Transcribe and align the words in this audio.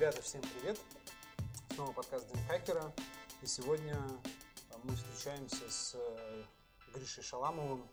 Ребята, 0.00 0.22
всем 0.22 0.40
привет! 0.40 0.80
Снова 1.74 1.92
подкаст 1.92 2.26
Дринхакера. 2.32 2.90
И 3.42 3.46
сегодня 3.46 3.98
мы 4.82 4.94
встречаемся 4.94 5.70
с 5.70 5.94
э, 5.94 6.44
Гришей 6.94 7.22
Шаламовым, 7.22 7.86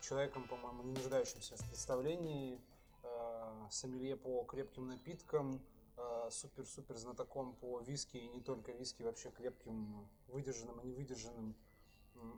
человеком, 0.00 0.42
по-моему, 0.48 0.82
не 0.82 0.90
нуждающимся 0.90 1.54
в 1.56 1.64
представлении, 1.68 2.60
э, 3.04 3.66
сомелье 3.70 4.16
по 4.16 4.42
крепким 4.42 4.88
напиткам, 4.88 5.64
э, 5.98 6.30
супер-супер 6.32 6.96
знатоком 6.96 7.54
по 7.54 7.78
виски 7.78 8.16
и 8.16 8.26
не 8.26 8.40
только 8.40 8.72
виски, 8.72 9.04
вообще 9.04 9.30
крепким, 9.30 10.08
выдержанным 10.26 10.80
и 10.80 10.88
невыдержанным 10.88 11.54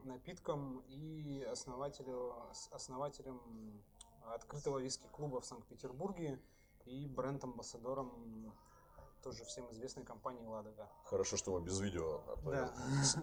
напиткам 0.04 0.80
и 0.86 1.42
основателю, 1.50 2.34
основателем 2.72 3.40
открытого 4.34 4.80
виски-клуба 4.80 5.40
в 5.40 5.46
Санкт-Петербурге 5.46 6.38
и 6.84 7.06
бренд-амбассадором 7.06 8.52
тоже 9.24 9.42
всем 9.46 9.70
известной 9.72 10.04
компании 10.04 10.44
«Ладога». 10.44 10.86
Хорошо, 11.04 11.38
что 11.38 11.50
мы 11.52 11.62
без 11.64 11.80
видео, 11.80 12.20
а 12.26 12.36
Да. 12.44 12.74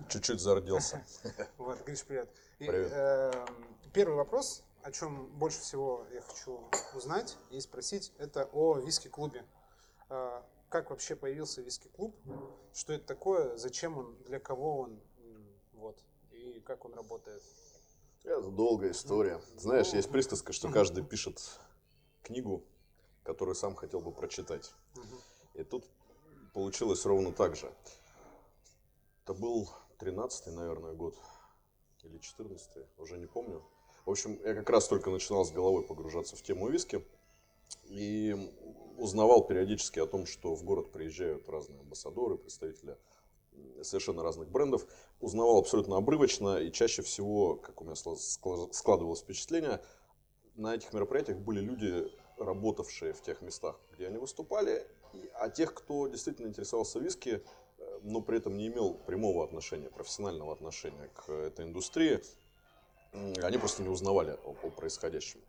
чуть-чуть 0.10 0.40
зарделся. 0.42 1.06
Вот, 1.58 1.80
Гриш, 1.86 2.04
привет. 2.04 2.28
И, 2.58 2.66
Привет. 2.66 2.92
э, 2.92 3.46
первый 3.94 4.16
вопрос, 4.16 4.64
о 4.82 4.92
чем 4.92 5.28
больше 5.38 5.60
всего 5.60 6.08
я 6.12 6.22
хочу 6.22 6.68
узнать 6.96 7.38
и 7.52 7.62
спросить, 7.62 8.12
это 8.18 8.50
о 8.52 8.80
виски-клубе. 8.80 9.46
Э, 10.10 10.42
Как 10.70 10.90
вообще 10.90 11.16
появился 11.16 11.62
виски-клуб? 11.62 12.16
Что 12.74 12.94
это 12.94 13.06
такое? 13.06 13.58
Зачем 13.58 13.98
он? 13.98 14.16
Для 14.24 14.40
кого 14.40 14.80
он? 14.80 15.02
Вот. 15.74 16.02
И 16.32 16.62
как 16.62 16.84
он 16.86 16.94
работает? 16.96 17.44
Это 18.24 18.50
долгая 18.50 18.92
история. 18.92 19.40
Знаешь, 19.58 19.90
есть 19.94 20.10
присказка, 20.12 20.52
что 20.54 20.72
каждый 20.72 21.04
пишет 21.04 21.60
книгу, 22.24 22.64
которую 23.24 23.54
сам 23.56 23.76
хотел 23.76 24.00
бы 24.02 24.12
прочитать. 24.12 24.74
Мгм. 24.96 25.22
И 25.62 25.64
тут 25.64 25.86
получилось 26.54 27.06
ровно 27.06 27.32
так 27.32 27.56
же. 27.56 27.72
Это 29.24 29.36
был 29.36 29.70
13-й, 30.00 30.52
наверное, 30.52 30.94
год. 30.94 31.16
Или 32.04 32.20
14-й, 32.20 32.88
уже 32.98 33.20
не 33.20 33.28
помню. 33.28 33.64
В 34.06 34.10
общем, 34.10 34.40
я 34.44 34.56
как 34.56 34.70
раз 34.72 34.88
только 34.88 35.12
начинал 35.12 35.46
с 35.46 35.52
головой 35.52 35.84
погружаться 35.84 36.36
в 36.36 36.42
тему 36.42 36.68
виски. 36.68 37.06
И 37.86 38.36
узнавал 38.98 39.46
периодически 39.46 40.00
о 40.00 40.08
том, 40.08 40.26
что 40.26 40.56
в 40.56 40.64
город 40.64 40.92
приезжают 40.92 41.48
разные 41.48 41.80
амбассадоры, 41.80 42.38
представители 42.38 42.98
совершенно 43.84 44.24
разных 44.24 44.50
брендов. 44.50 44.88
Узнавал 45.20 45.60
абсолютно 45.60 45.98
обрывочно. 45.98 46.58
И 46.58 46.72
чаще 46.72 47.04
всего, 47.04 47.56
как 47.56 47.82
у 47.82 47.86
меня 47.86 47.96
складывалось 47.96 49.22
впечатление, 49.22 49.80
на 50.56 50.74
этих 50.74 50.92
мероприятиях 50.92 51.38
были 51.38 51.60
люди, 51.60 52.12
работавшие 52.38 53.14
в 53.14 53.22
тех 53.22 53.44
местах, 53.44 53.80
где 53.92 54.08
они 54.08 54.18
выступали, 54.18 54.88
а 55.36 55.50
тех, 55.50 55.74
кто 55.74 56.08
действительно 56.08 56.48
интересовался 56.48 57.00
виски, 57.00 57.42
э, 57.78 58.00
но 58.04 58.22
при 58.22 58.38
этом 58.38 58.58
не 58.58 58.68
имел 58.68 58.94
прямого 58.94 59.44
отношения, 59.44 59.90
профессионального 59.90 60.54
отношения 60.54 61.10
к 61.16 61.30
этой 61.30 61.66
индустрии, 61.66 62.22
они 63.12 63.58
просто 63.58 63.84
не 63.84 63.90
узнавали 63.90 64.38
о, 64.46 64.56
о 64.64 64.70
происходящем. 64.70 65.42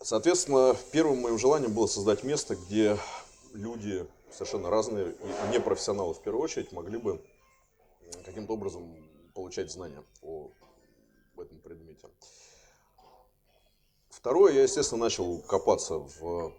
Соответственно, 0.00 0.76
первым 0.90 1.20
моим 1.20 1.38
желанием 1.38 1.72
было 1.72 1.86
создать 1.86 2.24
место, 2.24 2.56
где 2.56 2.98
люди 3.52 4.06
совершенно 4.32 4.70
разные 4.70 5.12
и 5.12 5.52
непрофессионалы 5.54 6.14
в 6.14 6.22
первую 6.22 6.42
очередь 6.42 6.72
могли 6.72 6.98
бы 6.98 7.22
каким-то 8.24 8.54
образом 8.54 8.96
получать 9.34 9.70
знания 9.70 10.02
о 10.22 10.50
этом 11.42 11.58
предмете. 11.58 12.08
Второе, 14.10 14.52
я, 14.52 14.62
естественно, 14.62 15.02
начал 15.02 15.40
копаться 15.42 15.98
в 15.98 16.54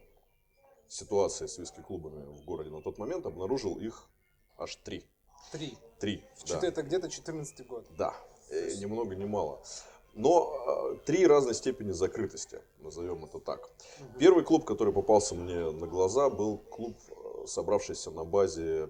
ситуации 0.93 1.47
с 1.47 1.57
виски-клубами 1.57 2.23
в 2.25 2.45
городе 2.45 2.69
на 2.69 2.81
тот 2.81 2.97
момент, 2.99 3.25
обнаружил 3.25 3.79
их 3.79 4.07
аж 4.57 4.75
три. 4.77 5.03
Три. 5.51 5.77
Три, 5.99 6.23
да. 6.47 6.59
Это 6.61 6.83
где-то 6.83 7.09
14 7.09 7.67
год. 7.67 7.85
Да, 7.97 8.13
э, 8.49 8.75
ни 8.75 8.85
много 8.85 9.15
ни 9.15 9.25
мало. 9.25 9.61
Но 10.13 10.93
э, 10.93 11.05
три 11.05 11.25
разной 11.25 11.55
степени 11.55 11.91
закрытости, 11.91 12.61
назовем 12.79 13.25
это 13.25 13.39
так. 13.39 13.69
Первый 14.19 14.43
клуб, 14.43 14.65
который 14.65 14.93
попался 14.93 15.33
мне 15.33 15.71
на 15.71 15.87
глаза, 15.87 16.29
был 16.29 16.57
клуб, 16.57 16.95
э, 17.09 17.47
собравшийся 17.47 18.11
на 18.11 18.23
базе 18.23 18.89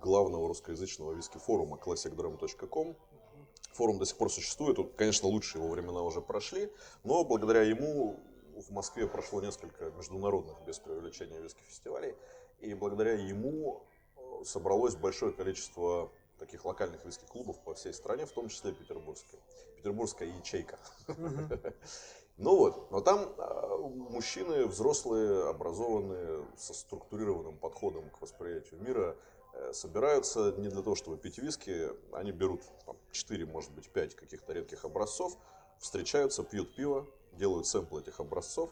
главного 0.00 0.48
русскоязычного 0.48 1.12
виски-форума 1.12 1.76
classicdrum.com. 1.76 2.96
Форум 3.72 3.98
до 3.98 4.04
сих 4.04 4.16
пор 4.16 4.30
существует, 4.30 4.78
конечно, 4.96 5.28
лучшие 5.28 5.62
его 5.62 5.72
времена 5.72 6.02
уже 6.02 6.20
прошли, 6.20 6.70
но 7.04 7.24
благодаря 7.24 7.62
ему 7.62 8.20
в 8.60 8.70
Москве 8.70 9.06
прошло 9.06 9.40
несколько 9.40 9.90
международных, 9.90 10.60
без 10.64 10.78
преувеличения, 10.78 11.40
виски-фестивалей, 11.40 12.14
и 12.60 12.74
благодаря 12.74 13.12
ему 13.12 13.82
э, 14.16 14.44
собралось 14.44 14.96
большое 14.96 15.32
количество 15.32 16.10
таких 16.38 16.64
локальных 16.64 17.04
виски-клубов 17.04 17.58
по 17.60 17.74
всей 17.74 17.92
стране, 17.92 18.26
в 18.26 18.32
том 18.32 18.48
числе 18.48 18.70
и 18.70 18.74
петербургской. 18.74 19.38
Петербургская 19.76 20.28
ячейка. 20.28 20.78
Ну 22.42 22.56
вот, 22.56 22.90
но 22.90 23.02
там 23.02 23.34
э, 23.36 23.76
мужчины 24.08 24.64
взрослые, 24.64 25.50
образованные, 25.50 26.46
со 26.56 26.72
структурированным 26.72 27.58
подходом 27.58 28.08
к 28.08 28.22
восприятию 28.22 28.80
мира, 28.80 29.14
э, 29.52 29.74
собираются 29.74 30.54
не 30.56 30.68
для 30.68 30.80
того, 30.80 30.96
чтобы 30.96 31.18
пить 31.18 31.36
виски, 31.36 31.90
они 32.12 32.32
берут 32.32 32.62
там, 32.86 32.96
4, 33.12 33.44
может 33.44 33.72
быть, 33.72 33.90
5 33.90 34.14
каких-то 34.14 34.54
редких 34.54 34.86
образцов, 34.86 35.36
встречаются, 35.78 36.42
пьют 36.42 36.74
пиво, 36.74 37.06
делают 37.32 37.66
сэмплы 37.66 38.00
этих 38.00 38.20
образцов, 38.20 38.70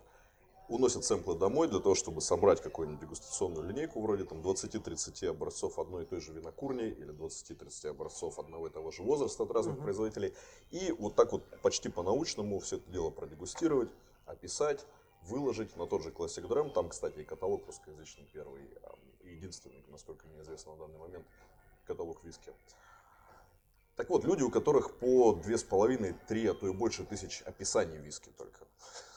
уносят 0.69 1.05
сэмплы 1.05 1.37
домой 1.37 1.69
для 1.69 1.81
того, 1.81 1.95
чтобы 1.95 2.21
собрать 2.21 2.61
какую-нибудь 2.61 3.01
дегустационную 3.01 3.69
линейку 3.69 4.01
вроде 4.01 4.25
там 4.25 4.41
20-30 4.41 5.29
образцов 5.29 5.79
одной 5.79 6.05
и 6.05 6.07
той 6.07 6.21
же 6.21 6.33
винокурни 6.33 6.89
или 6.89 7.13
20-30 7.13 7.89
образцов 7.89 8.39
одного 8.39 8.67
и 8.67 8.71
того 8.71 8.91
же 8.91 9.03
возраста 9.03 9.45
от 9.45 9.51
разных 9.51 9.79
производителей. 9.79 10.35
И 10.71 10.93
вот 10.99 11.15
так 11.15 11.33
вот 11.33 11.43
почти 11.63 11.89
по-научному 11.89 12.59
все 12.61 12.77
это 12.77 12.91
дело 12.91 13.11
продегустировать, 13.11 13.91
описать, 14.27 14.87
выложить 15.23 15.77
на 15.77 15.87
тот 15.87 16.03
же 16.03 16.11
Classic 16.11 16.47
Drum. 16.47 16.71
Там, 16.73 16.91
кстати, 16.91 17.21
и 17.21 17.25
каталог 17.25 17.67
русскоязычный 17.67 18.29
первый, 18.33 18.63
а, 18.83 18.95
единственный, 19.25 19.83
насколько 19.89 20.27
мне 20.27 20.43
известно 20.43 20.73
на 20.73 20.87
данный 20.87 20.99
момент, 20.99 21.27
каталог 21.87 22.23
виски. 22.25 22.53
Так 23.99 24.11
вот, 24.11 24.25
люди, 24.25 24.45
у 24.45 24.51
которых 24.51 24.97
по 24.97 25.33
две 25.33 25.59
с 25.59 25.65
половиной, 25.65 26.15
три, 26.29 26.47
а 26.47 26.55
то 26.55 26.69
и 26.69 26.73
больше 26.73 27.05
тысяч 27.05 27.43
описаний 27.45 27.99
виски 27.99 28.31
только 28.39 28.61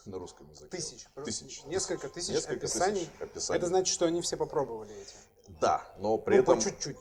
на 0.06 0.18
русском 0.18 0.50
языке. 0.50 0.70
Тысяч. 0.76 1.06
Тысяч. 1.24 1.64
Несколько 1.66 2.10
тысяч 2.10 2.30
Несколько 2.34 2.66
описаний. 2.66 3.02
тысяч 3.02 3.22
описаний. 3.22 3.58
Это 3.60 3.68
значит, 3.68 3.94
что 3.94 4.08
они 4.08 4.22
все 4.24 4.38
попробовали 4.38 4.92
эти. 5.00 5.14
Да, 5.62 5.88
но 6.00 6.18
при 6.18 6.38
Ну, 6.38 6.44
по 6.44 6.52
этом... 6.54 6.62
чуть-чуть. 6.62 6.98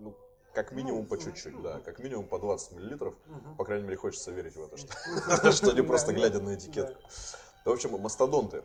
Ну, 0.00 0.14
как 0.52 0.72
минимум 0.72 1.06
по 1.06 1.16
чуть-чуть, 1.16 1.62
да. 1.62 1.80
Как 1.80 1.98
минимум 1.98 2.26
по 2.28 2.38
20 2.38 2.72
миллилитров. 2.72 3.14
По 3.56 3.64
крайней 3.64 3.84
мере, 3.84 3.96
хочется 3.96 4.30
верить 4.30 4.54
в 4.54 4.62
это, 4.62 4.76
что, 5.38 5.52
что 5.52 5.72
не 5.72 5.82
просто 5.82 6.12
глядя 6.12 6.40
на 6.40 6.56
этикетку. 6.56 7.00
В 7.64 7.70
общем, 7.70 7.98
мастодонты. 7.98 8.64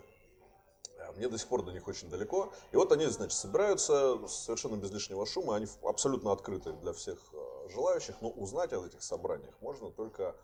Мне 1.18 1.28
до 1.30 1.38
сих 1.38 1.48
пор 1.48 1.64
до 1.64 1.72
них 1.72 1.88
очень 1.88 2.10
далеко. 2.10 2.54
И 2.72 2.76
вот 2.76 2.92
они, 2.92 3.06
значит, 3.08 3.38
собираются 3.38 4.28
совершенно 4.28 4.76
без 4.76 4.92
лишнего 4.92 5.26
шума. 5.26 5.56
Они 5.56 5.68
абсолютно 5.84 6.32
открыты 6.32 6.74
для 6.74 6.94
всех 6.94 7.18
э, 7.34 7.70
желающих. 7.70 8.16
Но 8.22 8.30
узнать 8.30 8.72
о 8.74 8.86
этих 8.86 9.02
собраниях 9.02 9.56
можно 9.60 9.90
только 9.90 10.36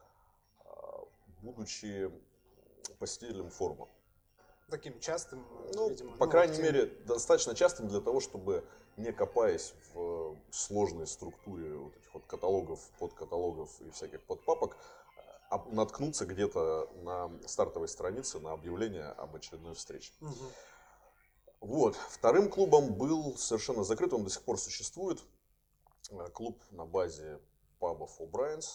э, 0.66 0.70
будучи 1.42 2.12
посетителем 2.98 3.52
форума. 3.52 3.88
Таким 4.70 5.00
частым, 5.00 5.46
Ну, 5.76 5.90
видимо. 5.90 6.18
по 6.18 6.26
ну, 6.26 6.32
крайней 6.32 6.54
активным. 6.54 6.74
мере, 6.74 6.92
достаточно 7.06 7.54
частым 7.54 7.88
для 7.88 8.00
того, 8.02 8.20
чтобы 8.20 8.66
не 8.98 9.12
копаясь 9.12 9.74
в 9.94 10.36
сложной 10.50 11.06
структуре 11.06 11.76
вот 11.76 11.96
этих 11.96 12.14
вот 12.14 12.24
каталогов, 12.26 12.80
подкаталогов 12.98 13.70
и 13.82 13.92
всяких 13.92 14.24
подпапок, 14.24 14.78
наткнуться 15.72 16.26
где-то 16.26 16.90
на 17.04 17.32
стартовой 17.48 17.88
странице 17.88 18.40
на 18.40 18.52
объявление 18.54 19.06
об 19.08 19.36
очередной 19.36 19.74
встрече. 19.76 20.12
Мгм. 20.20 20.50
Вот. 21.62 21.96
Вторым 22.10 22.50
клубом 22.50 22.94
был 22.94 23.38
совершенно 23.38 23.84
закрыт, 23.84 24.14
он 24.14 24.24
до 24.24 24.30
сих 24.30 24.44
пор 24.44 24.58
существует. 24.60 25.22
Э, 26.12 26.30
Клуб 26.34 26.62
на 26.72 26.86
базе 26.86 27.40
пабов 27.80 28.20
O'Brien's. 28.20 28.66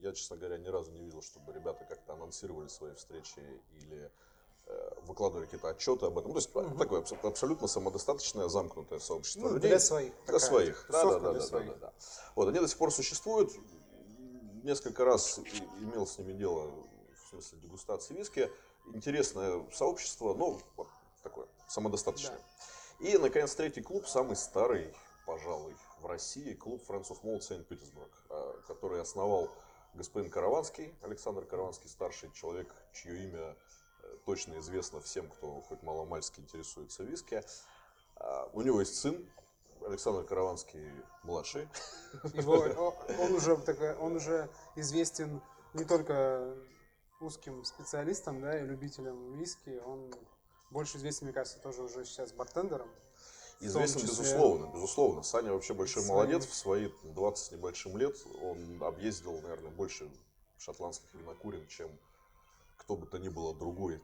Я, 0.00 0.12
честно 0.12 0.36
говоря, 0.36 0.58
ни 0.58 0.66
разу 0.68 0.90
не 0.92 1.00
видел, 1.02 1.22
чтобы 1.22 1.52
ребята 1.52 1.84
как-то 1.84 2.14
анонсировали 2.14 2.68
свои 2.68 2.94
встречи 2.94 3.40
или 3.74 4.10
э, 4.66 4.90
выкладывали 5.02 5.44
какие-то 5.46 5.68
отчеты 5.68 6.06
об 6.06 6.18
этом. 6.18 6.32
То 6.32 6.38
есть 6.38 6.54
Мгм. 6.54 6.78
такое 6.78 7.00
абсо- 7.02 7.16
абсолютно 7.26 7.66
самодостаточное, 7.68 8.48
замкнутое 8.48 8.98
сообщество 9.00 9.40
Ну, 9.48 9.54
людей. 9.54 9.68
для 9.70 9.80
своих. 9.80 10.12
Для 10.26 10.38
своих. 10.38 10.86
Да, 10.90 11.04
да, 11.04 11.18
да, 11.18 11.32
да, 11.32 11.48
да, 11.60 11.74
да. 11.74 11.92
Вот, 12.36 12.48
они 12.48 12.58
до 12.60 12.68
сих 12.68 12.78
пор 12.78 12.92
существуют. 12.92 13.52
Несколько 14.62 15.04
раз 15.04 15.40
имел 15.80 16.06
с 16.06 16.18
ними 16.18 16.34
дело 16.34 16.70
в 16.70 17.28
смысле 17.30 17.58
дегустации 17.58 18.14
виски. 18.14 18.48
Интересное 18.94 19.66
сообщество, 19.72 20.34
но 20.34 20.60
такое, 21.24 21.48
самодостаточное. 21.66 22.38
И, 23.00 23.18
наконец, 23.18 23.56
третий 23.56 23.82
клуб, 23.82 24.06
самый 24.06 24.36
старый, 24.36 24.94
пожалуй, 25.26 25.74
в 26.00 26.06
России, 26.06 26.54
клуб 26.54 26.80
of 26.88 27.22
Malt 27.22 27.40
Saint-Petersburg, 27.40 28.10
э, 28.30 28.54
который 28.68 29.00
основал 29.00 29.50
господин 29.94 30.30
Караванский, 30.30 30.94
Александр 31.02 31.44
Караванский, 31.44 31.88
старший 31.88 32.30
человек, 32.32 32.72
чье 32.92 33.24
имя 33.24 33.56
э, 34.02 34.16
точно 34.24 34.58
известно 34.60 35.00
всем, 35.00 35.28
кто 35.28 35.60
хоть 35.62 35.82
маломальски 35.82 36.38
интересуется 36.38 37.02
виски. 37.02 37.42
А, 38.16 38.48
у 38.52 38.62
него 38.62 38.78
есть 38.78 38.94
сын, 38.94 39.28
Александр 39.86 40.24
Караванский 40.24 40.90
младший. 41.22 41.68
Его, 42.34 42.54
он, 43.18 43.32
уже 43.34 43.54
он 44.00 44.16
уже 44.16 44.48
известен 44.76 45.40
не 45.74 45.84
только 45.84 46.54
узким 47.20 47.64
специалистам, 47.64 48.40
да, 48.40 48.58
и 48.60 48.64
любителям 48.64 49.34
виски, 49.36 49.80
он 49.84 50.12
больше 50.70 50.96
известен, 50.98 51.26
мне 51.26 51.34
кажется, 51.34 51.58
тоже 51.60 51.82
уже 51.82 52.04
сейчас 52.04 52.32
бартендером. 52.32 52.88
Известен, 53.60 54.00
числе... 54.00 54.08
безусловно, 54.08 54.72
безусловно. 54.74 55.22
Саня 55.22 55.52
вообще 55.52 55.72
большой 55.72 56.02
свои... 56.02 56.16
молодец. 56.16 56.46
В 56.46 56.54
свои 56.54 56.90
20 57.04 57.44
с 57.44 57.52
небольшим 57.52 57.96
лет 57.96 58.16
он 58.42 58.82
объездил, 58.82 59.40
наверное, 59.40 59.70
больше 59.70 60.10
шотландских 60.58 61.14
винокурен, 61.14 61.66
чем 61.68 61.88
кто 62.76 62.96
бы 62.96 63.06
то 63.06 63.18
ни 63.18 63.28
было 63.28 63.54
другой 63.54 64.00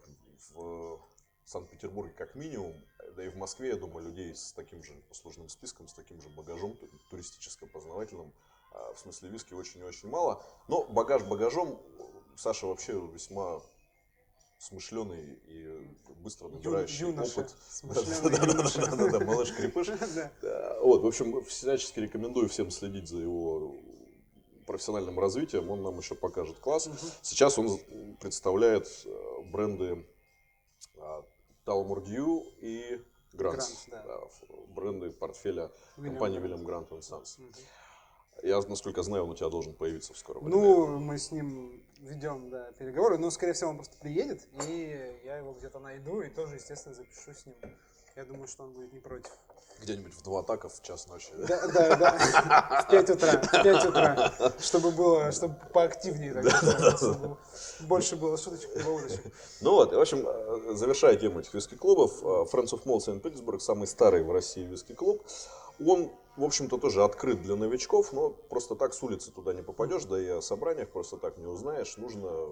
в 0.55 1.01
Санкт-Петербурге 1.45 2.13
как 2.17 2.35
минимум. 2.35 2.75
Да 3.19 3.25
и 3.25 3.31
в 3.31 3.37
Москве, 3.37 3.71
я 3.71 3.77
думаю, 3.77 4.07
людей 4.07 4.33
с 4.33 4.53
таким 4.53 4.81
же 4.85 4.95
послужным 5.09 5.49
списком, 5.49 5.89
с 5.89 5.93
таким 5.93 6.21
же 6.23 6.29
багажом 6.29 6.79
туристическо-познавательным, 7.11 8.33
а, 8.73 8.93
в 8.95 9.01
смысле 9.01 9.31
виски 9.31 9.55
очень 9.55 9.81
и 9.81 9.83
очень 9.83 10.09
мало. 10.09 10.41
Но 10.69 10.85
багаж 10.85 11.25
багажом, 11.25 11.83
Саша 12.37 12.69
вообще 12.69 12.93
весьма 13.13 13.61
смышленый 14.61 15.37
и 15.49 15.89
быстро 16.21 16.47
набирающий 16.47 17.09
Ю, 17.09 17.21
опыт. 17.21 17.57
Да-да-да, 17.83 19.25
малыш 19.25 19.53
крепыш. 19.53 19.89
Вот, 20.81 21.03
в 21.03 21.07
общем, 21.07 21.45
всячески 21.45 21.99
рекомендую 21.99 22.49
всем 22.49 22.71
следить 22.71 23.09
за 23.09 23.19
его 23.19 23.75
профессиональным 24.65 25.19
развитием. 25.19 25.69
Он 25.73 25.83
нам 25.83 25.99
еще 25.99 26.15
покажет 26.15 26.61
класс. 26.61 26.89
Сейчас 27.23 27.59
он 27.59 27.81
представляет 28.21 28.87
э, 29.07 29.43
бренды 29.51 30.07
Талмурдью 31.69 32.47
и 32.63 32.99
Грант. 33.35 33.63
Бренды 34.75 35.11
портфеля 35.11 35.71
компании 35.97 36.41
William 36.41 36.65
Grant 36.65 36.89
Sons. 37.01 37.39
Я, 38.43 38.61
насколько 38.63 39.03
знаю, 39.03 39.25
он 39.25 39.31
у 39.31 39.35
тебя 39.35 39.51
должен 39.51 39.75
появиться 39.75 40.15
в 40.15 40.19
скором 40.19 40.45
времени. 40.45 40.63
Ну, 40.63 40.99
мы 40.99 41.19
с 41.19 41.31
ним 41.31 41.85
ведем 41.99 42.49
да, 42.49 42.73
переговоры, 42.73 43.19
но, 43.19 43.31
скорее 43.31 43.53
всего, 43.53 43.71
он 43.71 43.77
просто 43.77 43.99
приедет, 43.99 44.49
и 44.67 45.21
я 45.25 45.37
его 45.37 45.53
где-то 45.53 45.79
найду, 45.81 46.23
и 46.23 46.31
тоже, 46.31 46.55
естественно, 46.55 46.95
запишу 46.95 47.35
с 47.35 47.45
ним. 47.45 47.57
Я 48.19 48.25
думаю, 48.25 48.49
что 48.49 48.65
он 48.65 48.73
будет 48.73 48.93
не 48.93 48.99
против. 48.99 49.31
Где-нибудь 49.81 50.13
в 50.13 50.23
два 50.25 50.41
атака 50.41 50.69
в 50.69 50.83
час 50.83 51.07
ночи, 51.07 51.29
да? 51.37 51.47
Да, 51.47 51.69
да, 51.69 51.97
да. 51.97 52.83
В 52.83 52.91
5 52.91 53.11
утра, 53.11 53.41
в 53.41 53.63
5 53.63 53.85
утра, 53.87 54.33
чтобы 54.59 54.91
было, 54.91 55.31
чтобы 55.31 55.55
поактивнее 55.73 56.35
так, 56.35 57.39
больше 57.83 58.17
было 58.17 58.37
шуточек 58.37 58.71
и 58.75 58.83
удочек. 58.83 59.21
Ну 59.61 59.75
вот, 59.75 59.93
в 59.93 60.01
общем, 60.01 60.27
завершая 60.77 61.15
тему 61.15 61.39
этих 61.39 61.55
виски-клубов, 61.55 62.21
э, 62.25 62.27
Friends 62.53 62.73
of 62.73 62.83
Malt 62.87 63.07
Saint-Petersburg, 63.07 63.61
самый 63.61 63.87
старый 63.87 64.25
в 64.25 64.33
России 64.33 64.65
виски-клуб, 64.65 65.25
он 65.79 66.11
в 66.37 66.43
общем-то, 66.43 66.79
тоже 66.79 67.05
открыт 67.05 67.41
для 67.43 67.55
новичков, 67.55 68.13
но 68.13 68.31
просто 68.31 68.75
так 68.75 68.95
с 68.95 69.03
улицы 69.05 69.31
туда 69.31 69.55
не 69.55 69.63
попадешь, 69.63 70.05
да 70.07 70.21
и 70.21 70.29
о 70.29 70.41
собраниях 70.41 70.89
просто 70.89 71.19
так 71.19 71.39
не 71.39 71.47
узнаешь. 71.47 71.97
Нужно 71.97 72.49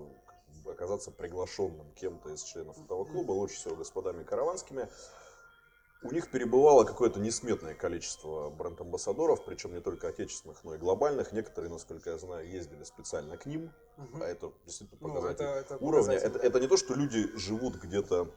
оказаться 0.64 1.10
приглашенным 1.10 1.90
кем-то 1.94 2.30
из 2.30 2.42
членов 2.44 2.78
этого 2.84 3.04
клуба, 3.04 3.32
лучше 3.32 3.56
всего 3.56 3.74
господами 3.74 4.22
караванскими. 4.22 4.88
У 6.02 6.12
них 6.12 6.30
перебывало 6.30 6.84
какое-то 6.84 7.18
несметное 7.18 7.74
количество 7.74 8.50
бренд-амбассадоров, 8.50 9.44
причем 9.44 9.74
не 9.74 9.80
только 9.80 10.08
отечественных, 10.08 10.62
но 10.62 10.74
и 10.74 10.78
глобальных. 10.78 11.32
Некоторые, 11.32 11.72
насколько 11.72 12.10
я 12.10 12.18
знаю, 12.18 12.48
ездили 12.48 12.84
специально 12.84 13.36
к 13.36 13.46
ним, 13.46 13.72
угу. 13.96 14.22
а 14.22 14.26
это 14.26 14.52
действительно 14.66 15.00
показатель 15.00 15.44
ну, 15.44 15.50
это, 15.50 15.74
это 15.74 15.84
уровня. 15.84 16.14
Это, 16.14 16.38
это 16.38 16.60
не 16.60 16.68
то, 16.68 16.76
что 16.76 16.94
люди 16.94 17.26
живут 17.36 17.76
где-то 17.76 18.30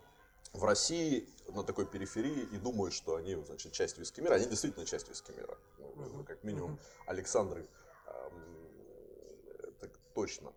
в 0.54 0.64
России 0.64 1.28
на 1.50 1.64
такой 1.64 1.86
периферии 1.86 2.48
и 2.52 2.58
думают, 2.58 2.94
что 2.94 3.16
они, 3.16 3.36
значит, 3.36 3.74
часть 3.74 3.98
виски 3.98 4.22
мира. 4.22 4.36
Они 4.36 4.46
действительно 4.46 4.86
часть 4.86 5.10
виски 5.10 5.32
мира. 5.32 5.58
Ну, 5.96 6.24
как 6.24 6.44
минимум 6.44 6.80
Александры 7.06 7.68
э, 8.08 9.72
так 9.82 9.92
точно. 10.14 10.54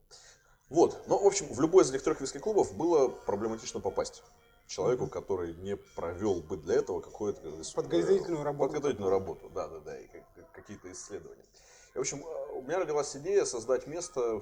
Вот. 0.69 1.03
Но, 1.09 1.19
в 1.19 1.27
общем, 1.27 1.53
в 1.53 1.61
любой 1.61 1.83
из 1.83 1.91
этих 1.91 2.03
трех 2.03 2.21
виски-клубов 2.21 2.75
было 2.75 3.09
проблематично 3.09 3.81
попасть 3.81 4.23
человеку, 4.73 5.07
который 5.07 5.55
не 5.55 5.77
провел 5.77 6.41
бы 6.41 6.57
для 6.57 6.77
этого 6.77 7.01
какую-то 7.01 7.49
э, 7.49 7.63
подготовительную 7.75 8.43
работу. 8.43 8.73
Подготовительную 8.73 9.11
работу, 9.11 9.51
да, 9.51 9.69
да, 9.69 9.81
да, 9.81 9.99
и 9.99 10.09
какие-то 10.53 10.91
исследования. 10.93 11.45
И, 11.95 11.99
в 11.99 12.01
общем, 12.01 12.25
э, 12.25 12.53
у 12.55 12.63
меня 12.63 12.79
родилась 12.79 13.15
идея 13.17 13.45
создать 13.45 13.87
место, 13.87 14.41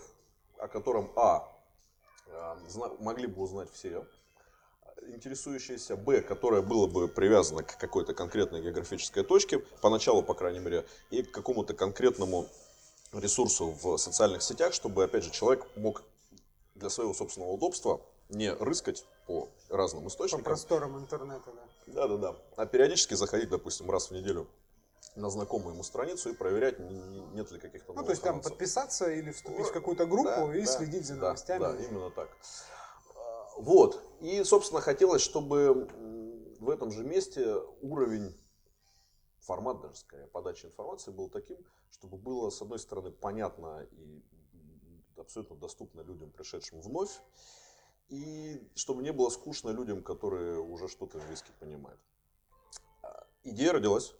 о 0.58 0.68
котором, 0.68 1.10
а, 1.16 1.48
могли 3.00 3.26
бы 3.26 3.42
узнать 3.42 3.70
все, 3.72 4.06
интересующееся, 5.08 5.96
б, 5.96 6.20
которое 6.20 6.62
было 6.62 6.86
бы 6.86 7.08
привязано 7.08 7.62
к 7.62 7.76
какой-то 7.76 8.14
конкретной 8.14 8.62
географической 8.62 9.24
точке, 9.24 9.58
поначалу, 9.80 10.22
по 10.22 10.34
крайней 10.34 10.60
мере, 10.60 10.86
и 11.10 11.22
к 11.22 11.32
какому-то 11.32 11.74
конкретному 11.74 12.46
ресурсу 13.12 13.74
в 13.82 13.96
социальных 13.96 14.42
сетях, 14.42 14.74
чтобы, 14.74 15.02
опять 15.02 15.24
же, 15.24 15.30
человек 15.30 15.66
мог 15.76 16.04
для 16.74 16.90
своего 16.90 17.14
собственного 17.14 17.50
удобства 17.50 18.00
не 18.30 18.52
рыскать 18.52 19.06
по 19.26 19.48
разным 19.68 20.08
источникам. 20.08 20.44
По 20.44 20.50
просторам 20.50 20.98
интернета, 20.98 21.52
да. 21.52 21.92
Да-да-да. 21.92 22.36
А 22.56 22.66
периодически 22.66 23.14
заходить, 23.14 23.50
допустим, 23.50 23.90
раз 23.90 24.10
в 24.10 24.14
неделю 24.14 24.48
на 25.16 25.30
знакомую 25.30 25.74
ему 25.74 25.82
страницу 25.82 26.30
и 26.30 26.34
проверять, 26.34 26.78
нет 26.78 27.50
ли 27.50 27.58
каких-то 27.58 27.92
Ну, 27.92 28.04
то 28.04 28.10
есть 28.10 28.22
там 28.22 28.40
подписаться 28.40 29.10
или 29.10 29.32
вступить 29.32 29.66
в 29.66 29.72
какую-то 29.72 30.06
группу 30.06 30.28
да, 30.28 30.56
и 30.56 30.60
да, 30.60 30.66
следить 30.66 31.06
за 31.06 31.16
новостями. 31.16 31.60
Да, 31.60 31.72
да, 31.72 31.84
именно 31.84 32.10
так. 32.10 32.30
Вот. 33.56 34.02
И, 34.20 34.42
собственно, 34.44 34.80
хотелось, 34.80 35.22
чтобы 35.22 35.88
в 36.60 36.70
этом 36.70 36.92
же 36.92 37.04
месте 37.04 37.56
уровень, 37.82 38.36
формат 39.40 39.80
даже 39.80 39.96
скорее, 39.96 40.26
подачи 40.26 40.66
информации 40.66 41.10
был 41.10 41.28
таким, 41.28 41.58
чтобы 41.90 42.16
было, 42.16 42.50
с 42.50 42.62
одной 42.62 42.78
стороны, 42.78 43.10
понятно 43.10 43.86
и 43.90 44.22
абсолютно 45.16 45.56
доступно 45.56 46.02
людям, 46.02 46.30
пришедшим 46.30 46.80
вновь, 46.80 47.20
и 48.10 48.62
чтобы 48.74 49.02
не 49.02 49.12
было 49.12 49.30
скучно 49.30 49.70
людям, 49.70 50.02
которые 50.02 50.60
уже 50.60 50.88
что-то 50.88 51.18
в 51.18 51.30
виске 51.30 51.52
понимают. 51.58 52.00
Идея 53.42 53.72
родилась. 53.72 54.14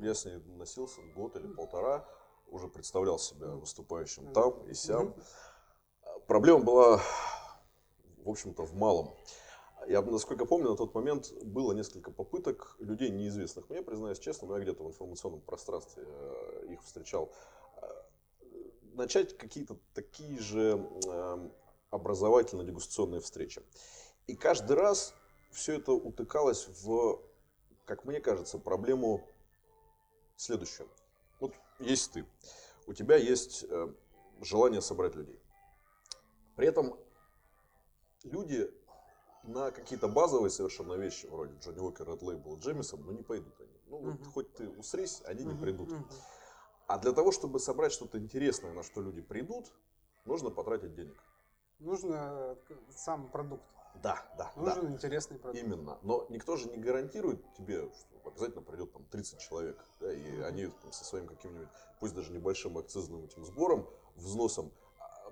Я 0.00 0.14
с 0.14 0.24
ней 0.24 0.38
носился 0.56 1.00
год 1.14 1.36
или 1.36 1.46
полтора, 1.46 2.08
уже 2.48 2.66
представлял 2.66 3.18
себя 3.18 3.48
выступающим 3.48 4.32
там 4.32 4.66
и 4.66 4.74
сям. 4.74 5.14
Проблема 6.26 6.64
была 6.64 7.00
в 8.26 8.30
общем-то, 8.30 8.64
в 8.64 8.74
малом. 8.74 9.14
Я, 9.86 10.02
насколько 10.02 10.46
помню, 10.46 10.70
на 10.70 10.76
тот 10.76 10.94
момент 10.94 11.32
было 11.44 11.72
несколько 11.72 12.10
попыток 12.10 12.76
людей 12.80 13.10
неизвестных 13.10 13.70
мне, 13.70 13.82
признаюсь 13.82 14.18
честно, 14.18 14.48
но 14.48 14.56
я 14.56 14.62
где-то 14.62 14.82
в 14.82 14.88
информационном 14.88 15.40
пространстве 15.40 16.02
э, 16.04 16.66
их 16.70 16.82
встречал, 16.82 17.32
э, 17.76 17.86
начать 18.94 19.38
какие-то 19.38 19.76
такие 19.94 20.40
же 20.40 20.72
э, 21.96 22.00
образовательно-дегустационные 22.00 23.20
встречи. 23.20 23.62
И 24.26 24.36
каждый 24.36 24.76
раз 24.76 25.14
все 25.50 25.74
это 25.74 25.92
утыкалось 25.92 26.68
в, 26.82 27.20
как 27.84 28.04
мне 28.04 28.20
кажется, 28.20 28.58
проблему 28.58 29.26
следующую. 30.36 30.88
Вот 31.40 31.54
есть 31.78 32.12
ты, 32.12 32.26
у 32.86 32.92
тебя 32.92 33.16
есть 33.16 33.64
желание 34.40 34.80
собрать 34.80 35.14
людей. 35.14 35.40
При 36.56 36.68
этом 36.68 36.98
люди 38.24 38.70
на 39.44 39.70
какие-то 39.70 40.08
базовые 40.08 40.50
совершенно 40.50 40.94
вещи, 40.94 41.26
вроде 41.26 41.54
Джонни 41.60 41.78
Уокер, 41.78 42.08
Ред 42.08 42.22
Лейбл, 42.22 42.58
Джемисон, 42.58 43.02
ну 43.04 43.12
не 43.12 43.22
пойдут 43.22 43.54
они. 43.60 43.70
Ну 43.86 43.98
вот 43.98 44.20
uh-huh. 44.20 44.30
хоть 44.32 44.52
ты 44.54 44.68
усрись, 44.68 45.22
они 45.24 45.44
uh-huh. 45.44 45.52
не 45.52 45.60
придут. 45.60 45.90
Uh-huh. 45.90 46.14
А 46.88 46.98
для 46.98 47.12
того, 47.12 47.32
чтобы 47.32 47.60
собрать 47.60 47.92
что-то 47.92 48.18
интересное, 48.18 48.72
на 48.72 48.82
что 48.82 49.00
люди 49.00 49.20
придут, 49.20 49.72
нужно 50.24 50.50
потратить 50.50 50.94
денег. 50.94 51.16
Нужно 51.78 52.56
э, 52.68 52.74
сам 52.94 53.28
продукт. 53.28 53.64
Да, 54.02 54.24
да. 54.36 54.52
Нужен 54.56 54.86
да. 54.86 54.92
интересный 54.92 55.38
продукт. 55.38 55.62
Именно. 55.62 55.98
Но 56.02 56.26
никто 56.28 56.56
же 56.56 56.68
не 56.68 56.76
гарантирует 56.76 57.40
тебе, 57.54 57.90
что 57.92 58.28
обязательно 58.28 58.62
придет 58.62 58.92
там 58.92 59.04
30 59.04 59.38
человек. 59.38 59.78
Да, 60.00 60.12
и 60.12 60.18
uh-huh. 60.18 60.44
они 60.44 60.66
там, 60.66 60.92
со 60.92 61.04
своим 61.04 61.26
каким-нибудь, 61.26 61.68
пусть 62.00 62.14
даже 62.14 62.32
небольшим 62.32 62.78
акцизным 62.78 63.24
этим 63.24 63.44
сбором, 63.44 63.88
взносом, 64.16 64.72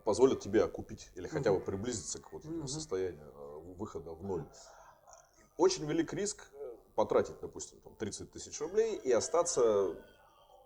позволят 0.05 0.41
тебе 0.41 0.63
окупить 0.63 1.11
или 1.15 1.27
хотя 1.27 1.53
бы 1.53 1.61
приблизиться 1.61 2.21
к 2.21 2.33
вот 2.33 2.45
этому 2.45 2.69
состоянию 2.69 3.33
э, 3.35 3.75
выхода 3.79 4.13
в 4.13 4.23
ноль. 4.23 4.45
Очень 5.57 5.87
велик 5.87 6.13
риск 6.13 6.51
э, 6.53 6.77
потратить, 6.95 7.41
допустим, 7.41 7.81
там, 7.81 7.95
30 7.97 8.31
тысяч 8.31 8.61
рублей 8.61 8.97
и 8.97 9.11
остаться 9.13 9.97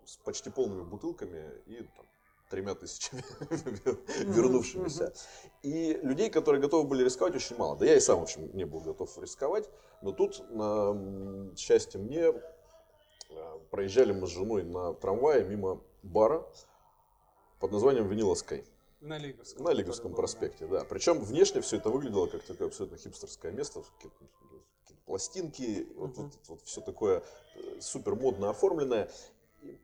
с 0.05 0.17
почти 0.19 0.51
полными 0.51 0.83
бутылками 0.83 1.53
и 1.67 1.83
там, 1.83 2.07
тремя 2.49 2.75
тысячами 2.75 3.23
вернувшимися. 4.25 5.13
И 5.63 5.99
людей, 6.03 6.31
которые 6.31 6.61
готовы 6.61 6.89
были 6.89 7.05
рисковать, 7.05 7.37
очень 7.37 7.57
мало. 7.57 7.77
Да 7.77 7.87
я 7.87 7.97
и 7.97 8.01
сам, 8.01 8.21
в 8.21 8.23
общем, 8.23 8.51
не 8.55 8.65
был 8.65 8.81
готов 8.81 9.19
рисковать. 9.19 9.69
Но 10.03 10.13
тут, 10.13 10.45
на 10.51 11.55
счастье 11.57 12.01
мне, 12.01 12.21
э, 12.23 12.33
проезжали 13.71 14.13
мы 14.13 14.27
с 14.27 14.31
женой 14.31 14.65
на 14.65 14.95
трамвае 14.95 15.45
мимо 15.45 15.81
бара 16.03 16.47
под 17.61 17.73
названием 17.73 18.09
Винила. 18.09 18.37
На 19.01 19.17
Лиговском. 19.19 19.65
На 19.65 19.73
Лиговском 19.73 20.15
проспекте, 20.15 20.67
да. 20.67 20.85
Причем 20.85 21.23
внешне 21.23 21.61
все 21.61 21.77
это 21.77 21.89
выглядело 21.89 22.27
как 22.27 22.43
такое 22.43 22.69
абсолютно 22.69 22.99
хипстерское 22.99 23.53
место. 23.53 23.83
Какие-то 23.97 24.25
пластинки, 25.07 25.89
вот, 25.97 26.17
вот, 26.17 26.33
вот 26.49 26.63
все 26.63 26.81
такое 26.81 27.23
э, 27.55 27.81
супер 27.81 28.15
модно 28.17 28.51
оформленное. 28.51 29.11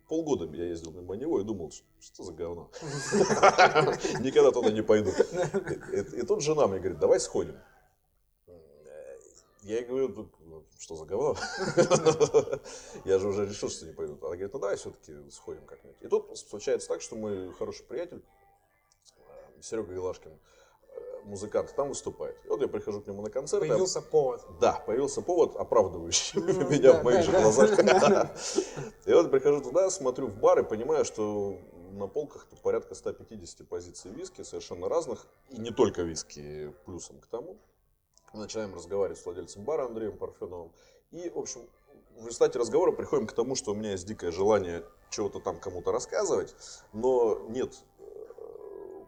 Полгода 0.09 0.45
я 0.57 0.66
ездил 0.66 0.93
мимо 0.93 1.14
него 1.16 1.40
и 1.40 1.45
думал, 1.45 1.73
что 2.00 2.23
за 2.23 2.33
говно. 2.33 2.71
Никогда 4.21 4.50
туда 4.50 4.71
не 4.71 4.83
пойду. 4.83 5.11
И 6.16 6.23
тут 6.23 6.43
жена 6.43 6.66
мне 6.66 6.78
говорит, 6.78 6.99
давай 6.99 7.21
сходим. 7.21 7.59
Я 9.64 9.76
ей 9.76 9.87
говорю, 9.87 10.31
«Ну, 10.40 10.62
что 10.78 10.95
за 10.95 11.07
говно? 11.07 11.37
Я 13.07 13.19
же 13.19 13.28
уже 13.28 13.47
решил, 13.47 13.71
что 13.71 13.87
не 13.87 13.95
пойду. 13.95 14.12
Она 14.21 14.37
говорит, 14.37 14.52
ну 14.52 14.59
давай 14.61 14.76
все-таки 14.76 15.14
сходим 15.31 15.64
как-нибудь. 15.64 15.97
И 16.02 16.09
тут 16.09 16.38
случается 16.38 16.88
так, 16.88 17.00
что 17.00 17.16
мой 17.16 17.50
хороший 17.54 17.83
приятель, 17.85 18.23
э, 19.16 19.62
Серега 19.62 19.95
Илашкин, 19.95 20.33
э, 20.33 20.37
музыкант, 21.25 21.75
там 21.75 21.88
выступает. 21.88 22.37
И 22.45 22.49
вот 22.49 22.61
я 22.61 22.69
прихожу 22.69 23.00
к 23.00 23.07
нему 23.07 23.23
на 23.23 23.31
концерт. 23.31 23.61
Появился 23.61 24.00
повод. 24.00 24.43
Да, 24.61 24.83
появился 24.87 25.23
повод, 25.23 25.57
оправдывающий 25.57 26.40
меня 26.71 27.00
в 27.00 27.04
моих 27.04 27.25
же 27.25 27.31
глазах. 27.33 27.78
И 29.07 29.12
вот 29.12 29.31
прихожу 29.31 29.61
туда, 29.61 29.90
смотрю 29.90 30.28
в 30.28 30.37
бар 30.37 30.61
и 30.61 30.62
понимаю, 30.62 31.04
что 31.04 31.59
на 31.93 32.07
полках 32.07 32.47
порядка 32.62 32.95
150 32.95 33.69
позиций 33.69 34.11
виски, 34.11 34.43
совершенно 34.43 34.88
разных, 34.88 35.26
и 35.50 35.59
не 35.59 35.71
только 35.71 36.02
виски, 36.02 36.75
плюсом 36.85 37.21
к 37.21 37.26
тому. 37.26 37.59
Мы 38.33 38.40
начинаем 38.40 38.75
разговаривать 38.75 39.19
с 39.19 39.25
владельцем 39.25 39.64
бара 39.64 39.87
Андреем 39.87 40.16
Парфеновым. 40.16 40.73
И, 41.12 41.31
в 41.31 41.38
общем, 41.38 41.61
в 42.16 42.26
результате 42.26 42.59
разговора 42.59 42.93
приходим 42.93 43.26
к 43.26 43.33
тому, 43.33 43.54
что 43.54 43.73
у 43.73 43.75
меня 43.75 43.93
есть 43.93 44.07
дикое 44.07 44.31
желание 44.33 44.85
чего-то 45.11 45.40
там 45.40 45.61
кому-то 45.61 45.93
рассказывать, 45.93 46.54
но 46.93 47.38
нет 47.49 47.75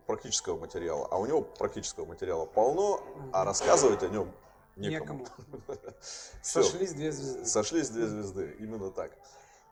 практического 0.06 0.58
материала. 0.58 1.08
А 1.10 1.18
у 1.18 1.26
него 1.26 1.42
практического 1.42 2.06
материала 2.06 2.46
полно, 2.46 3.02
а 3.32 3.44
рассказывать 3.44 4.02
о 4.02 4.08
нем 4.08 4.32
некому. 4.76 5.20
некому. 5.20 5.64
Сошлись 6.42 6.92
две 6.92 7.12
звезды. 7.12 7.46
Сошлись 7.46 7.90
две 7.90 8.06
звезды, 8.06 8.56
именно 8.58 8.90
так. 8.90 9.12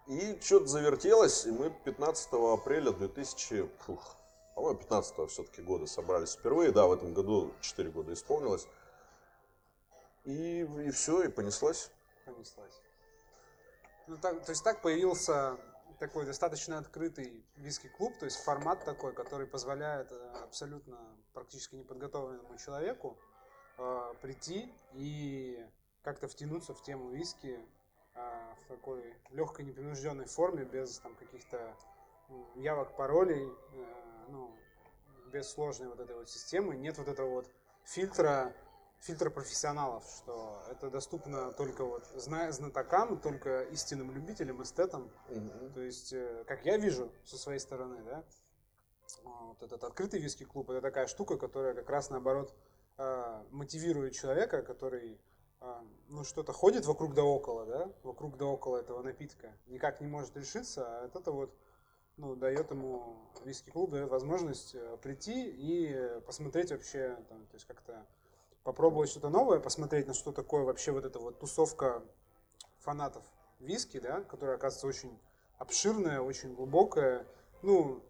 И 0.07 0.39
что-то 0.43 0.67
завертелось, 0.67 1.47
и 1.47 1.51
мы 1.51 1.71
15 1.71 2.29
апреля 2.33 2.91
2000, 2.91 3.71
фух, 3.87 4.17
по-моему, 4.55 4.79
15 4.79 5.31
все-таки 5.31 5.63
года 5.63 5.87
собрались 5.87 6.35
впервые. 6.35 6.73
Да, 6.73 6.87
в 6.87 6.93
этом 6.93 7.15
году 7.15 7.53
4 7.61 7.91
года 7.91 8.13
исполнилось. 8.13 8.67
И, 10.25 10.61
и 10.61 10.91
все, 10.91 11.23
и 11.23 11.29
понеслась. 11.29 11.91
Понеслась. 12.25 12.81
Ну, 14.07 14.19
так, 14.19 14.45
то 14.45 14.51
есть 14.53 14.63
так 14.63 14.83
появился 14.83 15.57
такой 15.99 16.27
достаточно 16.27 16.79
открытый 16.79 17.45
виски-клуб, 17.57 18.19
то 18.19 18.25
есть 18.25 18.37
формат 18.39 18.85
такой, 18.85 19.13
который 19.13 19.47
позволяет 19.47 20.11
э, 20.13 20.31
абсолютно 20.43 20.99
практически 21.33 21.77
неподготовленному 21.77 22.57
человеку 22.59 23.19
э, 23.79 24.15
прийти 24.21 24.73
и 24.93 25.65
как-то 26.03 26.29
втянуться 26.29 26.75
в 26.75 26.83
тему 26.83 27.11
виски 27.11 27.59
э, 28.15 28.55
в 28.63 28.69
такой 28.69 29.15
легкой 29.31 29.65
непринужденной 29.65 30.27
форме, 30.27 30.65
без 30.65 30.99
там 30.99 31.15
каких-то 31.17 31.77
явок, 32.57 32.97
паролей, 32.97 33.49
э, 33.73 34.27
ну, 34.29 34.55
без 35.33 35.51
сложной 35.51 35.89
вот 35.89 36.01
этой 36.01 36.17
вот 36.17 36.29
системы. 36.29 36.77
Нет 36.77 36.99
вот 36.99 37.09
этого 37.09 37.29
вот 37.29 37.51
фильтра 37.85 38.55
фильтр 39.05 39.31
профессионалов, 39.31 40.05
что 40.17 40.63
это 40.71 40.91
доступно 40.91 41.53
только 41.53 41.85
вот 41.85 42.07
зная 42.15 42.51
знатокам, 42.53 43.21
только 43.21 43.63
истинным 43.65 44.11
любителям, 44.11 44.63
эстетам. 44.63 45.11
Mm-hmm. 45.29 45.73
То 45.75 45.81
есть, 45.83 46.13
э, 46.15 46.45
как 46.47 46.65
я 46.65 46.79
вижу 46.79 47.13
со 47.25 47.37
своей 47.37 47.59
стороны, 47.59 48.03
да, 48.03 48.25
вот 49.23 49.63
этот 49.63 49.85
открытый 49.85 50.21
виски-клуб 50.21 50.71
это 50.71 50.81
такая 50.81 51.07
штука, 51.07 51.37
которая 51.37 51.75
как 51.75 51.89
раз 51.91 52.09
наоборот 52.09 52.55
э, 52.97 53.45
мотивирует 53.51 54.15
человека, 54.15 54.63
который 54.63 55.21
э, 55.61 55.83
ну, 56.09 56.25
что-то 56.25 56.55
ходит 56.55 56.87
вокруг 56.87 57.13
да 57.13 57.25
около, 57.25 57.67
да, 57.67 57.93
вокруг 58.03 58.39
да 58.39 58.47
около 58.47 58.79
этого 58.79 59.03
напитка, 59.03 59.53
никак 59.67 60.01
не 60.01 60.07
может 60.07 60.35
решиться, 60.35 60.87
а 60.87 61.07
это 61.07 61.31
вот 61.31 61.55
ну, 62.17 62.37
дает 62.37 62.71
ему 62.71 63.31
виски-клуб, 63.45 63.91
дает 63.91 64.09
возможность 64.09 64.75
прийти 65.03 65.51
и 65.51 66.21
посмотреть 66.25 66.71
вообще, 66.71 67.19
там, 67.29 67.45
то 67.47 67.55
есть 67.55 67.67
как-то 67.67 68.07
попробовать 68.65 69.11
что-то 69.11 69.29
новое, 69.29 69.61
посмотреть, 69.61 70.09
на 70.09 70.15
что 70.15 70.33
такое 70.33 70.65
вообще 70.65 70.91
вот 70.91 71.05
эта 71.05 71.19
вот 71.19 71.39
тусовка 71.39 72.03
фанатов 72.81 73.23
виски, 73.61 74.01
да, 74.01 74.23
которая, 74.23 74.57
оказывается, 74.57 74.87
очень 74.87 75.19
обширная, 75.59 76.21
очень 76.21 76.55
глубокая. 76.55 77.27
Ну, 77.63 78.03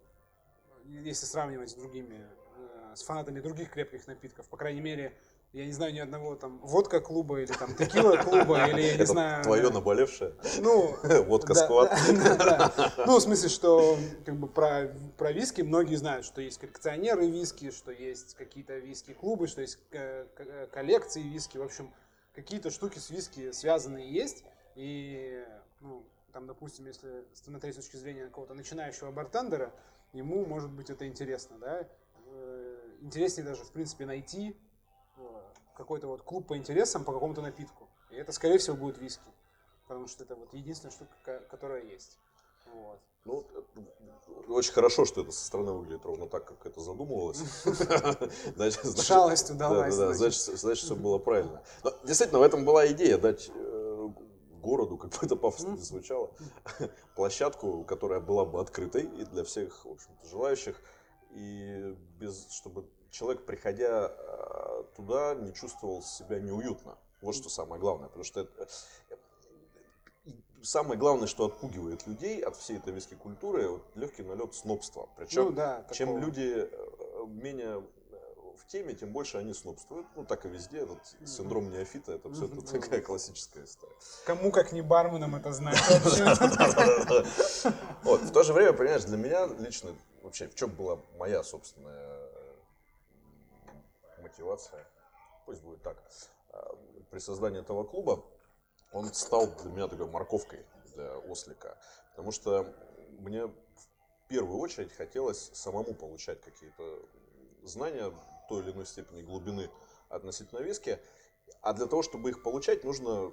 если 0.85 1.27
сравнивать 1.27 1.71
с 1.71 1.75
другими, 1.75 2.27
э, 2.57 2.95
с 2.95 3.03
фанатами 3.03 3.41
других 3.41 3.71
крепких 3.71 4.07
напитков, 4.07 4.49
по 4.49 4.57
крайней 4.57 4.81
мере, 4.81 5.17
я 5.55 5.67
не 5.67 5.73
знаю 5.73 5.95
ни 5.95 6.01
одного 6.01 6.35
там 6.35 6.59
водка 6.59 7.01
клуба 7.01 7.41
или 7.41 7.53
там 7.53 7.73
текила 7.77 8.17
клуба 8.17 8.67
или 8.71 8.83
я 8.83 8.97
не 8.97 9.07
знаю. 9.07 9.45
Твое 9.45 9.71
наболевшее. 9.71 10.35
Ну, 10.61 10.97
водка 11.27 11.55
сквад. 11.55 11.97
Ну, 13.07 13.19
в 13.19 13.23
смысле, 13.23 13.49
что 13.49 13.97
как 14.25 14.37
бы 14.37 14.49
про, 14.49 14.93
про 15.17 15.31
виски 15.31 15.63
многие 15.63 15.95
знают, 15.95 16.27
что 16.27 16.41
есть 16.41 16.59
коллекционеры 16.59 17.31
виски, 17.31 17.71
что 17.71 17.93
есть 17.93 18.35
какие-то 18.35 18.79
виски-клубы, 18.79 19.47
что 19.47 19.61
есть 19.61 19.79
э, 19.93 20.27
э, 20.37 20.67
коллекции 20.73 21.23
виски. 21.23 21.57
В 21.57 21.63
общем, 21.63 21.95
какие-то 22.35 22.71
штуки 22.71 22.99
с 22.99 23.11
виски 23.11 23.53
связанные 23.53 24.11
есть. 24.11 24.43
И, 24.75 25.45
ну, 25.81 26.05
там, 26.33 26.49
допустим, 26.49 26.87
если 26.87 27.25
смотреть 27.33 27.75
с 27.75 27.77
точки 27.77 27.97
зрения 27.97 28.25
какого-то 28.25 28.55
начинающего 28.55 29.13
бартендера, 29.13 29.73
ему, 30.13 30.45
может 30.47 30.71
быть, 30.71 30.91
это 30.91 31.07
интересно, 31.07 31.59
да? 31.61 31.87
Э, 32.27 32.79
интереснее 33.03 33.47
даже, 33.47 33.63
в 33.63 33.71
принципе, 33.71 34.05
найти 34.05 34.57
какой-то 35.77 36.07
вот 36.07 36.23
клуб 36.23 36.47
по 36.47 36.57
интересам 36.57 37.05
по 37.05 37.13
какому-то 37.13 37.43
напитку. 37.43 37.89
И 38.11 38.17
это, 38.17 38.33
скорее 38.33 38.59
всего, 38.59 38.77
будет 38.77 38.99
виски. 38.99 39.29
Потому 39.87 40.07
что 40.09 40.25
это 40.25 40.35
вот 40.35 40.55
единственная 40.55 40.93
штука, 40.93 41.43
которая 41.51 41.83
есть. 41.83 42.19
Вот. 42.73 43.01
Ну, 43.25 43.47
очень 44.49 44.73
хорошо, 44.73 45.05
что 45.05 45.23
это 45.23 45.33
со 45.33 45.47
стороны 45.47 45.73
выглядит 45.73 46.05
ровно 46.05 46.27
так, 46.27 46.45
как 46.45 46.67
это 46.67 46.81
задумывалось. 46.81 47.43
Шалость 49.07 49.51
удалась. 49.51 49.97
Да, 49.97 50.09
да, 50.09 50.15
значит, 50.15 50.79
все 50.79 50.97
было 50.97 51.19
правильно. 51.19 51.63
Но, 51.83 51.93
действительно, 52.05 52.41
в 52.41 52.43
этом 52.43 52.65
была 52.65 52.87
идея 52.89 53.17
дать 53.17 53.51
э, 53.55 54.09
городу, 54.65 54.99
как 54.99 55.11
бы 55.11 55.19
это 55.23 55.37
пафосно 55.37 55.71
не 55.71 55.83
звучало, 55.83 56.31
площадку, 57.15 57.85
которая 57.85 58.21
была 58.21 58.45
бы 58.45 58.61
открытой 58.61 59.05
и 59.05 59.25
для 59.25 59.45
всех, 59.45 59.85
в 59.85 59.91
общем-то, 59.93 60.29
желающих, 60.29 60.81
и 61.31 61.97
без, 62.19 62.51
чтобы 62.51 62.87
человек, 63.15 63.47
приходя 63.47 64.13
э, 64.13 64.85
туда, 64.97 65.35
не 65.35 65.55
чувствовал 65.55 66.03
себя 66.03 66.41
неуютно. 66.41 66.99
Вот 67.21 67.35
что 67.35 67.49
самое 67.49 67.81
главное. 67.81 68.09
Потому 68.09 68.25
что 68.25 68.41
это, 68.41 68.69
э, 70.27 70.33
самое 70.63 70.99
главное, 70.99 71.29
что 71.29 71.47
отпугивает 71.47 72.07
людей 72.07 72.41
от 72.41 72.57
всей 72.57 72.79
этой 72.79 72.93
виски 72.93 73.15
культуры, 73.15 73.69
вот 73.69 73.83
легкий 73.95 74.23
налет 74.23 74.55
снобства. 74.55 75.09
Причем, 75.17 75.47
ну, 75.47 75.53
да, 75.53 75.87
чем 75.93 76.09
такого. 76.09 76.25
люди 76.25 76.69
э, 76.71 77.27
менее 77.27 77.85
в 78.59 78.67
теме, 78.67 78.95
тем 78.95 79.13
больше 79.13 79.39
они 79.39 79.55
снобствуют. 79.55 80.07
Ну, 80.17 80.25
так 80.25 80.45
и 80.47 80.49
везде. 80.49 80.79
Этот 80.79 80.99
синдром 81.25 81.71
неофита, 81.71 82.13
это 82.13 82.33
все 82.33 82.47
это 82.47 82.61
такая 82.81 83.01
классическая 83.01 83.65
история. 83.65 83.95
Кому, 84.27 84.51
как 84.51 84.73
не 84.73 84.83
барменам, 84.83 85.37
это 85.37 85.53
знать 85.53 85.77
Вот, 88.03 88.23
в 88.23 88.33
то 88.33 88.43
же 88.43 88.53
время, 88.53 88.73
понимаешь, 88.73 89.05
для 89.05 89.17
меня 89.17 89.47
лично, 89.47 89.95
вообще, 90.23 90.49
в 90.49 90.55
чем 90.55 90.71
была 90.71 90.99
моя 91.17 91.43
собственная 91.45 92.24
мотивация, 94.35 94.87
пусть 95.47 95.63
будет 95.63 95.83
так, 95.83 96.03
а, 96.51 96.77
при 97.11 97.19
создании 97.19 97.61
этого 97.61 97.85
клуба 97.85 98.25
он 98.93 99.13
стал 99.15 99.47
для 99.63 99.71
меня 99.71 99.89
такой 99.89 100.07
морковкой 100.07 100.67
для 100.95 101.19
ослика, 101.19 101.79
потому 102.11 102.33
что 102.33 102.67
мне 103.19 103.47
в 103.47 104.29
первую 104.29 104.59
очередь 104.59 104.93
хотелось 104.93 105.51
самому 105.55 105.95
получать 105.95 106.41
какие-то 106.41 107.01
знания 107.63 108.13
той 108.49 108.63
или 108.63 108.73
иной 108.73 108.87
степени 108.87 109.23
глубины 109.23 109.71
относительно 110.09 110.61
виски, 110.61 110.99
а 111.61 111.73
для 111.73 111.87
того, 111.87 112.03
чтобы 112.03 112.31
их 112.31 112.43
получать, 112.43 112.85
нужно 112.85 113.33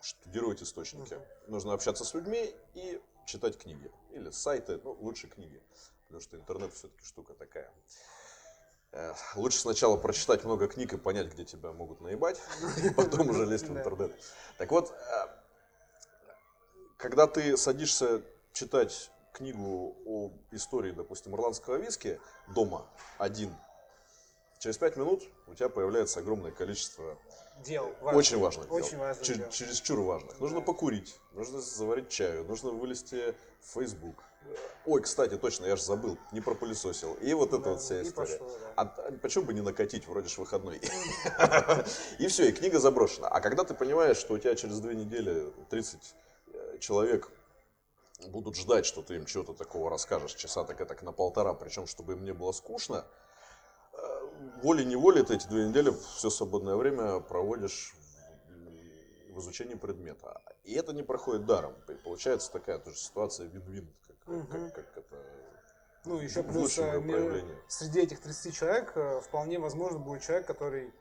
штудировать 0.00 0.62
источники. 0.62 1.16
Нужно 1.46 1.72
общаться 1.72 2.04
с 2.04 2.14
людьми 2.14 2.52
и 2.74 3.00
читать 3.26 3.56
книги. 3.56 3.90
Или 4.10 4.30
сайты, 4.30 4.80
ну, 4.82 4.92
лучше 5.00 5.28
книги. 5.28 5.62
Потому 6.04 6.20
что 6.20 6.36
интернет 6.36 6.72
все-таки 6.72 7.04
штука 7.04 7.34
такая. 7.34 7.72
Э, 8.92 9.14
лучше 9.36 9.58
сначала 9.58 9.96
прочитать 9.96 10.44
много 10.44 10.68
книг 10.68 10.92
и 10.92 10.98
понять, 10.98 11.32
где 11.32 11.44
тебя 11.44 11.72
могут 11.72 12.02
наебать, 12.02 12.38
и 12.84 12.90
потом 12.90 13.30
уже 13.30 13.46
лезть 13.46 13.66
в 13.66 13.72
интернет. 13.76 14.12
Так 14.58 14.70
вот, 14.70 14.90
э, 14.90 15.28
когда 16.98 17.26
ты 17.26 17.56
садишься 17.56 18.22
читать 18.52 19.10
книгу 19.32 19.96
о 20.04 20.30
истории, 20.50 20.92
допустим, 20.92 21.34
ирландского 21.34 21.76
виски 21.76 22.20
дома 22.48 22.86
один, 23.16 23.56
через 24.58 24.76
пять 24.76 24.96
минут 24.96 25.22
у 25.46 25.54
тебя 25.54 25.70
появляется 25.70 26.20
огромное 26.20 26.52
количество 26.52 27.16
дел. 27.64 27.94
Важных. 28.02 28.14
Очень 28.14 28.38
важных 28.40 28.70
Очень 28.70 28.90
дел. 28.90 29.00
Важных 29.00 29.26
Чер- 29.26 29.50
Чересчур 29.50 30.00
важных. 30.00 30.38
Нужно 30.38 30.60
покурить, 30.60 31.18
нужно 31.32 31.62
заварить 31.62 32.10
чаю, 32.10 32.44
нужно 32.44 32.70
вылезти 32.70 33.34
в 33.62 33.72
Facebook, 33.72 34.22
Ой, 34.84 35.00
кстати, 35.00 35.36
точно, 35.36 35.66
я 35.66 35.76
же 35.76 35.82
забыл, 35.82 36.18
не 36.32 36.40
пропылесосил. 36.40 37.14
И 37.14 37.32
вот 37.34 37.50
эта 37.52 37.62
Да, 37.62 37.70
вот 37.70 37.80
вся 37.80 38.00
и 38.00 38.02
история. 38.02 38.36
пошло, 38.38 38.58
да. 38.60 38.72
А, 38.76 39.12
почему 39.22 39.44
бы 39.44 39.54
не 39.54 39.60
накатить, 39.60 40.06
вроде 40.08 40.28
ж 40.28 40.38
выходной. 40.38 40.80
И 42.18 42.26
все, 42.26 42.48
и 42.48 42.52
книга 42.52 42.78
заброшена. 42.80 43.28
А 43.28 43.40
когда 43.40 43.62
ты 43.64 43.74
понимаешь, 43.74 44.16
что 44.16 44.34
у 44.34 44.38
тебя 44.38 44.54
через 44.56 44.80
две 44.80 44.94
недели 44.96 45.52
30 45.70 46.14
э, 46.52 46.78
человек 46.78 47.30
будут 48.28 48.56
ждать, 48.56 48.84
что 48.86 49.02
ты 49.02 49.14
им 49.16 49.24
чего-то 49.26 49.52
такого 49.54 49.88
расскажешь, 49.90 50.34
часа 50.34 50.64
так 50.64 50.80
это 50.80 50.96
на 51.04 51.12
полтора, 51.12 51.54
причем, 51.54 51.86
чтобы 51.86 52.14
им 52.14 52.24
не 52.24 52.32
было 52.32 52.50
скучно, 52.52 53.04
э, 53.92 53.98
волей-неволей 54.62 55.22
ты 55.22 55.34
эти 55.36 55.46
две 55.46 55.64
недели 55.68 55.92
все 56.16 56.28
свободное 56.30 56.74
время 56.76 57.20
проводишь 57.20 57.94
в- 58.48 59.34
в 59.34 59.38
изучении 59.40 59.74
предмета. 59.76 60.40
И 60.64 60.74
это 60.74 60.92
не 60.92 61.02
проходит 61.04 61.46
даром. 61.46 61.74
И 61.88 61.94
Получается 61.94 62.50
такая 62.50 62.78
тоже 62.78 62.96
ситуация 62.96 63.46
вин-вин, 63.46 63.88
Мгм. 64.26 64.70
как- 64.70 64.74
как 64.74 64.96
это 64.98 65.24
Ну, 66.04 66.18
еще 66.18 66.42
плюс 66.42 66.78
э, 66.78 67.60
среди 67.68 68.00
этих 68.00 68.20
30 68.20 68.54
человек 68.54 68.92
э, 68.96 69.20
вполне 69.20 69.58
возможно 69.58 69.98
будет 69.98 70.22
человек, 70.22 70.46
который 70.46 70.92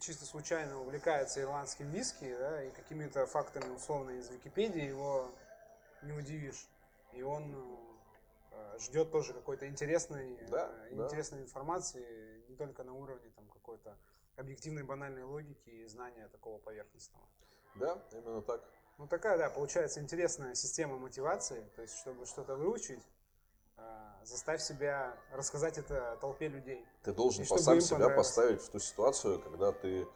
чисто 0.00 0.24
случайно 0.24 0.80
увлекается 0.80 1.40
ирландским 1.40 1.90
виски, 1.90 2.34
да, 2.36 2.64
и 2.64 2.70
какими-то 2.70 3.26
фактами 3.26 3.68
условно 3.74 4.10
из 4.10 4.28
Википедии 4.30 4.82
его 4.82 5.30
не 6.02 6.12
удивишь. 6.12 6.66
И 7.12 7.22
он 7.22 7.54
э, 8.52 8.78
ждет 8.80 9.12
тоже 9.12 9.34
какой-то 9.34 9.68
интересной, 9.68 10.36
Да, 10.48 10.68
да. 10.68 11.04
интересной 11.04 11.42
информации, 11.42 12.44
не 12.48 12.56
только 12.56 12.82
на 12.82 12.94
уровне 12.94 13.30
там, 13.36 13.46
какой-то 13.48 13.96
объективной 14.36 14.82
банальной 14.82 15.22
логики 15.24 15.68
и 15.70 15.86
знания 15.86 16.28
такого 16.28 16.58
поверхностного. 16.58 17.24
Да, 17.76 18.02
именно 18.12 18.42
так. 18.42 18.64
Ну 19.00 19.06
такая, 19.06 19.38
да, 19.38 19.48
получается 19.48 19.98
интересная 20.00 20.54
система 20.54 20.98
мотивации, 20.98 21.66
то 21.74 21.80
есть 21.80 21.96
чтобы 21.96 22.26
что-то 22.26 22.54
выучить, 22.54 23.02
э, 23.78 24.10
заставь 24.24 24.60
себя 24.60 25.16
рассказать 25.32 25.78
это 25.78 26.18
толпе 26.20 26.48
людей. 26.48 26.86
Ты 27.02 27.14
должен 27.14 27.46
по- 27.46 27.56
сам 27.56 27.80
себя 27.80 28.10
поставить 28.10 28.60
в 28.60 28.68
ту 28.68 28.78
ситуацию, 28.78 29.40
когда 29.40 29.72
ты 29.72 30.06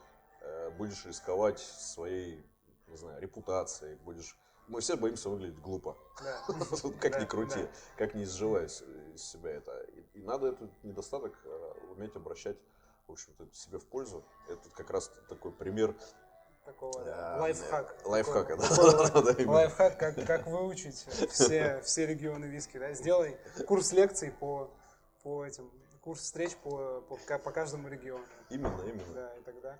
э, 0.42 0.70
будешь 0.72 1.06
рисковать 1.06 1.60
своей, 1.60 2.44
не 2.86 2.96
знаю, 2.98 3.22
репутацией, 3.22 3.94
будешь... 3.94 4.36
Мы 4.68 4.82
все 4.82 4.98
боимся 4.98 5.30
выглядеть 5.30 5.58
глупо. 5.60 5.96
Да. 6.22 6.42
Как 7.00 7.12
Да, 7.12 7.20
ни 7.20 7.24
крути, 7.24 7.62
да. 7.62 7.68
как 7.96 8.14
не 8.14 8.24
изживая 8.24 8.66
из 8.66 8.82
себя 9.16 9.52
это. 9.52 9.80
И, 9.80 10.18
и 10.18 10.22
надо 10.22 10.48
этот 10.48 10.70
недостаток 10.84 11.40
э, 11.42 11.72
уметь 11.88 12.14
обращать, 12.16 12.58
в 13.06 13.12
общем-то, 13.12 13.48
себе 13.54 13.78
в 13.78 13.86
пользу. 13.86 14.22
Это 14.46 14.68
как 14.76 14.90
раз 14.90 15.10
такой 15.30 15.52
пример 15.52 15.96
Такого 16.64 17.04
да, 17.04 17.36
лайфхак. 17.40 17.94
Лайфхака, 18.04 18.56
Такой- 18.56 19.44
да. 19.44 19.52
Лайфхак, 19.52 19.98
как, 19.98 20.26
как 20.26 20.46
выучить 20.46 21.06
все, 21.30 21.80
все 21.82 22.06
регионы 22.06 22.46
виски. 22.46 22.78
Да? 22.78 22.92
Сделай 22.94 23.36
курс 23.66 23.92
лекций 23.92 24.30
по, 24.32 24.70
по 25.22 25.44
этим, 25.44 25.70
курс 26.00 26.20
встреч 26.22 26.56
по, 26.56 27.02
по, 27.02 27.16
ка- 27.26 27.38
по 27.38 27.50
каждому 27.50 27.88
региону. 27.88 28.24
Именно, 28.48 28.80
именно. 28.82 29.12
Да, 29.14 29.34
и 29.36 29.42
тогда. 29.42 29.78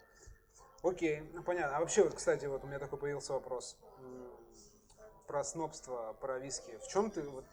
Окей, 0.82 1.20
ну 1.32 1.42
понятно. 1.42 1.76
А 1.76 1.80
вообще, 1.80 2.04
вот, 2.04 2.14
кстати, 2.14 2.44
вот 2.44 2.62
у 2.64 2.66
меня 2.66 2.78
такой 2.78 2.98
появился 2.98 3.32
вопрос 3.32 3.78
про 5.26 5.42
снобство, 5.42 6.14
про 6.20 6.38
виски. 6.38 6.78
В 6.82 6.88
чем 6.88 7.10
ты, 7.10 7.22
вот, 7.22 7.46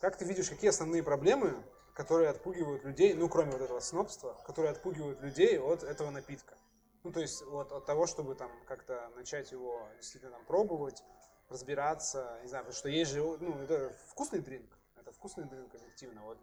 как 0.00 0.16
ты 0.16 0.24
видишь, 0.24 0.48
какие 0.50 0.70
основные 0.70 1.04
проблемы, 1.04 1.54
которые 1.94 2.30
отпугивают 2.30 2.84
людей, 2.84 3.14
ну, 3.14 3.28
кроме 3.28 3.52
вот 3.52 3.60
этого 3.60 3.78
снобства, 3.78 4.36
которые 4.44 4.72
отпугивают 4.72 5.20
людей 5.20 5.56
от 5.60 5.84
этого 5.84 6.10
напитка? 6.10 6.56
Ну, 7.02 7.12
то 7.12 7.20
есть 7.20 7.42
вот 7.46 7.72
от 7.72 7.86
того, 7.86 8.06
чтобы 8.06 8.34
там 8.34 8.50
как-то 8.66 9.10
начать 9.16 9.52
его 9.52 9.88
действительно 9.96 10.32
там 10.32 10.44
пробовать, 10.44 11.02
разбираться, 11.48 12.38
не 12.42 12.48
знаю, 12.48 12.64
потому 12.64 12.78
что 12.78 12.88
есть 12.88 13.10
же, 13.10 13.22
ну, 13.22 13.58
это 13.62 13.92
вкусный 14.08 14.40
дринк, 14.40 14.70
это 14.96 15.10
вкусный 15.12 15.44
дринк 15.44 15.74
объективно, 15.74 16.22
вот 16.24 16.38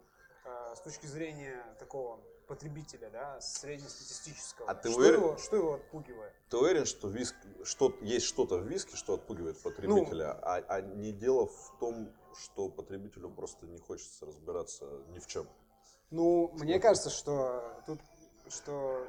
э, 0.45 0.75
с 0.75 0.81
точки 0.81 1.05
зрения 1.05 1.63
такого 1.79 2.19
потребителя, 2.47 3.09
да, 3.09 3.39
среднестатистического. 3.39 4.69
А 4.69 4.75
ты 4.75 4.89
что, 4.89 4.99
уверен- 4.99 5.19
его, 5.19 5.37
что 5.37 5.55
его 5.55 5.73
отпугивает? 5.75 6.33
Ты 6.49 6.57
уверен, 6.57 6.85
что 6.85 7.07
виск, 7.09 7.35
что, 7.63 7.93
есть 8.01 8.25
что-то 8.25 8.57
в 8.57 8.63
виске, 8.67 8.95
что 8.97 9.13
отпугивает 9.13 9.61
потребителя, 9.61 10.33
Ну. 10.33 10.39
а, 10.41 10.55
а 10.67 10.81
не 10.81 11.11
дело 11.11 11.47
в 11.47 11.77
том, 11.79 12.11
что 12.33 12.69
потребителю 12.69 13.29
просто 13.29 13.65
не 13.67 13.77
хочется 13.79 14.25
разбираться 14.25 14.85
ни 15.09 15.19
в 15.19 15.27
чем? 15.27 15.47
Ну, 16.09 16.49
мне 16.53 16.79
кажется, 16.79 17.09
что 17.09 17.81
тут, 17.85 17.99
что 18.49 19.05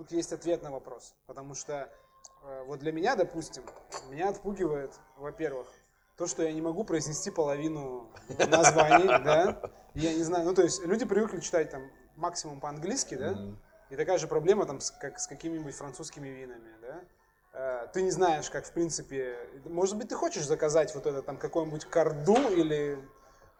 тут 0.00 0.12
есть 0.12 0.32
ответ 0.32 0.62
на 0.62 0.70
вопрос. 0.70 1.14
Потому 1.26 1.54
что 1.54 1.90
э, 2.42 2.64
вот 2.66 2.78
для 2.78 2.90
меня, 2.90 3.16
допустим, 3.16 3.62
меня 4.08 4.30
отпугивает, 4.30 4.92
во-первых, 5.18 5.68
то, 6.16 6.26
что 6.26 6.42
я 6.42 6.52
не 6.52 6.62
могу 6.62 6.84
произнести 6.84 7.30
половину 7.30 8.10
названий, 8.38 9.06
да. 9.24 9.60
Я 9.94 10.14
не 10.14 10.22
знаю, 10.22 10.46
ну 10.46 10.54
то 10.54 10.62
есть 10.62 10.84
люди 10.86 11.04
привыкли 11.04 11.40
читать 11.40 11.70
там 11.70 11.82
максимум 12.16 12.60
по-английски, 12.60 13.14
да. 13.14 13.36
И 13.90 13.96
такая 13.96 14.18
же 14.18 14.26
проблема 14.26 14.64
там 14.64 14.80
с, 14.80 14.90
как 14.90 15.18
с 15.18 15.26
какими-нибудь 15.26 15.74
французскими 15.74 16.28
винами, 16.28 16.70
да. 16.80 17.00
Э, 17.52 17.88
Ты 17.92 18.00
не 18.00 18.10
знаешь, 18.10 18.48
как 18.48 18.64
в 18.64 18.72
принципе, 18.72 19.36
может 19.66 19.98
быть, 19.98 20.08
ты 20.08 20.14
хочешь 20.14 20.46
заказать 20.46 20.94
вот 20.94 21.04
это 21.04 21.20
там 21.20 21.36
какой-нибудь 21.36 21.84
карду 21.84 22.36
или 22.50 22.98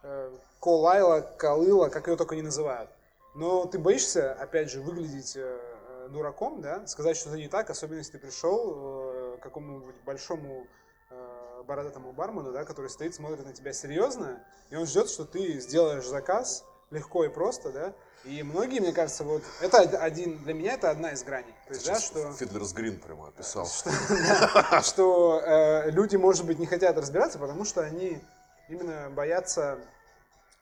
э, 0.03 0.39
колайла, 0.59 1.21
калыла, 1.21 1.91
как 1.91 2.09
ее 2.09 2.17
только 2.17 2.35
не 2.35 2.43
называют. 2.43 2.89
Но 3.35 3.67
ты 3.67 3.79
боишься, 3.79 4.33
опять 4.33 4.71
же, 4.71 4.81
выглядеть 4.81 5.37
э, 5.37 5.70
дураком, 6.11 6.61
да, 6.61 6.87
сказать 6.87 7.17
что-то 7.17 7.37
не 7.37 7.49
так, 7.49 7.71
особенно 7.71 7.99
если 7.99 8.13
ты 8.13 8.19
пришел 8.19 8.75
э, 8.75 9.37
к 9.39 9.43
какому-нибудь 9.43 9.95
большому 10.05 10.67
э, 11.11 11.63
бородатому 11.67 12.13
бармену, 12.13 12.53
да, 12.53 12.65
который 12.65 12.91
стоит, 12.91 13.15
смотрит 13.15 13.45
на 13.45 13.53
тебя 13.53 13.73
серьезно, 13.73 14.45
и 14.71 14.77
он 14.77 14.87
ждет, 14.87 15.09
что 15.09 15.25
ты 15.25 15.61
сделаешь 15.61 16.07
заказ 16.07 16.65
легко 16.91 17.25
и 17.25 17.29
просто, 17.29 17.71
да. 17.71 17.95
И 18.25 18.43
многие, 18.43 18.81
мне 18.81 18.93
кажется, 18.93 19.25
вот 19.25 19.43
это 19.61 19.83
од- 19.83 19.95
один 19.95 20.43
для 20.43 20.53
меня 20.53 20.75
это 20.75 20.91
одна 20.91 21.13
из 21.13 21.23
граней, 21.23 21.55
то 21.67 21.75
есть, 21.75 21.87
да, 21.87 21.99
что 21.99 22.33
Фидлерс 22.35 22.73
Грин 22.73 23.01
прямо 23.01 23.29
описал. 23.29 23.67
что 24.83 25.41
э, 25.41 25.91
люди, 25.91 26.17
может 26.17 26.45
быть, 26.45 26.59
не 26.59 26.67
хотят 26.67 26.99
разбираться, 26.99 27.39
потому 27.39 27.65
что 27.65 27.81
они 27.83 28.21
именно 28.69 29.09
боятся, 29.11 29.79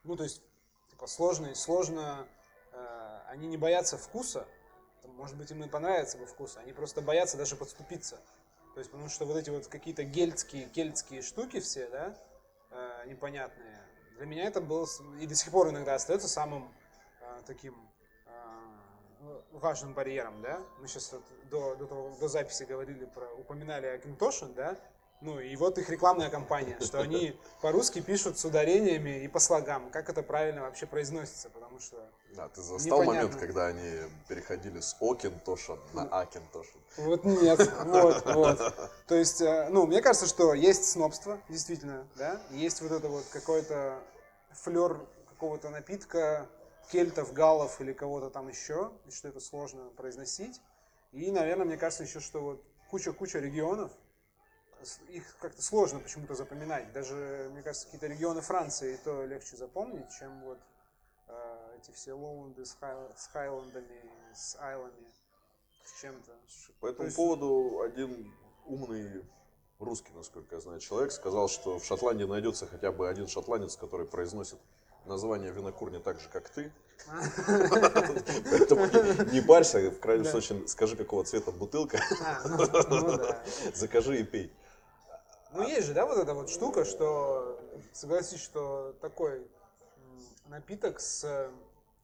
ну, 0.04 0.14
то 0.16 0.22
есть, 0.22 0.40
типа, 0.90 1.06
сложно, 1.08 1.52
сложно, 1.54 2.26
э, 2.72 3.18
они 3.28 3.48
не 3.48 3.56
боятся 3.56 3.98
вкуса, 3.98 4.46
может 5.18 5.36
быть, 5.36 5.50
им 5.50 5.62
и 5.64 5.68
понравится 5.68 6.16
бы 6.16 6.26
вкус, 6.26 6.56
они 6.56 6.72
просто 6.72 7.02
боятся 7.02 7.36
даже 7.36 7.56
подступиться. 7.56 8.18
То 8.74 8.80
есть, 8.80 8.90
потому 8.90 9.08
что 9.10 9.26
вот 9.26 9.36
эти 9.36 9.50
вот 9.50 9.66
какие-то 9.66 10.04
гельтские, 10.04 10.68
кельтские 10.68 11.22
штуки 11.22 11.58
все, 11.58 11.88
да, 11.88 12.16
э, 12.70 13.08
непонятные, 13.08 13.82
для 14.16 14.26
меня 14.26 14.44
это 14.44 14.60
было, 14.60 14.86
и 15.20 15.26
до 15.26 15.34
сих 15.34 15.50
пор 15.50 15.70
иногда 15.70 15.96
остается 15.96 16.28
самым 16.28 16.72
э, 17.20 17.42
таким 17.46 17.74
э, 18.26 19.40
важным 19.50 19.92
барьером, 19.92 20.40
да. 20.40 20.62
Мы 20.78 20.86
сейчас 20.86 21.12
вот 21.12 21.24
до, 21.50 21.74
до, 21.74 21.86
того- 21.86 22.16
до 22.20 22.28
записи 22.28 22.62
говорили 22.62 23.04
про, 23.06 23.28
упоминали 23.34 23.86
Акинтошин, 23.86 24.54
да. 24.54 24.78
Ну 25.20 25.40
и 25.40 25.56
вот 25.56 25.78
их 25.78 25.90
рекламная 25.90 26.30
кампания, 26.30 26.78
что 26.80 27.00
они 27.00 27.36
по-русски 27.60 28.00
пишут 28.00 28.38
с 28.38 28.44
ударениями 28.44 29.24
и 29.24 29.28
по 29.28 29.40
слогам. 29.40 29.90
Как 29.90 30.08
это 30.08 30.22
правильно 30.22 30.62
вообще 30.62 30.86
произносится, 30.86 31.50
потому 31.50 31.80
что 31.80 31.96
Да, 32.36 32.48
ты 32.48 32.62
застал 32.62 33.02
Непонятно. 33.02 33.28
момент, 33.28 33.36
когда 33.36 33.66
они 33.66 34.02
переходили 34.28 34.80
с 34.80 34.96
Окинтошин 35.00 35.78
на 35.92 36.04
Акинтошин. 36.04 36.80
Вот 36.98 37.24
нет, 37.24 37.58
вот, 37.84 38.24
вот. 38.34 38.90
То 39.08 39.14
есть, 39.16 39.40
э, 39.40 39.68
ну, 39.70 39.86
мне 39.86 40.02
кажется, 40.02 40.26
что 40.26 40.54
есть 40.54 40.88
снобство, 40.88 41.40
действительно, 41.48 42.06
да, 42.16 42.40
есть 42.50 42.80
вот 42.80 42.92
это 42.92 43.08
вот 43.08 43.24
какой-то 43.32 43.98
флер 44.52 45.00
какого-то 45.30 45.70
напитка, 45.70 46.46
кельтов, 46.90 47.32
галлов 47.32 47.80
или 47.80 47.92
кого-то 47.92 48.30
там 48.30 48.48
еще, 48.48 48.92
и 49.06 49.10
что 49.10 49.28
это 49.28 49.40
сложно 49.40 49.90
произносить. 49.96 50.60
И, 51.12 51.30
наверное, 51.30 51.66
мне 51.66 51.76
кажется 51.76 52.04
еще, 52.04 52.20
что 52.20 52.40
вот 52.40 52.64
куча-куча 52.90 53.38
регионов, 53.38 53.92
их 55.08 55.36
как-то 55.40 55.62
сложно 55.62 56.00
почему-то 56.00 56.34
запоминать. 56.34 56.92
Даже, 56.92 57.48
мне 57.52 57.62
кажется, 57.62 57.86
какие-то 57.86 58.06
регионы 58.06 58.40
Франции 58.40 58.94
и 58.94 58.96
то 58.98 59.24
легче 59.24 59.56
запомнить, 59.56 60.06
чем 60.18 60.40
вот 60.44 60.58
э, 61.28 61.76
эти 61.78 61.90
все 61.92 62.12
лоунды 62.12 62.64
с, 62.64 62.76
хай- 62.80 62.96
с 63.16 63.26
хайландами, 63.28 64.02
с 64.34 64.56
айлами, 64.60 65.12
с 65.84 66.00
чем-то. 66.00 66.32
По 66.80 66.86
этому 66.86 67.04
есть- 67.06 67.16
поводу 67.16 67.80
один 67.80 68.32
умный 68.66 69.24
русский, 69.78 70.12
насколько 70.14 70.54
я 70.56 70.60
знаю, 70.60 70.80
человек 70.80 71.12
сказал, 71.12 71.48
что 71.48 71.78
в 71.78 71.84
Шотландии 71.84 72.24
найдется 72.24 72.66
хотя 72.66 72.92
бы 72.92 73.08
один 73.08 73.28
шотландец, 73.28 73.76
который 73.76 74.06
произносит 74.06 74.58
название 75.06 75.52
винокурни 75.52 75.98
так 75.98 76.20
же, 76.20 76.28
как 76.28 76.48
ты. 76.50 76.72
Поэтому 78.50 78.86
не- 79.32 79.40
парься, 79.40 79.90
в 79.90 80.00
крайнем 80.00 80.24
случае 80.24 80.66
скажи, 80.68 80.96
какого 80.96 81.24
цвета 81.24 81.52
бутылка, 81.52 82.00
А, 82.24 82.48
ну, 82.48 83.16
ну 83.16 83.18
закажи 83.74 84.20
и 84.20 84.24
пей. 84.24 84.52
Ну 85.52 85.62
есть 85.66 85.86
же, 85.86 85.94
да, 85.94 86.04
вот 86.04 86.18
эта 86.18 86.34
вот 86.34 86.50
штука, 86.50 86.84
что 86.84 87.58
согласись, 87.92 88.42
что 88.42 88.94
такой 89.00 89.50
напиток 90.46 91.00
с 91.00 91.24
э, 91.24 91.50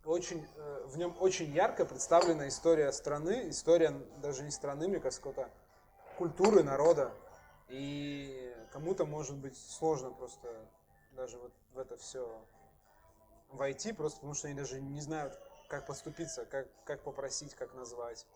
очень, 0.05 0.47
э, 0.57 0.83
в 0.87 0.97
нем 0.97 1.15
очень 1.21 1.53
ярко 1.53 1.85
представлена 1.85 2.49
история 2.49 2.91
страны, 2.93 3.51
история 3.51 3.91
даже 4.23 4.45
не 4.45 4.51
страны, 4.51 4.89
мне 4.89 4.99
кажется, 4.99 5.21
какой-то 5.21 5.51
культуры, 6.17 6.63
народа. 6.63 7.13
И 7.69 8.55
кому-то 8.73 9.05
может 9.05 9.37
быть 9.37 9.57
сложно 9.57 10.11
просто 10.11 10.49
даже 11.13 11.39
вот 11.39 11.53
в 11.75 11.79
это 11.79 11.97
все 11.99 12.41
войти, 13.51 13.93
просто 13.93 14.19
потому 14.19 14.35
что 14.35 14.49
они 14.49 14.57
даже 14.57 14.81
не 14.81 15.01
знают, 15.01 15.39
как 15.69 15.87
подступиться, 15.87 16.47
как, 16.47 16.67
как 16.85 17.03
попросить, 17.03 17.55
как 17.55 17.75
назвать. 17.75 18.27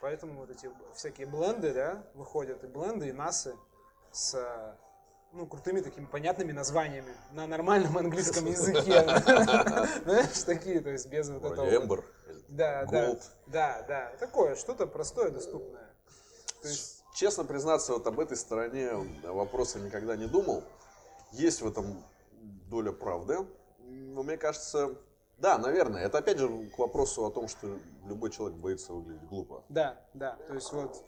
Поэтому 0.00 0.40
вот 0.40 0.50
эти 0.50 0.68
всякие 0.94 1.28
бленды, 1.28 1.72
да, 1.72 2.04
выходят 2.14 2.64
и 2.64 2.66
бленды, 2.66 3.08
и 3.08 3.12
насы 3.12 3.56
с 4.12 4.76
ну, 5.32 5.46
крутыми 5.46 5.80
такими 5.80 6.04
понятными 6.04 6.52
названиями 6.52 7.14
на 7.32 7.46
нормальном 7.46 7.96
английском 7.98 8.46
языке. 8.46 9.02
Знаешь, 10.04 10.42
такие, 10.44 10.80
то 10.80 10.90
есть 10.90 11.08
без 11.08 11.28
вот 11.30 11.44
этого. 11.44 11.68
Эмбер, 11.68 12.04
Да, 12.48 12.84
да, 12.84 13.16
да, 13.46 13.84
да. 13.88 14.12
Такое, 14.20 14.54
что-то 14.56 14.86
простое, 14.86 15.30
доступное. 15.30 15.88
Честно 17.14 17.44
признаться, 17.44 17.92
вот 17.94 18.06
об 18.06 18.20
этой 18.20 18.36
стороне 18.36 18.92
вопроса 19.24 19.78
никогда 19.78 20.16
не 20.16 20.26
думал. 20.26 20.62
Есть 21.32 21.62
в 21.62 21.66
этом 21.66 22.02
доля 22.70 22.92
правды. 22.92 23.46
Но 23.88 24.22
мне 24.22 24.36
кажется, 24.36 24.94
да, 25.38 25.58
наверное. 25.58 26.04
Это 26.04 26.18
опять 26.18 26.38
же 26.38 26.66
к 26.70 26.78
вопросу 26.78 27.24
о 27.24 27.30
том, 27.30 27.48
что 27.48 27.78
любой 28.06 28.30
человек 28.30 28.56
боится 28.58 28.92
выглядеть 28.92 29.28
глупо. 29.28 29.62
Да, 29.68 30.00
да. 30.14 30.36
То 30.46 30.54
есть 30.54 30.72
вот 30.72 31.04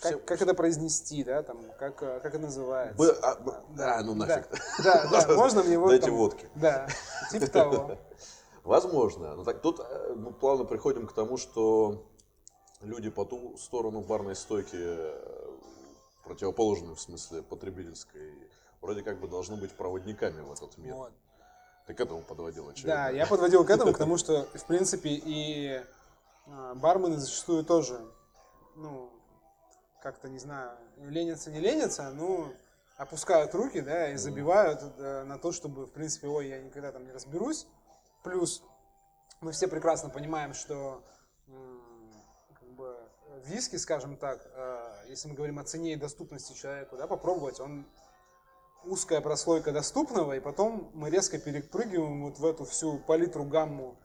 как, 0.00 0.12
все... 0.12 0.18
как 0.18 0.42
это 0.42 0.54
произнести, 0.54 1.24
да, 1.24 1.42
там, 1.42 1.58
как, 1.78 1.96
как 1.96 2.24
это 2.24 2.38
называется? 2.38 2.96
Б, 2.96 3.10
а, 3.22 3.34
б, 3.36 3.54
да, 3.70 3.96
а, 3.96 4.02
ну 4.02 4.14
нафиг. 4.14 4.48
Да, 4.82 5.08
да, 5.10 5.26
да. 5.26 5.34
можно 5.36 5.62
мне 5.62 5.78
вот 5.78 5.88
Дайте 5.88 6.06
там, 6.06 6.16
водки. 6.16 6.48
Да, 6.54 6.88
типа 7.30 7.46
того. 7.48 7.98
Возможно. 8.64 9.34
Но 9.34 9.44
так 9.44 9.62
тут 9.62 9.80
э, 9.80 10.14
мы 10.14 10.32
плавно 10.32 10.64
приходим 10.64 11.06
к 11.06 11.12
тому, 11.14 11.38
что 11.38 12.06
люди 12.82 13.08
по 13.08 13.24
ту 13.24 13.56
сторону 13.56 14.02
барной 14.02 14.36
стойки, 14.36 14.76
э, 14.76 15.48
противоположной 16.24 16.94
в 16.94 17.00
смысле 17.00 17.42
потребительской, 17.42 18.34
вроде 18.82 19.02
как 19.02 19.20
бы 19.20 19.26
должны 19.26 19.56
быть 19.56 19.72
проводниками 19.72 20.42
в 20.42 20.52
этот 20.52 20.76
мир. 20.76 20.94
Вот. 20.94 21.12
Ты 21.86 21.94
к 21.94 22.00
этому 22.00 22.20
подводил, 22.20 22.68
очевидно. 22.68 22.94
Да, 22.94 23.08
я 23.08 23.26
подводил 23.26 23.64
к 23.64 23.70
этому, 23.70 23.92
к 23.94 23.98
тому, 23.98 24.18
что, 24.18 24.46
в 24.54 24.64
принципе, 24.66 25.10
и 25.12 25.82
бармены 26.74 27.16
зачастую 27.16 27.64
тоже, 27.64 27.98
ну, 28.76 29.10
как-то, 30.02 30.28
не 30.28 30.38
знаю, 30.38 30.76
ленятся, 30.98 31.50
не 31.50 31.60
ленятся, 31.60 32.10
ну, 32.10 32.52
опускают 32.96 33.54
руки, 33.54 33.80
да, 33.80 34.10
и 34.10 34.16
забивают 34.16 34.80
э, 34.98 35.24
на 35.24 35.38
то, 35.38 35.52
чтобы, 35.52 35.86
в 35.86 35.92
принципе, 35.92 36.28
ой, 36.28 36.48
я 36.48 36.60
никогда 36.60 36.92
там 36.92 37.04
не 37.04 37.12
разберусь. 37.12 37.66
Плюс 38.24 38.62
мы 39.40 39.52
все 39.52 39.68
прекрасно 39.68 40.10
понимаем, 40.10 40.52
что 40.52 41.04
как 42.58 42.68
бы, 42.70 42.96
виски, 43.44 43.76
скажем 43.76 44.16
так, 44.16 44.40
э, 44.52 45.04
если 45.08 45.28
мы 45.28 45.34
говорим 45.34 45.58
о 45.58 45.64
цене 45.64 45.92
и 45.92 45.96
доступности 45.96 46.54
человеку, 46.54 46.96
да, 46.96 47.06
попробовать, 47.06 47.60
он 47.60 47.86
узкая 48.84 49.20
прослойка 49.20 49.72
доступного, 49.72 50.34
и 50.34 50.40
потом 50.40 50.90
мы 50.94 51.10
резко 51.10 51.38
перепрыгиваем 51.38 52.24
вот 52.24 52.38
в 52.38 52.44
эту 52.44 52.64
всю 52.64 52.98
палитру 52.98 53.44
гамму 53.44 53.96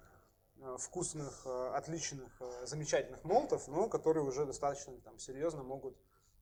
вкусных, 0.77 1.41
э, 1.45 1.71
отличных, 1.75 2.31
э, 2.39 2.65
замечательных 2.65 3.23
молотов, 3.23 3.67
но 3.67 3.89
которые 3.89 4.23
уже 4.23 4.45
достаточно 4.45 4.93
там, 5.01 5.19
серьезно 5.19 5.63
могут 5.63 5.95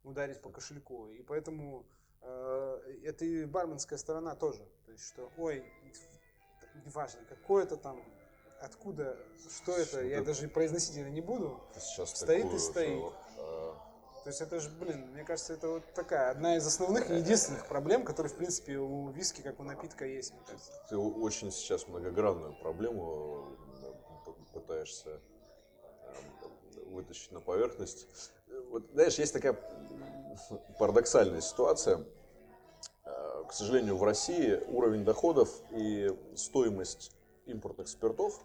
ударить 0.04 0.42
по 0.42 0.50
кошельку. 0.50 1.08
И 1.08 1.22
поэтому 1.24 1.86
э, 2.22 2.98
это 3.04 3.26
и 3.26 3.46
барменская 3.46 3.98
сторона 3.98 4.36
тоже. 4.36 4.66
То 4.86 4.92
есть, 4.92 5.06
что, 5.06 5.32
ой, 5.38 5.66
неважно, 6.86 7.22
какое 7.28 7.64
это 7.64 7.78
там, 7.78 8.02
откуда, 8.60 9.18
что 9.50 9.74
это, 9.74 9.86
что 9.86 10.02
я 10.02 10.18
это... 10.18 10.28
даже 10.28 10.48
произносить 10.48 10.98
это 10.98 11.10
не 11.10 11.22
буду. 11.22 11.60
Сейчас 11.80 12.16
стоит 12.16 12.54
и 12.54 12.60
стоит. 12.60 13.14
Что, 13.34 13.92
то 14.24 14.28
есть 14.30 14.40
это 14.40 14.60
же, 14.60 14.70
блин, 14.70 15.08
мне 15.14 15.24
кажется, 15.24 15.54
это 15.54 15.68
вот 15.68 15.94
такая 15.96 16.30
одна 16.30 16.56
из 16.56 16.68
основных 16.68 17.10
и 17.10 17.16
единственных 17.16 17.66
проблем, 17.66 18.06
которые, 18.06 18.32
в 18.32 18.36
принципе, 18.36 18.78
у 18.78 19.10
виски, 19.10 19.42
как 19.42 19.60
у 19.60 19.64
напитка, 19.64 20.06
есть, 20.06 20.34
мне 20.34 20.44
кажется. 20.46 20.72
Ты 20.90 20.98
очень 20.98 21.52
сейчас 21.52 21.88
многогранную 21.88 22.54
проблему 22.62 23.48
э, 23.50 23.71
пытаешься 24.54 25.10
э, 25.10 26.14
вытащить 26.88 27.32
на 27.32 27.40
поверхность. 27.40 28.08
Вот, 28.70 28.84
знаешь, 28.94 29.18
есть 29.18 29.34
такая 29.34 29.58
парадоксальная 30.78 31.42
ситуация. 31.42 32.06
Э, 33.06 33.44
к 33.48 33.54
сожалению, 33.54 33.98
в 33.98 34.04
России 34.04 34.62
уровень 34.68 35.04
доходов 35.04 35.50
и 35.72 36.16
стоимость 36.36 37.12
импортных 37.46 37.88
спиртов 37.88 38.40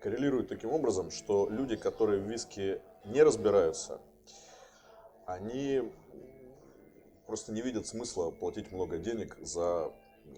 коррелируют 0.00 0.48
таким 0.48 0.70
образом, 0.70 1.10
что 1.10 1.48
люди, 1.48 1.76
которые 1.76 2.20
в 2.20 2.28
виске 2.28 2.82
не 3.04 3.22
разбираются, 3.22 4.00
они 5.26 5.90
просто 7.26 7.52
не 7.52 7.62
видят 7.62 7.86
смысла 7.86 8.30
платить 8.30 8.70
много 8.70 8.98
денег 8.98 9.36
за 9.40 9.92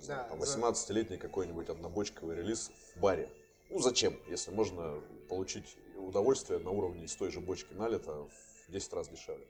да, 0.07 0.29
18-летний 0.33 1.17
какой-нибудь 1.17 1.69
однобочковый 1.69 2.37
релиз 2.37 2.71
в 2.95 3.01
баре. 3.01 3.29
Ну 3.71 3.79
зачем, 3.79 4.19
если 4.29 4.51
можно 4.51 5.01
получить 5.29 5.77
удовольствие 5.97 6.59
на 6.59 6.71
уровне 6.71 7.05
из 7.05 7.15
той 7.15 7.31
же 7.31 7.41
бочки 7.41 7.73
налита 7.75 8.13
в 8.13 8.73
10 8.73 8.93
раз 8.93 9.09
дешевле. 9.09 9.47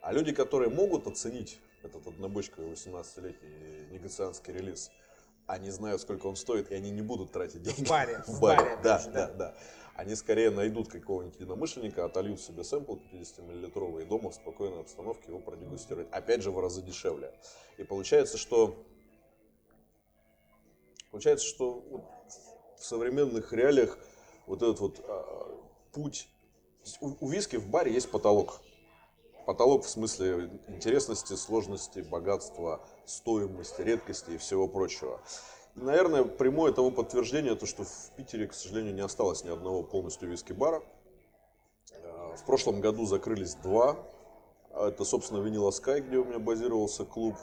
А 0.00 0.12
люди, 0.12 0.32
которые 0.32 0.70
могут 0.70 1.06
оценить 1.06 1.58
этот 1.82 2.06
однобочковый 2.06 2.72
18-летний 2.72 3.92
негацианский 3.92 4.52
релиз, 4.52 4.90
они 5.46 5.70
знают, 5.70 6.00
сколько 6.00 6.26
он 6.26 6.36
стоит, 6.36 6.70
и 6.70 6.74
они 6.74 6.90
не 6.90 7.02
будут 7.02 7.32
тратить 7.32 7.62
деньги. 7.62 7.84
В 7.84 7.88
баре. 7.88 8.22
В 8.26 8.40
баре, 8.40 8.58
в 8.58 8.64
баре 8.64 8.78
да, 8.82 9.02
да, 9.04 9.10
да, 9.12 9.34
да 9.34 9.56
они 10.00 10.14
скорее 10.14 10.50
найдут 10.50 10.88
какого-нибудь 10.88 11.38
единомышленника, 11.38 12.06
отольют 12.06 12.40
себе 12.40 12.64
сэмпл 12.64 12.96
50-миллилитровый 13.12 14.02
и 14.02 14.06
дома 14.06 14.30
в 14.30 14.34
спокойной 14.34 14.80
обстановке 14.80 15.28
его 15.28 15.40
продегустируют. 15.40 16.08
Опять 16.10 16.42
же, 16.42 16.50
в 16.50 16.58
разы 16.58 16.80
дешевле. 16.80 17.34
И 17.76 17.84
получается, 17.84 18.38
что 18.38 18.82
получается, 21.10 21.46
что 21.46 21.84
в 22.80 22.84
современных 22.84 23.52
реалиях 23.52 23.98
вот 24.46 24.62
этот 24.62 24.80
вот 24.80 25.04
а, 25.06 25.60
путь 25.92 26.28
у, 27.00 27.12
у 27.20 27.28
виски 27.28 27.56
в 27.56 27.68
баре 27.68 27.92
есть 27.92 28.10
потолок. 28.10 28.60
Потолок 29.46 29.84
в 29.84 29.88
смысле 29.88 30.50
интересности, 30.68 31.34
сложности, 31.34 32.00
богатства, 32.00 32.80
стоимости, 33.04 33.82
редкости 33.82 34.32
и 34.32 34.38
всего 34.38 34.66
прочего. 34.66 35.20
Наверное, 35.74 36.24
прямое 36.24 36.72
тому 36.72 36.90
подтверждение, 36.90 37.54
то, 37.54 37.66
что 37.66 37.84
в 37.84 38.10
Питере, 38.16 38.46
к 38.46 38.54
сожалению, 38.54 38.94
не 38.94 39.02
осталось 39.02 39.44
ни 39.44 39.50
одного 39.50 39.82
полностью 39.82 40.28
виски-бара. 40.28 40.82
Э, 41.92 42.36
в 42.36 42.44
прошлом 42.46 42.80
году 42.80 43.06
закрылись 43.06 43.54
два. 43.56 43.96
Это, 44.74 45.04
собственно, 45.04 45.42
Винила 45.42 45.70
Скай, 45.70 46.00
где 46.00 46.16
у 46.16 46.24
меня 46.24 46.38
базировался 46.38 47.04
клуб. 47.04 47.36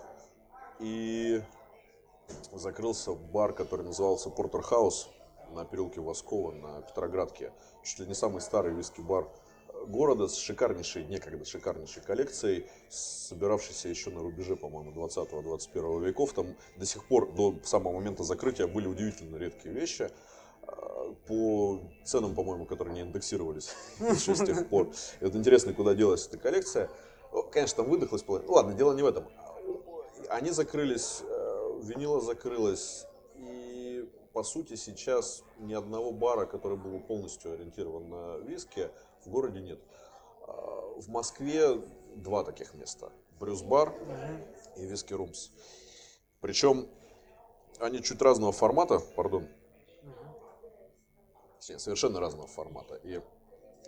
И 0.80 1.42
закрылся 2.54 3.14
бар, 3.14 3.54
который 3.54 3.86
назывался 3.86 4.30
Портер 4.30 4.62
Хаус 4.62 5.10
на 5.52 5.66
переулке 5.66 6.02
Воскова 6.02 6.52
на 6.52 6.82
Петроградке. 6.82 7.52
Чуть 7.84 8.00
ли 8.00 8.08
не 8.08 8.14
самый 8.14 8.42
старый 8.42 8.74
виски-бар 8.74 9.30
города 9.86 10.28
с 10.28 10.36
шикарнейшей, 10.36 11.06
некогда 11.06 11.46
шикарнейшей 11.46 12.02
коллекцией, 12.04 12.68
собиравшейся 12.90 13.90
еще 13.90 14.10
на 14.10 14.22
рубеже, 14.22 14.56
по-моему, 14.56 14.92
20-21 14.92 16.06
веков. 16.06 16.34
Там 16.34 16.56
до 16.78 16.86
сих 16.86 17.06
пор, 17.06 17.32
до 17.34 17.56
самого 17.64 17.94
момента 17.94 18.24
закрытия, 18.24 18.68
были 18.68 18.88
удивительно 18.88 19.38
редкие 19.38 19.74
вещи 19.74 20.10
а, 20.64 21.14
по 21.28 21.80
ценам, 22.04 22.36
по-моему, 22.36 22.66
которые 22.66 22.96
не 22.96 23.02
индексировались 23.02 23.74
еще 24.00 24.36
с 24.36 24.46
тех 24.46 24.68
пор. 24.68 24.92
И 25.22 25.26
вот 25.26 25.36
интересно, 25.36 25.74
куда 25.74 25.94
делась 25.94 26.28
эта 26.28 26.38
коллекция. 26.38 26.90
Конечно, 27.52 27.84
там 27.84 27.90
выдохлась 27.90 28.24
половина. 28.24 28.52
Ладно, 28.52 28.74
дело 28.74 28.94
не 28.94 29.04
в 29.04 29.06
этом. 29.06 29.26
Они 30.30 30.52
закрылись, 30.52 31.22
э, 31.22 31.80
винила 31.84 32.20
закрылась, 32.20 33.06
по 34.38 34.44
сути 34.44 34.76
сейчас 34.76 35.44
ни 35.58 35.74
одного 35.74 36.12
бара, 36.12 36.46
который 36.46 36.78
был 36.78 37.00
полностью 37.00 37.54
ориентирован 37.54 38.08
на 38.08 38.38
виски, 38.38 38.92
в 39.26 39.30
городе 39.32 39.62
нет. 39.62 39.80
А, 40.46 40.54
в 40.96 41.10
Москве 41.10 41.82
два 42.18 42.44
таких 42.44 42.76
места. 42.76 43.12
Брюс-бар 43.40 43.96
и 44.76 44.86
Виски 44.86 45.14
Румс. 45.14 45.50
Причем 46.40 46.88
они 47.80 48.04
чуть 48.04 48.22
разного 48.22 48.52
формата, 48.52 49.00
пардон, 49.00 49.48
совершенно 51.60 52.20
разного 52.20 52.48
формата. 52.48 52.94
И 52.98 53.20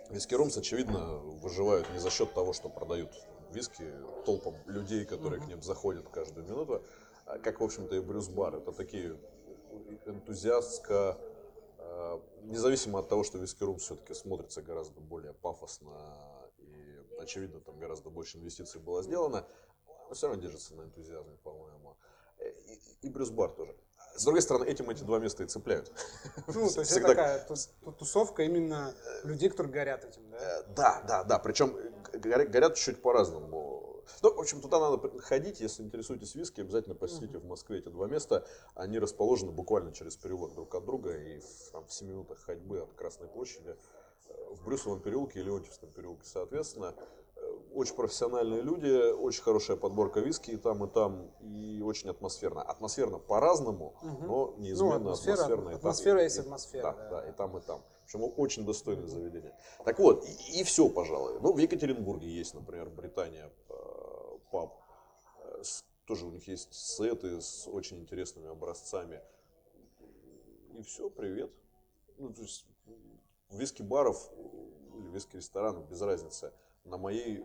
Виски 0.08 0.34
Румс, 0.34 0.56
очевидно, 0.56 1.18
выживают 1.18 1.88
не 1.92 2.00
за 2.00 2.10
счет 2.10 2.34
того, 2.34 2.54
что 2.54 2.68
продают 2.68 3.12
виски 3.52 3.84
толпам 4.26 4.56
людей, 4.66 5.04
которые 5.04 5.40
к 5.40 5.46
ним 5.46 5.62
заходят 5.62 6.08
каждую 6.08 6.44
минуту, 6.44 6.82
а 7.26 7.38
как, 7.38 7.60
в 7.60 7.62
общем-то, 7.62 7.94
и 7.94 8.00
Брюс-бар. 8.00 8.56
Это 8.56 8.72
такие 8.72 9.16
энтузиастско 10.06 11.18
Э, 11.90 12.18
независимо 12.42 13.00
от 13.00 13.08
того, 13.08 13.24
что 13.24 13.38
Вискерум 13.38 13.78
все-таки 13.78 14.14
смотрится 14.14 14.62
гораздо 14.62 15.00
более 15.00 15.32
пафосно 15.32 15.92
и, 16.58 16.96
очевидно, 17.20 17.60
там 17.60 17.78
гораздо 17.78 18.10
больше 18.10 18.38
инвестиций 18.38 18.80
было 18.80 19.02
сделано, 19.02 19.46
но 20.08 20.14
все 20.14 20.28
равно 20.28 20.42
держится 20.42 20.74
на 20.74 20.82
энтузиазме, 20.82 21.36
по-моему. 21.42 21.96
Э, 22.38 22.50
и, 22.50 23.06
и 23.06 23.10
Брюс 23.10 23.30
Бар 23.30 23.50
тоже. 23.50 23.74
С 24.14 24.24
другой 24.24 24.42
стороны, 24.42 24.64
этим 24.64 24.90
эти 24.90 25.02
два 25.04 25.18
места 25.18 25.42
и 25.44 25.46
цепляют. 25.46 25.90
Ну, 26.48 26.68
то 26.68 26.80
есть 26.80 26.90
Всегда... 26.90 27.12
это 27.12 27.46
такая 27.46 27.92
тусовка 27.98 28.42
именно 28.42 28.94
людей, 29.24 29.48
которые 29.48 29.72
горят 29.72 30.04
этим, 30.04 30.30
да? 30.30 30.38
Э, 30.38 30.64
да, 30.74 31.04
да, 31.06 31.24
да. 31.24 31.38
Причем 31.38 31.76
горят 32.12 32.74
чуть 32.74 33.00
по-разному. 33.02 33.89
Ну, 34.22 34.34
в 34.34 34.40
общем, 34.40 34.60
туда 34.60 34.78
надо 34.80 35.20
ходить, 35.20 35.60
если 35.60 35.82
интересуетесь 35.82 36.34
виски, 36.34 36.60
обязательно 36.60 36.94
посетите 36.94 37.38
в 37.38 37.44
Москве 37.44 37.78
эти 37.78 37.88
два 37.88 38.06
места. 38.06 38.46
Они 38.74 38.98
расположены 38.98 39.52
буквально 39.52 39.92
через 39.92 40.16
перевод 40.16 40.54
друг 40.54 40.74
от 40.74 40.84
друга 40.84 41.16
и 41.16 41.40
в, 41.40 41.70
там, 41.72 41.86
в 41.86 41.92
7 41.92 42.08
минутах 42.08 42.40
ходьбы 42.40 42.80
от 42.80 42.92
Красной 42.94 43.28
площади 43.28 43.76
э, 44.28 44.54
в 44.54 44.64
Брюсовом 44.64 45.00
переулке 45.00 45.40
или 45.40 45.46
Леонтьевском 45.46 45.90
переулке, 45.90 46.24
соответственно. 46.24 46.94
Э, 47.70 47.74
очень 47.74 47.94
профессиональные 47.94 48.62
люди, 48.62 49.12
очень 49.12 49.42
хорошая 49.42 49.76
подборка 49.76 50.20
виски 50.20 50.52
и 50.52 50.56
там, 50.56 50.84
и 50.84 50.88
там, 50.88 51.30
и 51.40 51.80
очень 51.82 52.10
атмосферно. 52.10 52.62
Атмосферно 52.62 53.18
по-разному, 53.18 53.94
угу. 54.02 54.24
но 54.26 54.54
неизменно 54.58 54.98
ну, 54.98 55.10
атмосфера, 55.10 55.34
атмосферно. 55.34 55.76
Атмосфера 55.76 56.16
там, 56.16 56.24
есть 56.24 56.36
и, 56.36 56.40
атмосфера. 56.40 56.82
Да, 56.82 56.92
да, 56.92 57.10
да, 57.10 57.28
и 57.28 57.32
там, 57.32 57.56
и 57.56 57.60
там. 57.60 57.82
Причем 58.04 58.32
очень 58.36 58.64
достойное 58.64 59.06
заведение. 59.06 59.56
Так 59.84 59.98
вот, 59.98 60.24
и, 60.24 60.60
и 60.60 60.64
все, 60.64 60.88
пожалуй. 60.88 61.38
Ну, 61.40 61.52
в 61.52 61.58
Екатеринбурге 61.58 62.28
есть, 62.28 62.54
например, 62.54 62.90
Британия 62.90 63.50
э, 63.68 64.38
паб. 64.50 64.74
Э, 65.44 65.62
тоже 66.06 66.26
у 66.26 66.30
них 66.30 66.46
есть 66.48 66.74
сеты 66.74 67.40
с 67.40 67.68
очень 67.68 68.00
интересными 68.00 68.48
образцами. 68.48 69.20
И 70.76 70.82
все, 70.82 71.08
привет. 71.08 71.52
Ну, 72.18 72.32
то 72.32 72.42
есть 72.42 72.66
виски-баров 73.50 74.30
или 74.94 75.08
виски-ресторанов, 75.08 75.88
без 75.88 76.00
разницы, 76.02 76.52
на 76.84 76.96
моей 76.96 77.38
э, 77.38 77.42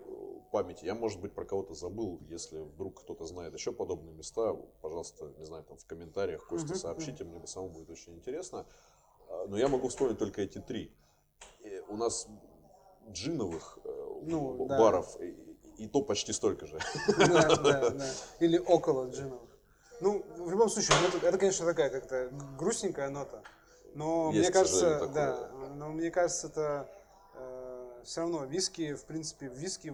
памяти. 0.51 0.85
Я, 0.85 0.95
может 0.95 1.19
быть, 1.19 1.33
про 1.33 1.45
кого-то 1.45 1.73
забыл, 1.73 2.19
если 2.29 2.59
вдруг 2.59 3.01
кто-то 3.01 3.25
знает 3.25 3.53
еще 3.53 3.71
подобные 3.71 4.13
места, 4.13 4.53
пожалуйста, 4.81 5.33
не 5.37 5.45
знаю, 5.45 5.63
там 5.63 5.77
в 5.77 5.85
комментариях, 5.85 6.47
Костя, 6.47 6.75
сообщите, 6.75 7.23
мне 7.23 7.39
бы 7.39 7.47
самому 7.47 7.73
будет 7.73 7.89
очень 7.89 8.15
интересно. 8.15 8.65
А, 9.29 9.45
но 9.47 9.57
я 9.57 9.67
могу 9.67 9.89
вспомнить 9.89 10.17
только 10.17 10.41
эти 10.41 10.59
три. 10.59 10.91
И 11.61 11.81
у 11.89 11.97
нас 11.97 12.27
джиновых 13.09 13.79
э, 13.83 14.05
ну, 14.23 14.65
баров 14.65 15.17
да. 15.17 15.25
и, 15.25 15.35
и 15.77 15.87
то 15.87 16.01
почти 16.01 16.33
столько 16.33 16.65
же. 16.65 16.79
Да, 17.17 17.55
да, 17.55 17.89
да. 17.89 18.05
Или 18.39 18.57
около 18.57 19.09
джиновых. 19.09 19.49
Ну, 20.01 20.25
в 20.37 20.51
любом 20.51 20.69
случае, 20.69 20.97
ну, 21.01 21.07
это, 21.07 21.27
это 21.27 21.37
конечно, 21.37 21.65
такая 21.65 21.89
как-то 21.89 22.29
грустненькая 22.57 23.09
нота. 23.09 23.43
Но 23.93 24.31
Есть, 24.33 24.49
мне 24.49 24.51
кажется, 24.51 25.07
да, 25.07 25.51
но 25.75 25.89
мне 25.89 26.11
кажется, 26.11 26.47
это 26.47 26.89
все 28.05 28.21
равно 28.21 28.45
виски, 28.45 28.93
в 28.93 29.05
принципе, 29.05 29.47
виски 29.47 29.93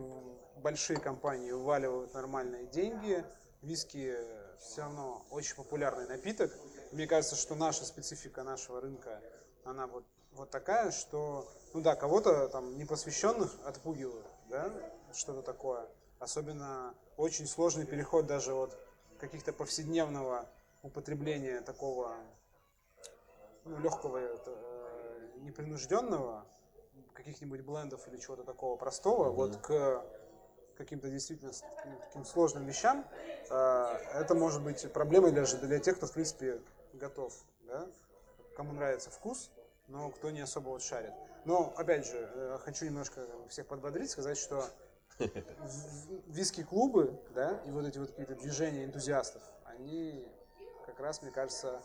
большие 0.57 0.99
компании 0.99 1.51
уваливают 1.51 2.13
нормальные 2.13 2.67
деньги. 2.67 3.25
Виски 3.61 4.15
все 4.59 4.81
равно 4.81 5.25
очень 5.29 5.55
популярный 5.55 6.07
напиток. 6.07 6.51
Мне 6.91 7.07
кажется, 7.07 7.35
что 7.35 7.55
наша 7.55 7.85
специфика 7.85 8.43
нашего 8.43 8.81
рынка, 8.81 9.21
она 9.63 9.87
вот, 9.87 10.03
вот 10.33 10.49
такая, 10.49 10.91
что, 10.91 11.49
ну 11.73 11.81
да, 11.81 11.95
кого-то 11.95 12.49
там 12.49 12.77
непосвященных 12.77 13.55
отпугивают, 13.65 14.27
да, 14.49 14.71
что-то 15.13 15.41
такое. 15.41 15.87
Особенно 16.19 16.93
очень 17.17 17.47
сложный 17.47 17.85
переход 17.85 18.27
даже 18.27 18.53
от 18.53 18.77
каких-то 19.19 19.53
повседневного 19.53 20.49
употребления 20.83 21.61
такого 21.61 22.15
ну, 23.63 23.79
легкого, 23.79 24.17
э, 24.17 25.27
непринужденного, 25.37 26.45
каких-нибудь 27.21 27.61
блендов 27.61 28.07
или 28.07 28.17
чего-то 28.17 28.43
такого 28.43 28.75
простого, 28.77 29.29
mm-hmm. 29.29 29.35
вот 29.35 29.57
к 29.57 30.03
каким-то 30.77 31.09
действительно 31.09 31.51
таким 32.07 32.25
сложным 32.25 32.65
вещам, 32.65 33.05
э, 33.49 33.97
это 34.15 34.33
может 34.35 34.63
быть 34.63 34.91
проблемой 34.91 35.31
даже 35.31 35.57
для 35.57 35.79
тех, 35.79 35.97
кто, 35.97 36.07
в 36.07 36.13
принципе, 36.13 36.59
готов, 36.93 37.33
да? 37.67 37.87
кому 38.55 38.73
нравится 38.73 39.09
вкус, 39.11 39.51
но 39.87 40.09
кто 40.09 40.31
не 40.31 40.41
особо 40.41 40.69
вот 40.69 40.81
шарит. 40.81 41.13
Но, 41.45 41.73
опять 41.77 42.05
же, 42.05 42.29
э, 42.33 42.57
хочу 42.61 42.85
немножко 42.85 43.25
всех 43.47 43.67
подбодрить, 43.67 44.09
сказать, 44.09 44.37
что 44.37 44.65
виски-клубы, 46.27 47.19
да, 47.35 47.61
и 47.67 47.71
вот 47.71 47.85
эти 47.85 47.99
вот 47.99 48.09
какие-то 48.09 48.35
движения 48.35 48.85
энтузиастов, 48.85 49.43
они 49.65 50.27
как 50.85 50.99
раз, 50.99 51.21
мне 51.21 51.31
кажется, 51.31 51.81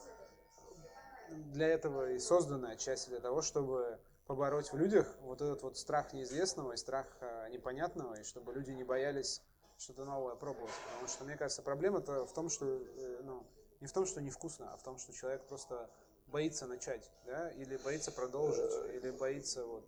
для 1.29 1.69
этого 1.69 2.13
и 2.13 2.19
созданы 2.19 2.67
отчасти 2.67 3.11
для 3.11 3.21
того, 3.21 3.43
чтобы 3.43 3.99
побороть 4.27 4.73
в 4.73 4.77
людях 4.77 5.07
вот 5.23 5.41
этот 5.41 5.63
вот 5.63 5.77
страх 5.77 6.13
неизвестного 6.13 6.73
и 6.73 6.77
страх 6.77 7.07
э, 7.21 7.49
непонятного, 7.51 8.15
и 8.15 8.25
чтобы 8.25 8.53
люди 8.53 8.73
не 8.73 8.85
боялись 8.85 9.43
что-то 9.79 10.05
новое 10.05 10.35
пробовать. 10.35 10.73
Потому 10.87 11.09
что, 11.09 11.25
мне 11.25 11.37
кажется, 11.37 11.63
проблема-то 11.63 12.27
в 12.27 12.33
том, 12.33 12.49
что 12.49 12.67
э, 12.67 13.21
ну, 13.23 13.47
не 13.81 13.87
в 13.87 13.93
том, 13.93 14.07
что 14.07 14.21
невкусно, 14.21 14.73
а 14.73 14.77
в 14.77 14.83
том, 14.83 14.99
что 14.99 15.13
человек 15.13 15.43
просто 15.47 15.89
боится 16.27 16.67
начать, 16.67 17.11
да, 17.25 17.51
или 17.51 17.77
боится 17.77 18.11
продолжить, 18.11 18.73
или 18.95 19.11
боится 19.13 19.65
вот. 19.65 19.85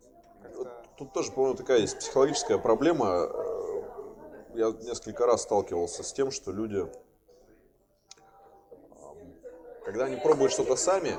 Тут 0.97 1.11
тоже, 1.11 1.33
по-моему, 1.33 1.57
такая 1.57 1.79
есть 1.79 1.97
психологическая 1.99 2.57
проблема. 2.57 3.27
Э, 3.29 3.83
я 4.55 4.71
несколько 4.71 5.25
раз 5.25 5.43
сталкивался 5.43 6.03
с 6.03 6.13
тем, 6.13 6.31
что 6.31 6.51
люди, 6.51 6.89
когда 9.83 10.05
они 10.05 10.15
пробуют 10.15 10.53
что-то 10.53 10.77
сами, 10.77 11.17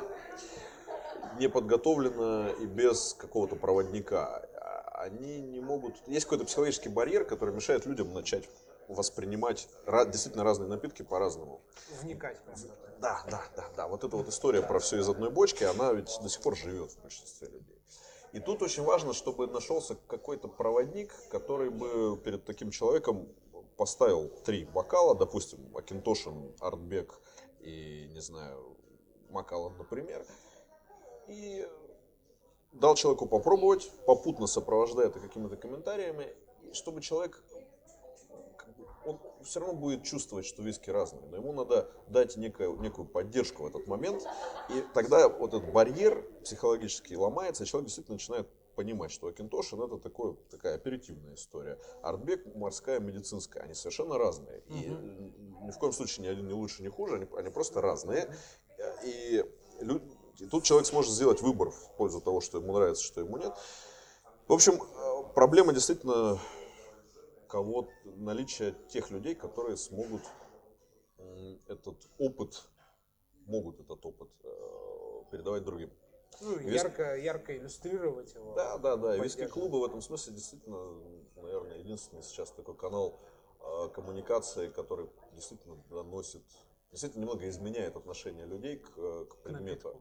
не 1.40 1.48
подготовленно 1.48 2.50
и 2.60 2.66
без 2.66 3.14
какого-то 3.14 3.56
проводника, 3.56 4.46
а, 4.54 5.04
они 5.04 5.40
не 5.40 5.60
могут... 5.60 5.96
Есть 6.06 6.26
какой-то 6.26 6.44
психологический 6.44 6.90
барьер, 6.90 7.24
который 7.24 7.54
мешает 7.54 7.86
людям 7.86 8.12
начать 8.12 8.48
воспринимать 8.88 9.68
действительно 10.08 10.44
разные 10.44 10.68
напитки 10.68 11.02
по-разному. 11.02 11.62
Вникать. 12.02 12.38
Да, 13.00 13.24
да, 13.30 13.42
да, 13.56 13.68
да. 13.76 13.88
Вот 13.88 14.04
эта 14.04 14.16
вот 14.16 14.28
история 14.28 14.62
про 14.62 14.78
все 14.78 14.98
из 14.98 15.08
одной 15.08 15.30
бочки, 15.30 15.64
она 15.64 15.92
ведь 15.92 16.10
до 16.22 16.28
сих 16.28 16.42
пор 16.42 16.56
живет 16.56 16.90
в 16.92 17.02
большинстве 17.02 17.48
людей. 17.48 17.82
И 18.32 18.40
тут 18.40 18.62
очень 18.62 18.82
важно, 18.82 19.14
чтобы 19.14 19.46
нашелся 19.46 19.96
какой-то 20.06 20.48
проводник, 20.48 21.14
который 21.30 21.70
бы 21.70 22.20
перед 22.22 22.44
таким 22.44 22.70
человеком 22.70 23.28
поставил 23.76 24.28
три 24.44 24.66
бокала, 24.66 25.14
допустим, 25.14 25.74
Акинтошин, 25.74 26.54
Артбек 26.60 27.18
и, 27.60 28.08
не 28.12 28.20
знаю, 28.20 28.76
Макалан, 29.30 29.76
например, 29.78 30.26
и 31.30 31.66
дал 32.72 32.94
человеку 32.96 33.26
попробовать, 33.26 33.90
попутно 34.06 34.46
сопровождая 34.46 35.06
это 35.06 35.20
какими-то 35.20 35.56
комментариями, 35.56 36.26
чтобы 36.72 37.00
человек 37.00 37.42
он 39.04 39.18
все 39.42 39.60
равно 39.60 39.74
будет 39.74 40.04
чувствовать, 40.04 40.44
что 40.44 40.62
виски 40.62 40.90
разные, 40.90 41.24
но 41.30 41.36
ему 41.36 41.52
надо 41.52 41.90
дать 42.08 42.36
некую, 42.36 42.78
некую 42.80 43.08
поддержку 43.08 43.62
в 43.62 43.66
этот 43.66 43.86
момент, 43.86 44.22
и 44.68 44.84
тогда 44.92 45.28
вот 45.28 45.54
этот 45.54 45.72
барьер 45.72 46.22
психологический 46.44 47.16
ломается, 47.16 47.64
и 47.64 47.66
человек 47.66 47.86
действительно 47.86 48.16
начинает 48.16 48.46
понимать, 48.76 49.10
что 49.10 49.28
Акинтошин 49.28 49.80
это 49.80 49.98
такое, 49.98 50.36
такая 50.50 50.74
оперативная 50.74 51.34
история. 51.34 51.78
Артбек 52.02 52.54
морская, 52.54 53.00
медицинская, 53.00 53.62
они 53.62 53.74
совершенно 53.74 54.16
разные. 54.16 54.62
И 54.68 54.90
угу. 54.90 55.66
ни 55.66 55.70
в 55.70 55.78
коем 55.78 55.92
случае 55.92 56.26
ни 56.26 56.28
один 56.30 56.46
не 56.46 56.54
лучше, 56.54 56.82
ни 56.82 56.88
хуже, 56.88 57.16
они, 57.16 57.26
они 57.36 57.50
просто 57.50 57.80
разные. 57.80 58.34
И, 59.04 59.44
и 60.40 60.46
тут 60.46 60.64
человек 60.64 60.86
сможет 60.86 61.12
сделать 61.12 61.42
выбор 61.42 61.70
в 61.70 61.96
пользу 61.96 62.20
того, 62.20 62.40
что 62.40 62.58
ему 62.58 62.72
нравится, 62.72 63.04
что 63.04 63.20
ему 63.20 63.36
нет. 63.36 63.52
В 64.48 64.52
общем, 64.52 64.74
э, 64.74 65.32
проблема 65.34 65.72
действительно 65.72 66.38
кого 67.48 67.88
наличие 68.04 68.74
тех 68.88 69.10
людей, 69.10 69.34
которые 69.34 69.76
смогут 69.76 70.22
этот 71.66 71.96
опыт, 72.18 72.62
могут 73.46 73.80
этот 73.80 74.04
опыт 74.04 74.28
э, 74.44 75.22
передавать 75.30 75.64
другим. 75.64 75.90
Ну, 76.40 76.56
Вис... 76.56 76.82
ярко, 76.82 77.16
ярко 77.16 77.56
иллюстрировать 77.56 78.34
его. 78.34 78.54
Да, 78.54 78.78
да, 78.78 78.96
да. 78.96 79.16
Виски-клубы 79.16 79.80
в 79.80 79.84
этом 79.84 80.00
смысле 80.00 80.34
действительно, 80.34 80.78
наверное, 81.36 81.78
единственный 81.78 82.22
сейчас 82.22 82.50
такой 82.52 82.76
канал 82.76 83.20
э, 83.60 83.88
коммуникации, 83.94 84.68
который 84.68 85.08
действительно 85.32 85.76
доносит 85.90 86.44
действительно 86.90 87.22
немного 87.22 87.48
изменяет 87.48 87.96
отношение 87.96 88.46
людей 88.46 88.78
к, 88.78 88.88
э, 88.96 89.24
к 89.28 89.36
предмету. 89.36 89.94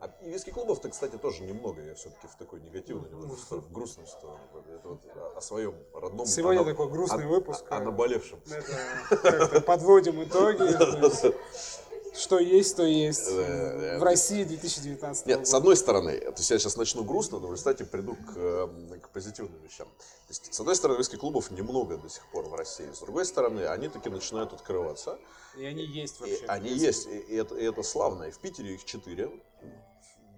А 0.00 0.14
и 0.22 0.30
виски-клубов-то, 0.30 0.90
кстати, 0.90 1.16
тоже 1.16 1.42
немного. 1.42 1.82
Я 1.82 1.94
все-таки 1.94 2.26
в 2.26 2.36
такой 2.36 2.60
негативной, 2.60 3.08
немного 3.10 3.34
в 3.34 3.72
грустную 3.72 4.06
сторону. 4.06 4.40
Это 4.68 4.88
вот 4.88 5.00
о, 5.36 5.40
своем 5.40 5.74
родном. 5.94 6.26
Сегодня 6.26 6.60
о, 6.60 6.64
такой 6.64 6.88
грустный 6.90 7.24
о, 7.24 7.28
выпуск. 7.28 7.64
О, 7.70 7.76
о 7.76 7.80
наболевшем. 7.80 8.38
Это, 8.50 9.60
подводим 9.62 10.22
итоги. 10.22 10.62
Что 12.18 12.38
есть, 12.38 12.76
то 12.76 12.84
есть. 12.84 13.30
В 13.30 14.02
России 14.02 14.44
2019 14.44 15.26
Нет, 15.26 15.46
с 15.46 15.54
одной 15.54 15.76
стороны, 15.76 16.18
то 16.18 16.34
есть 16.36 16.50
я 16.50 16.58
сейчас 16.58 16.76
начну 16.76 17.04
грустно, 17.04 17.38
но 17.38 17.48
в 17.48 17.52
результате 17.52 17.84
приду 17.84 18.14
к, 18.14 18.36
эм, 18.36 19.00
к 19.00 19.10
позитивным 19.10 19.60
вещам. 19.62 19.86
То 19.88 20.30
есть, 20.30 20.52
с 20.52 20.60
одной 20.60 20.74
стороны, 20.74 20.98
виски-клубов 20.98 21.50
немного 21.50 21.98
до 21.98 22.08
сих 22.08 22.26
пор 22.30 22.48
в 22.48 22.54
России. 22.54 22.90
С 22.92 23.00
другой 23.00 23.24
стороны, 23.26 23.66
они 23.66 23.88
таки 23.88 24.08
начинают 24.08 24.52
открываться. 24.52 25.18
И 25.56 25.64
они 25.64 25.84
есть 25.84 26.18
вообще. 26.20 26.36
И 26.36 26.46
они 26.46 26.70
есть, 26.70 27.06
и 27.06 27.36
это, 27.36 27.54
и 27.54 27.64
это 27.64 27.82
славно. 27.82 28.24
И 28.24 28.30
в 28.30 28.38
Питере 28.38 28.74
их 28.74 28.84
четыре 28.84 29.30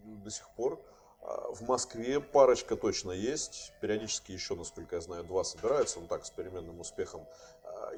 до 0.04 0.30
сих 0.30 0.48
пор. 0.50 0.80
А 1.20 1.52
в 1.52 1.62
Москве 1.62 2.20
парочка 2.20 2.76
точно 2.76 3.12
есть. 3.12 3.72
Периодически 3.80 4.32
еще, 4.32 4.54
насколько 4.54 4.96
я 4.96 5.00
знаю, 5.00 5.24
два 5.24 5.44
собираются. 5.44 6.00
Ну 6.00 6.06
так, 6.06 6.24
с 6.24 6.30
переменным 6.30 6.80
успехом. 6.80 7.26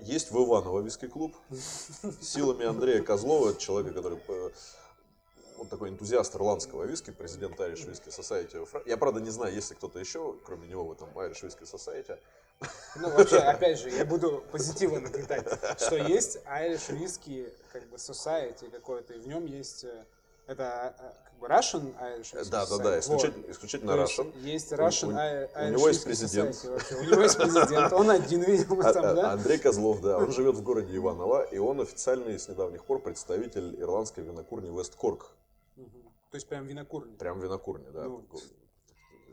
Есть 0.01 0.31
в 0.31 0.37
Иваново 0.37 0.81
виски-клуб. 0.81 1.37
Силами 2.21 2.65
Андрея 2.65 3.03
Козлова, 3.03 3.55
человека, 3.57 3.95
который 3.95 4.19
э, 4.29 4.51
он 5.59 5.67
такой 5.67 5.91
энтузиаст 5.91 6.35
ирландского 6.35 6.85
виски, 6.85 7.11
президент 7.11 7.61
Irish 7.61 7.87
Whisky 7.87 8.09
Society. 8.09 8.67
Я, 8.87 8.97
правда, 8.97 9.21
не 9.21 9.31
знаю, 9.31 9.55
есть 9.55 9.71
ли 9.71 9.77
кто-то 9.77 9.99
еще, 9.99 10.37
кроме 10.45 10.67
него, 10.69 10.85
в 10.85 10.93
этом 10.93 11.09
Irish 11.11 11.43
Whisky 11.43 11.63
Society. 11.63 12.19
Ну, 12.97 13.11
вообще, 13.11 13.39
опять 13.39 13.79
же, 13.79 13.91
я 13.91 14.05
буду 14.05 14.43
позитивно 14.53 15.01
нагнетать, 15.01 15.47
что 15.79 15.97
есть 15.97 16.39
Irish 16.47 16.91
Whiskey, 16.91 17.53
как 17.73 17.87
бы, 17.89 17.97
Society 17.97 18.71
какой-то, 18.71 19.15
и 19.15 19.19
в 19.19 19.27
нем 19.27 19.47
есть 19.47 19.85
э, 19.85 20.05
это 20.51 20.95
э, 20.99 21.13
как 21.25 21.39
бы 21.39 21.47
Russian 21.47 21.95
Irish 21.97 22.35
Whiskey 22.35 22.51
Да, 22.51 22.67
да, 22.67 22.79
да, 22.79 22.99
исключительно, 22.99 23.43
вот. 23.43 23.51
исключительно 23.51 23.91
Russian. 23.93 24.39
Есть 24.41 24.73
Russian 24.73 25.09
у, 25.09 25.17
Irish 25.17 25.69
У 25.69 25.73
него 25.73 25.89
есть 25.89 26.05
президент. 26.05 26.65
У 26.65 27.05
него 27.05 27.23
есть 27.23 27.39
президент, 27.39 27.93
он 27.93 28.11
один, 28.11 28.43
видимо, 28.43 28.89
а, 28.89 28.93
там, 28.93 29.05
а, 29.05 29.15
да? 29.15 29.33
Андрей 29.33 29.59
Козлов, 29.59 30.01
да, 30.01 30.19
он 30.19 30.33
живет 30.33 30.57
в 30.57 30.63
городе 30.63 30.97
Иваново, 30.97 31.43
и 31.45 31.59
он 31.59 31.81
официальный 31.81 32.39
с 32.39 32.49
недавних 32.49 32.85
пор 32.85 33.01
представитель 33.01 33.81
ирландской 33.81 34.25
винокурни 34.25 34.77
Весткорк. 34.77 35.31
То 35.77 36.37
есть 36.37 36.49
прям 36.49 36.67
винокурня. 36.67 37.17
Прям 37.17 37.41
винокурня, 37.41 37.91
да. 37.91 38.05
Ну, 38.05 38.25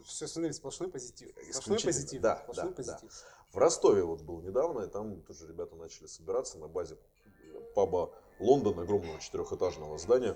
все, 0.05 0.27
смотри, 0.27 0.53
сплошной 0.53 0.89
позитив. 0.89 1.29
Сплошной 1.51 1.79
позитив. 1.79 2.21
Да, 2.21 2.41
сплошной 2.43 2.69
да, 2.69 2.75
позитив. 2.75 3.09
Да. 3.09 3.51
В 3.51 3.57
Ростове 3.57 4.03
вот 4.03 4.21
был 4.21 4.41
недавно, 4.41 4.81
и 4.81 4.87
там 4.87 5.21
тоже 5.21 5.47
ребята 5.47 5.75
начали 5.75 6.07
собираться 6.07 6.57
на 6.59 6.67
базе 6.67 6.97
паба 7.75 8.11
Лондон, 8.39 8.79
огромного 8.79 9.19
четырехэтажного 9.19 9.97
здания 9.97 10.35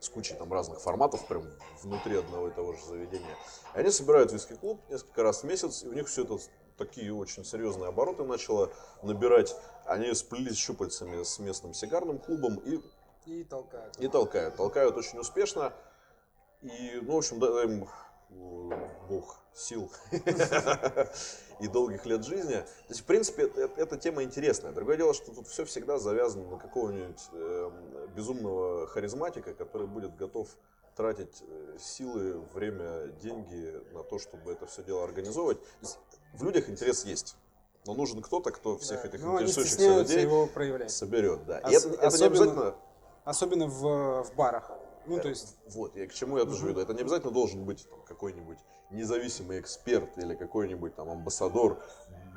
с 0.00 0.08
кучей 0.08 0.34
там 0.34 0.52
разных 0.52 0.80
форматов, 0.80 1.26
прям 1.26 1.44
внутри 1.82 2.16
одного 2.16 2.48
и 2.48 2.50
того 2.52 2.72
же 2.72 2.84
заведения. 2.84 3.36
И 3.74 3.78
они 3.78 3.90
собирают 3.90 4.32
виски-клуб 4.32 4.80
несколько 4.88 5.22
раз 5.22 5.42
в 5.42 5.46
месяц, 5.46 5.82
и 5.82 5.88
у 5.88 5.92
них 5.92 6.08
все 6.08 6.24
это 6.24 6.38
такие 6.76 7.12
очень 7.12 7.44
серьезные 7.44 7.88
обороты 7.88 8.24
начало 8.24 8.70
набирать. 9.02 9.54
Они 9.84 10.12
сплелись 10.14 10.56
щупальцами 10.56 11.22
с 11.22 11.38
местным 11.38 11.74
сигарным 11.74 12.18
клубом 12.18 12.56
и 12.56 12.80
и 13.28 13.44
толкают. 13.44 13.96
И 13.98 14.08
толкают. 14.08 14.56
Толкают 14.56 14.96
очень 14.96 15.18
успешно. 15.18 15.74
И, 16.62 16.98
ну, 17.02 17.14
в 17.14 17.18
общем, 17.18 17.38
дай 17.38 17.64
им 17.64 17.86
Бог 18.30 19.40
сил 19.54 19.90
и 21.60 21.68
долгих 21.68 22.06
лет 22.06 22.24
жизни. 22.24 22.56
То 22.56 22.90
есть, 22.90 23.00
в 23.00 23.04
принципе, 23.04 23.44
эта 23.76 23.96
тема 23.96 24.22
интересная. 24.22 24.72
Другое 24.72 24.96
дело, 24.96 25.14
что 25.14 25.32
тут 25.32 25.48
все 25.48 25.64
всегда 25.64 25.98
завязано 25.98 26.48
на 26.48 26.58
какого-нибудь 26.58 27.28
э, 27.32 27.70
безумного 28.14 28.86
харизматика, 28.86 29.54
который 29.54 29.86
будет 29.86 30.16
готов 30.16 30.48
тратить 30.96 31.42
э, 31.42 31.76
силы, 31.78 32.40
время, 32.54 33.08
деньги 33.22 33.80
на 33.92 34.02
то, 34.02 34.18
чтобы 34.18 34.52
это 34.52 34.66
все 34.66 34.82
дело 34.82 35.04
организовывать. 35.04 35.58
В 36.34 36.44
людях 36.44 36.68
интерес 36.68 37.04
есть. 37.04 37.36
Но 37.86 37.94
нужен 37.94 38.20
кто-то, 38.20 38.50
кто 38.50 38.76
всех 38.76 39.02
да. 39.02 39.08
этих 39.08 39.22
Но 39.22 39.40
интересующихся 39.40 39.98
людей 40.00 40.22
его 40.22 40.48
соберет. 40.88 41.46
Да. 41.46 41.60
Ос- 41.64 41.84
это, 41.84 42.06
это 42.06 42.18
не 42.18 42.24
обязательно 42.24 42.74
Особенно 43.28 43.66
в, 43.66 44.22
в 44.22 44.34
барах. 44.36 44.70
Ну, 45.16 45.20
то 45.20 45.28
есть... 45.28 45.56
Вот, 45.74 45.96
и 45.96 46.06
к 46.06 46.14
чему 46.14 46.38
я 46.38 46.44
тоже 46.44 46.66
веду. 46.66 46.80
Это 46.80 46.94
не 46.94 47.00
обязательно 47.00 47.32
должен 47.32 47.64
быть 47.64 47.88
там, 47.88 48.00
какой-нибудь 48.06 48.58
независимый 48.90 49.60
эксперт 49.60 50.16
или 50.18 50.34
какой-нибудь 50.34 50.94
там 50.94 51.10
амбассадор, 51.10 51.82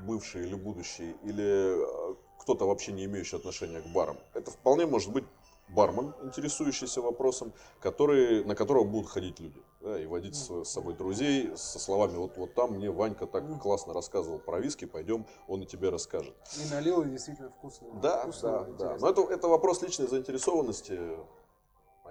бывший 0.06 0.44
или 0.44 0.56
будущий, 0.56 1.16
или 1.24 2.12
э, 2.12 2.16
кто-то 2.40 2.66
вообще 2.66 2.92
не 2.92 3.06
имеющий 3.06 3.38
отношения 3.38 3.82
к 3.82 3.88
барам. 3.88 4.18
Это 4.34 4.52
вполне 4.52 4.86
может 4.86 5.12
быть 5.12 5.26
бармен, 5.70 6.14
интересующийся 6.24 7.02
вопросом, 7.02 7.54
который, 7.80 8.44
на 8.44 8.56
которого 8.56 8.84
будут 8.84 9.10
ходить 9.10 9.40
люди. 9.40 9.62
Да, 9.82 10.00
и 10.00 10.06
водить 10.06 10.36
с, 10.36 10.64
с 10.64 10.70
собой 10.70 10.94
друзей 10.94 11.52
со 11.56 11.80
словами, 11.80 12.16
вот, 12.18 12.38
вот 12.38 12.54
там 12.54 12.74
мне 12.74 12.92
Ванька 12.92 13.26
так 13.26 13.44
классно 13.62 13.94
рассказывал 13.94 14.38
про 14.38 14.60
виски, 14.60 14.86
пойдем, 14.86 15.26
он 15.48 15.64
и 15.64 15.66
тебе 15.66 15.90
расскажет. 15.90 16.36
И 16.58 16.72
налил, 16.72 17.02
и 17.02 17.10
действительно 17.10 17.50
вкусно. 17.50 17.88
Да, 18.02 18.22
вкусно, 18.22 18.68
да, 18.78 18.96
да. 18.96 18.98
Но 19.00 19.10
это, 19.10 19.22
это 19.22 19.48
вопрос 19.48 19.82
личной 19.82 20.08
заинтересованности 20.08 21.00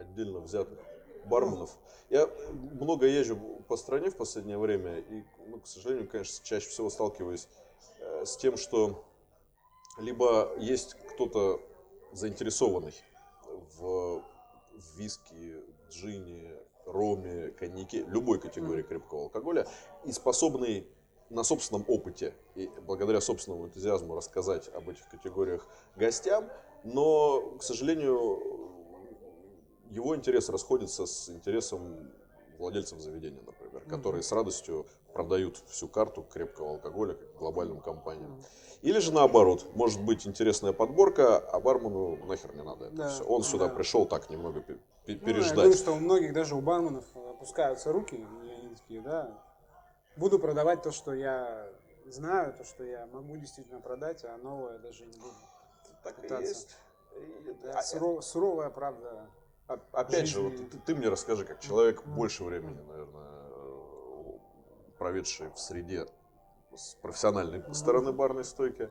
отдельно 0.01 0.41
взятых 0.41 0.79
барменов. 1.25 1.71
Я 2.09 2.29
много 2.73 3.07
езжу 3.07 3.37
по 3.69 3.77
стране 3.77 4.11
в 4.11 4.17
последнее 4.17 4.59
время, 4.59 4.99
и, 4.99 5.25
ну, 5.47 5.61
к 5.61 5.67
сожалению, 5.67 6.09
конечно, 6.09 6.45
чаще 6.45 6.69
всего 6.69 6.91
сталкиваюсь 6.91 7.49
э, 8.01 8.25
с 8.25 8.37
тем, 8.37 8.57
что 8.57 9.05
либо 9.99 10.53
есть 10.59 10.95
кто-то 11.13 11.61
заинтересованный 12.13 12.95
в, 13.79 14.23
в 14.75 14.97
виске, 14.97 15.63
джине, 15.91 16.57
роме, 16.87 17.51
коньяке, 17.51 18.05
любой 18.09 18.41
категории 18.41 18.83
крепкого 18.83 19.25
алкоголя, 19.25 19.67
и 20.05 20.13
способный 20.13 20.89
на 21.29 21.45
собственном 21.45 21.85
опыте 21.87 22.35
и 22.57 22.69
благодаря 22.87 23.21
собственному 23.21 23.67
энтузиазму 23.67 24.17
рассказать 24.17 24.69
об 24.75 24.89
этих 24.89 25.09
категориях 25.09 25.67
гостям, 25.95 26.49
но, 26.83 27.57
к 27.59 27.63
сожалению, 27.63 28.60
его 29.91 30.17
интерес 30.17 30.49
расходится 30.49 31.07
с 31.07 31.29
интересом 31.29 32.11
владельцев 32.59 33.01
заведения, 33.01 33.41
например, 33.45 33.83
которые 33.89 34.23
с 34.23 34.33
радостью 34.33 34.87
продают 35.13 35.63
всю 35.69 35.89
карту 35.89 36.23
крепкого 36.23 36.73
алкоголя 36.73 37.17
глобальным 37.39 37.81
компаниям. 37.81 38.43
Или 38.83 38.99
же 38.99 39.13
наоборот, 39.13 39.67
может 39.75 40.03
быть 40.03 40.27
интересная 40.27 40.73
подборка, 40.73 41.39
а 41.39 41.61
бармену 41.61 42.17
нахер 42.27 42.55
не 42.55 42.63
надо 42.63 42.87
это 42.87 42.97
да, 42.97 43.09
все. 43.09 43.25
Он 43.25 43.43
сюда 43.43 43.69
да. 43.69 43.75
пришел 43.75 44.07
так 44.07 44.31
немного 44.31 44.63
переждать. 45.05 45.27
Ну, 45.27 45.33
я 45.33 45.55
говорю, 45.55 45.73
что 45.75 45.93
у 45.93 45.97
многих, 45.97 46.33
даже 46.33 46.55
у 46.55 46.61
барменов, 46.61 47.05
опускаются 47.15 47.93
руки, 47.93 48.17
и 48.17 48.51
они 48.51 48.75
такие, 48.75 49.01
да, 49.03 49.39
буду 50.17 50.39
продавать 50.39 50.83
то, 50.83 50.93
что 50.93 51.13
я 51.13 51.69
знаю, 52.07 52.55
то, 52.55 52.65
что 52.65 52.85
я 52.85 53.07
могу 53.07 53.37
действительно 53.37 53.81
продать, 53.81 54.25
а 54.25 54.37
новое 54.39 54.79
даже 54.79 55.05
не 55.05 55.19
буду 55.19 55.35
так 56.03 56.17
пытаться. 56.17 56.45
И 56.45 56.49
есть. 56.49 56.77
Да, 57.63 57.73
а, 57.73 57.83
суров, 57.83 58.25
суровая 58.25 58.71
правда. 58.71 59.29
Опять 59.93 60.27
жизни. 60.27 60.33
же, 60.33 60.41
вот 60.41 60.71
ты, 60.71 60.79
ты 60.79 60.95
мне 60.95 61.09
расскажи, 61.09 61.45
как 61.45 61.61
человек 61.61 62.05
больше 62.05 62.43
времени, 62.43 62.81
наверное, 62.89 63.31
проведший 64.99 65.51
в 65.51 65.59
среде 65.59 66.07
с 66.75 66.95
профессиональной 66.95 67.63
стороны 67.75 68.13
барной 68.13 68.45
стойки. 68.45 68.91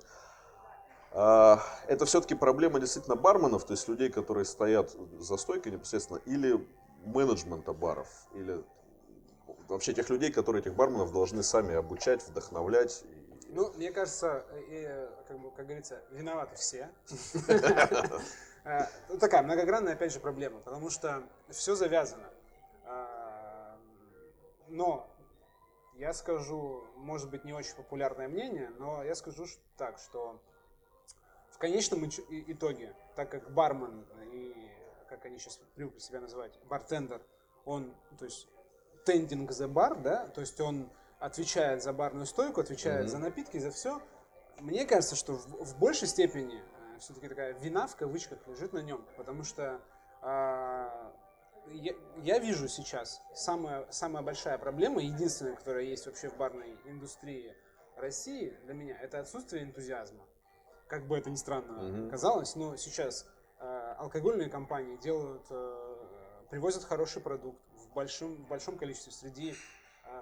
А, 1.11 1.61
это 1.87 2.05
все-таки 2.05 2.35
проблема 2.35 2.79
действительно 2.79 3.15
барменов, 3.15 3.65
то 3.65 3.73
есть 3.73 3.87
людей, 3.87 4.09
которые 4.09 4.45
стоят 4.45 4.95
за 5.19 5.37
стойкой 5.37 5.73
непосредственно, 5.73 6.19
или 6.25 6.65
менеджмента 7.05 7.73
баров, 7.73 8.07
или 8.33 8.63
вообще 9.67 9.93
тех 9.93 10.09
людей, 10.09 10.31
которые 10.31 10.61
этих 10.61 10.75
барменов 10.75 11.11
должны 11.11 11.43
сами 11.43 11.75
обучать, 11.75 12.25
вдохновлять. 12.27 13.03
Ну, 13.49 13.73
мне 13.73 13.91
кажется, 13.91 14.45
и, 14.69 15.09
как, 15.27 15.39
бы, 15.39 15.51
как 15.51 15.65
говорится, 15.65 16.01
виноваты 16.11 16.55
все. 16.55 16.89
Э, 18.63 18.85
такая 19.19 19.43
многогранная, 19.43 19.93
опять 19.93 20.13
же, 20.13 20.19
проблема, 20.19 20.59
потому 20.59 20.89
что 20.89 21.23
все 21.49 21.75
завязано. 21.75 22.29
А, 22.85 23.77
но 24.67 25.09
я 25.95 26.13
скажу, 26.13 26.83
может 26.95 27.29
быть, 27.29 27.45
не 27.45 27.53
очень 27.53 27.75
популярное 27.75 28.27
мнение, 28.27 28.69
но 28.77 29.03
я 29.03 29.15
скажу 29.15 29.45
так, 29.77 29.99
что 29.99 30.41
в 31.51 31.57
конечном 31.57 32.05
итоге, 32.07 32.95
так 33.15 33.29
как 33.29 33.51
бармен 33.51 34.05
и, 34.31 34.71
как 35.07 35.25
они 35.25 35.37
сейчас 35.39 35.59
привыкли 35.75 35.99
себя 35.99 36.21
называть, 36.21 36.57
бартендер, 36.65 37.21
он, 37.65 37.93
то 38.17 38.25
есть, 38.25 38.47
tending 39.05 39.47
the 39.47 39.67
bar, 39.67 40.01
да, 40.01 40.27
то 40.27 40.41
есть 40.41 40.59
он 40.61 40.89
отвечает 41.19 41.83
за 41.83 41.91
барную 41.91 42.25
стойку, 42.25 42.61
отвечает 42.61 43.05
mm-hmm. 43.05 43.09
за 43.09 43.17
напитки, 43.17 43.57
за 43.57 43.71
все. 43.71 44.01
Мне 44.59 44.85
кажется, 44.85 45.15
что 45.15 45.33
в, 45.33 45.65
в 45.65 45.77
большей 45.77 46.07
степени 46.07 46.61
все-таки 46.99 47.27
такая 47.27 47.53
вина 47.53 47.87
в 47.87 47.95
кавычках 47.95 48.47
лежит 48.47 48.73
на 48.73 48.79
нем, 48.79 49.05
потому 49.17 49.43
что 49.43 49.81
э, 50.21 50.89
я, 51.71 51.93
я 52.17 52.39
вижу 52.39 52.67
сейчас 52.67 53.21
самая, 53.33 53.85
самая 53.91 54.23
большая 54.23 54.57
проблема, 54.57 55.01
единственная, 55.01 55.55
которая 55.55 55.83
есть 55.83 56.05
вообще 56.05 56.29
в 56.29 56.37
барной 56.37 56.75
индустрии 56.85 57.55
России 57.97 58.57
для 58.63 58.73
меня, 58.73 58.97
это 58.99 59.19
отсутствие 59.19 59.63
энтузиазма. 59.63 60.23
Как 60.87 61.05
бы 61.07 61.17
это 61.17 61.29
ни 61.29 61.35
странно 61.35 61.79
mm-hmm. 61.79 62.09
казалось, 62.09 62.55
но 62.55 62.75
сейчас 62.75 63.27
э, 63.59 63.95
алкогольные 63.97 64.49
компании 64.49 64.97
делают, 64.97 65.45
э, 65.49 65.95
привозят 66.49 66.83
хороший 66.83 67.21
продукт 67.21 67.61
в 67.73 67.93
большом, 67.93 68.35
в 68.35 68.47
большом 68.47 68.77
количестве 68.77 69.11
среди 69.11 69.53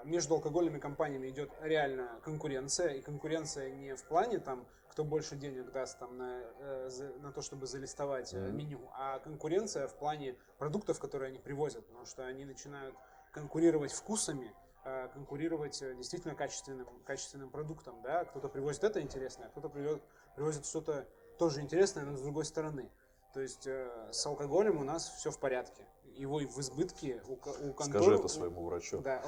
между 0.08 0.36
алкогольными 0.36 0.80
компаниями 0.80 1.30
идет 1.30 1.52
реально 1.62 2.20
конкуренция, 2.24 2.93
и 2.93 3.02
конкуренция 3.02 3.72
не 3.72 3.96
в 3.96 4.04
плане 4.04 4.39
там 4.39 4.65
кто 4.89 5.04
больше 5.04 5.36
денег 5.36 5.71
даст 5.71 6.00
там 6.00 6.17
на, 6.17 6.42
э, 6.60 6.90
на 7.21 7.32
то, 7.32 7.44
чтобы 7.44 7.67
залистовать 7.67 8.34
mm-hmm. 8.34 8.52
меню, 8.52 8.79
а 8.94 9.19
конкуренция 9.19 9.88
в 9.88 9.94
плане 9.94 10.36
продуктов, 10.58 11.00
которые 11.00 11.29
они 11.29 11.38
привозят, 11.38 11.86
потому 11.86 12.08
что 12.08 12.25
они 12.25 12.46
начинают 12.46 12.96
конкурировать 13.32 13.92
вкусами, 13.92 14.52
э, 14.86 15.10
конкурировать 15.13 15.84
действительно 15.98 16.34
качественным, 16.34 16.88
качественным 17.06 17.52
продуктом, 17.52 18.02
да, 18.02 18.25
кто-то 18.25 18.50
привозит 18.50 18.84
это 18.86 19.00
интересное, 19.00 19.48
а 19.48 19.50
кто-то 19.50 19.69
привозит, 19.69 20.02
привозит 20.36 20.65
что-то 20.65 21.08
тоже 21.38 21.62
интересное, 21.62 22.04
но 22.04 22.17
с 22.17 22.21
другой 22.21 22.46
стороны. 22.46 22.90
То 23.34 23.42
есть 23.42 23.67
э, 23.67 24.10
с 24.12 24.25
алкоголем 24.25 24.79
у 24.79 24.84
нас 24.84 25.10
все 25.10 25.29
в 25.29 25.38
порядке. 25.38 25.86
Его 26.18 26.40
в 26.40 26.60
избытке 26.60 27.22
у, 27.28 27.34
у 27.34 27.74
контор... 27.74 28.02
Скажи 28.02 28.15
это 28.15 28.28
своему 28.28 28.65
врачу. 28.65 29.00
Да, 29.00 29.22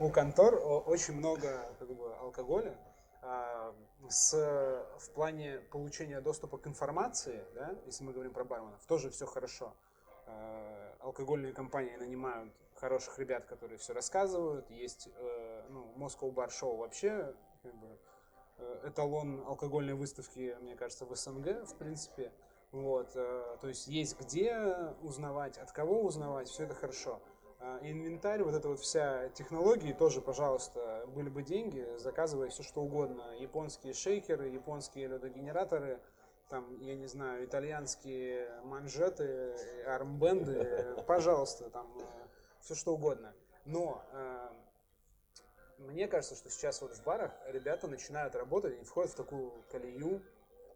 у, 0.00 0.04
у 0.06 0.10
контор 0.10 0.54
очень 0.86 1.14
много 1.14 1.70
как 1.78 1.88
бы, 1.88 2.14
алкоголя, 2.16 2.76
а, 3.22 3.74
с, 4.08 4.32
в 4.98 5.10
плане 5.10 5.58
получения 5.70 6.20
доступа 6.20 6.58
к 6.58 6.66
информации, 6.66 7.44
да, 7.54 7.74
если 7.86 8.04
мы 8.04 8.12
говорим 8.12 8.32
про 8.32 8.44
барменов, 8.44 8.84
тоже 8.86 9.10
все 9.10 9.26
хорошо. 9.26 9.74
А, 10.26 10.94
алкогольные 11.00 11.52
компании 11.52 11.96
нанимают 11.96 12.52
хороших 12.78 13.18
ребят, 13.18 13.44
которые 13.46 13.78
все 13.78 13.92
рассказывают. 13.92 14.70
Есть, 14.70 15.08
э, 15.16 15.66
ну, 15.68 15.92
Moscow 15.96 16.32
Bar 16.32 16.48
Show 16.48 16.76
вообще 16.76 17.34
как 17.62 17.74
бы, 17.74 17.98
э, 18.58 18.88
эталон 18.88 19.42
алкогольной 19.46 19.94
выставки, 19.94 20.56
мне 20.60 20.76
кажется, 20.76 21.04
в 21.04 21.14
СНГ, 21.14 21.66
в 21.66 21.74
принципе. 21.76 22.32
Вот, 22.70 23.10
э, 23.14 23.56
то 23.60 23.68
есть 23.68 23.86
есть 23.86 24.18
где 24.20 24.94
узнавать, 25.02 25.56
от 25.58 25.72
кого 25.72 26.02
узнавать, 26.02 26.48
все 26.48 26.64
это 26.64 26.74
хорошо. 26.74 27.20
А 27.60 27.78
инвентарь, 27.82 28.42
вот 28.42 28.54
эта 28.54 28.68
вот 28.68 28.78
вся 28.78 29.30
технологии 29.30 29.92
тоже, 29.92 30.20
пожалуйста, 30.20 31.04
были 31.08 31.28
бы 31.28 31.42
деньги, 31.42 31.86
заказывай 31.96 32.50
все 32.50 32.62
что 32.62 32.82
угодно. 32.82 33.34
Японские 33.38 33.94
шейкеры, 33.94 34.48
японские 34.48 35.08
ледогенераторы, 35.08 36.00
там, 36.48 36.78
я 36.80 36.94
не 36.94 37.06
знаю, 37.06 37.44
итальянские 37.44 38.60
манжеты, 38.64 39.56
армбенды, 39.86 41.02
пожалуйста, 41.06 41.70
там, 41.70 41.90
все 42.60 42.74
что 42.74 42.94
угодно. 42.94 43.34
Но 43.64 44.04
э, 44.12 44.48
мне 45.78 46.06
кажется, 46.06 46.36
что 46.36 46.50
сейчас 46.50 46.80
вот 46.80 46.94
в 46.94 47.02
барах 47.02 47.32
ребята 47.46 47.88
начинают 47.88 48.34
работать 48.34 48.80
и 48.80 48.84
входят 48.84 49.10
в 49.12 49.16
такую 49.16 49.52
колею 49.70 50.22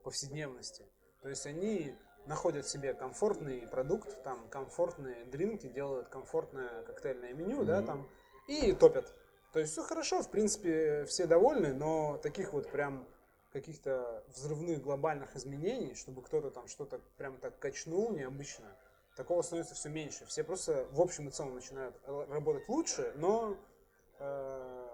повседневности. 0.02 0.84
То 1.22 1.28
есть 1.28 1.46
они 1.46 1.96
находят 2.26 2.66
себе 2.66 2.94
комфортный 2.94 3.66
продукт, 3.66 4.22
там 4.22 4.48
комфортные 4.48 5.24
дринки, 5.24 5.66
делают 5.68 6.08
комфортное 6.08 6.82
коктейльное 6.82 7.32
меню, 7.32 7.62
mm-hmm. 7.62 7.66
да, 7.66 7.82
там, 7.82 8.08
и 8.48 8.72
топят. 8.72 9.14
То 9.52 9.60
есть 9.60 9.72
все 9.72 9.82
хорошо, 9.82 10.22
в 10.22 10.30
принципе, 10.30 11.04
все 11.04 11.26
довольны, 11.26 11.74
но 11.74 12.18
таких 12.18 12.52
вот 12.52 12.70
прям 12.70 13.06
каких-то 13.52 14.24
взрывных 14.34 14.82
глобальных 14.82 15.36
изменений, 15.36 15.94
чтобы 15.94 16.22
кто-то 16.22 16.50
там 16.50 16.68
что-то 16.68 17.00
прям 17.18 17.36
так 17.36 17.58
качнул 17.58 18.10
необычно, 18.12 18.66
такого 19.14 19.42
становится 19.42 19.74
все 19.74 19.90
меньше. 19.90 20.24
Все 20.26 20.42
просто 20.42 20.86
в 20.90 21.00
общем 21.00 21.28
и 21.28 21.30
целом 21.30 21.54
начинают 21.54 21.94
работать 22.06 22.66
лучше, 22.68 23.12
но 23.16 23.56
э, 24.18 24.88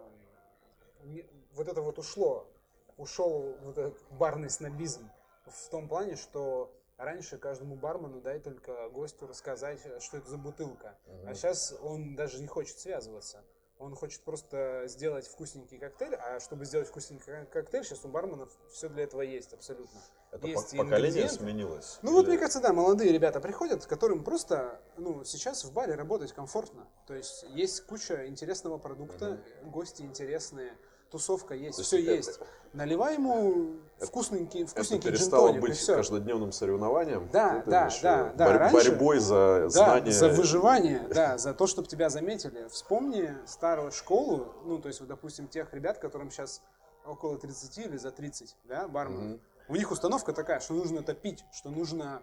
вот 1.53 1.69
это 1.69 1.81
вот 1.81 1.99
ушло, 1.99 2.49
ушел 2.97 3.57
вот 3.63 3.79
этот 3.79 4.03
барный 4.11 4.51
снобизм 4.51 5.09
в 5.51 5.69
том 5.71 5.89
плане, 5.89 6.17
что 6.17 6.73
Раньше 6.99 7.39
каждому 7.39 7.77
бармену 7.77 8.21
дай 8.21 8.41
только 8.41 8.89
гостю 8.89 9.29
рассказать, 9.29 9.81
что 10.01 10.17
это 10.17 10.29
за 10.29 10.37
бутылка. 10.37 10.99
Угу. 11.07 11.29
А 11.29 11.35
сейчас 11.35 11.73
он 11.81 12.17
даже 12.17 12.41
не 12.41 12.49
хочет 12.49 12.77
связываться. 12.77 13.45
Он 13.79 13.95
хочет 13.95 14.23
просто 14.23 14.83
сделать 14.87 15.25
вкусненький 15.29 15.79
коктейль, 15.79 16.17
а 16.17 16.41
чтобы 16.41 16.65
сделать 16.65 16.89
вкусненький 16.89 17.47
коктейль, 17.53 17.85
сейчас 17.85 18.05
у 18.05 18.09
барменов 18.09 18.51
все 18.73 18.89
для 18.89 19.05
этого 19.05 19.23
есть 19.23 19.53
абсолютно. 19.53 20.01
Это 20.33 20.49
есть 20.49 20.77
поколение 20.77 21.29
сменилось? 21.29 22.01
Ну 22.03 22.11
или... 22.11 22.17
вот 22.17 22.27
мне 22.27 22.37
кажется, 22.37 22.61
да, 22.61 22.73
молодые 22.73 23.13
ребята 23.13 23.39
приходят, 23.39 23.87
которым 23.87 24.25
просто, 24.25 24.81
ну, 24.97 25.23
сейчас 25.23 25.65
в 25.65 25.73
баре 25.73 25.95
работать 25.95 26.33
комфортно. 26.33 26.89
То 27.07 27.15
есть 27.15 27.45
есть 27.51 27.87
куча 27.87 28.27
интересного 28.27 28.79
продукта, 28.79 29.41
угу. 29.63 29.71
гости 29.71 30.03
интересные 30.03 30.77
тусовка 31.11 31.55
есть, 31.55 31.81
все 31.81 32.01
это, 32.03 32.13
есть. 32.13 32.41
Наливай 32.73 33.15
ему 33.15 33.77
вкусненький, 33.99 34.67
вкусненький 34.67 35.09
это 35.09 35.19
перестало 35.19 35.53
быть 35.53 35.77
все. 35.77 35.97
каждодневным 35.97 36.53
соревнованием. 36.53 37.29
Да, 37.33 37.59
это 37.59 37.71
да, 37.71 37.91
да, 38.03 38.33
да. 38.35 38.47
Борь, 38.47 38.59
Раньше, 38.59 38.91
борьбой 38.91 39.19
за 39.19 39.61
да, 39.63 39.69
знания. 39.71 40.11
за 40.11 40.29
выживание, 40.29 41.09
да, 41.15 41.39
за 41.39 41.55
то, 41.55 41.67
чтобы 41.67 41.89
тебя 41.89 42.11
заметили. 42.11 42.69
Вспомни 42.69 43.35
старую 43.47 43.91
школу, 43.91 44.55
ну, 44.65 44.79
то 44.79 44.89
есть, 44.89 45.01
вот, 45.01 45.09
допустим, 45.09 45.49
тех 45.49 45.73
ребят, 45.73 45.99
которым 45.99 46.31
сейчас 46.31 46.63
около 47.07 47.39
30 47.39 47.79
или 47.79 47.97
за 47.97 48.11
30, 48.11 48.57
да, 48.65 48.87
барменов. 48.87 49.33
Угу. 49.33 49.41
У 49.69 49.77
них 49.77 49.91
установка 49.91 50.33
такая, 50.33 50.61
что 50.61 50.75
нужно 50.75 51.03
топить, 51.03 51.45
что 51.53 51.71
нужно, 51.71 52.23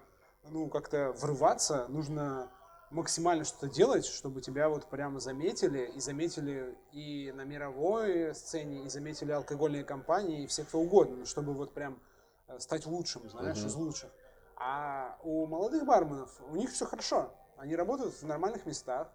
ну, 0.49 0.67
как-то 0.69 1.13
врываться, 1.17 1.85
нужно 1.89 2.49
максимально 2.91 3.43
что-то 3.43 3.67
делать, 3.67 4.05
чтобы 4.05 4.41
тебя 4.41 4.69
вот 4.69 4.85
прямо 4.85 5.19
заметили, 5.19 5.91
и 5.95 5.99
заметили 5.99 6.77
и 6.91 7.31
на 7.35 7.41
мировой 7.41 8.33
сцене, 8.35 8.85
и 8.85 8.89
заметили 8.89 9.31
алкогольные 9.31 9.83
компании, 9.83 10.43
и 10.43 10.47
все 10.47 10.63
кто 10.63 10.79
угодно, 10.79 11.25
чтобы 11.25 11.53
вот 11.53 11.73
прям 11.73 11.99
э, 12.47 12.59
стать 12.59 12.85
лучшим, 12.85 13.29
знаешь, 13.29 13.57
mm-hmm. 13.57 13.67
из 13.67 13.75
лучших. 13.75 14.09
А 14.57 15.17
у 15.23 15.45
молодых 15.47 15.85
барменов, 15.85 16.41
у 16.49 16.55
них 16.55 16.71
все 16.71 16.85
хорошо. 16.85 17.31
Они 17.57 17.75
работают 17.75 18.13
в 18.13 18.23
нормальных 18.25 18.65
местах, 18.65 19.09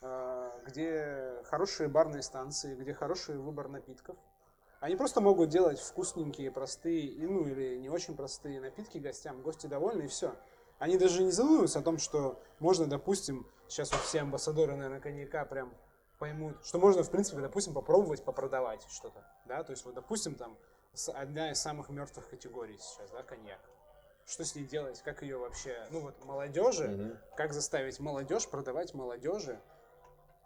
э, 0.00 0.50
где 0.66 1.42
хорошие 1.44 1.88
барные 1.88 2.22
станции, 2.22 2.74
где 2.74 2.94
хороший 2.94 3.36
выбор 3.36 3.68
напитков. 3.68 4.16
Они 4.80 4.94
просто 4.94 5.20
могут 5.20 5.48
делать 5.48 5.80
вкусненькие, 5.80 6.52
простые, 6.52 7.26
ну 7.26 7.46
или 7.46 7.78
не 7.78 7.88
очень 7.88 8.14
простые 8.16 8.60
напитки 8.60 8.98
гостям, 8.98 9.42
гости 9.42 9.66
довольны 9.66 10.02
и 10.02 10.06
все. 10.06 10.36
Они 10.78 10.96
даже 10.96 11.22
не 11.22 11.30
задумываются 11.30 11.80
о 11.80 11.82
том, 11.82 11.98
что 11.98 12.40
можно, 12.60 12.86
допустим, 12.86 13.46
сейчас 13.68 13.90
вот 13.90 14.00
все 14.02 14.20
амбассадоры, 14.20 14.76
наверное, 14.76 15.00
коньяка 15.00 15.44
прям 15.44 15.74
поймут, 16.18 16.56
что 16.64 16.78
можно, 16.78 17.02
в 17.02 17.10
принципе, 17.10 17.40
допустим, 17.40 17.74
попробовать 17.74 18.24
попродавать 18.24 18.86
что-то, 18.90 19.24
да, 19.46 19.62
то 19.62 19.72
есть 19.72 19.84
вот, 19.84 19.94
допустим, 19.94 20.34
там 20.34 20.56
одна 21.14 21.50
из 21.50 21.60
самых 21.60 21.90
мертвых 21.90 22.28
категорий 22.28 22.78
сейчас, 22.78 23.10
да, 23.10 23.22
коньяк. 23.22 23.60
Что 24.26 24.44
с 24.44 24.54
ней 24.54 24.64
делать, 24.64 25.00
как 25.02 25.22
ее 25.22 25.38
вообще, 25.38 25.86
ну 25.90 26.00
вот 26.00 26.24
молодежи, 26.24 26.84
mm 26.84 27.18
как 27.36 27.52
заставить 27.52 28.00
молодежь 28.00 28.48
продавать 28.48 28.94
молодежи 28.94 29.60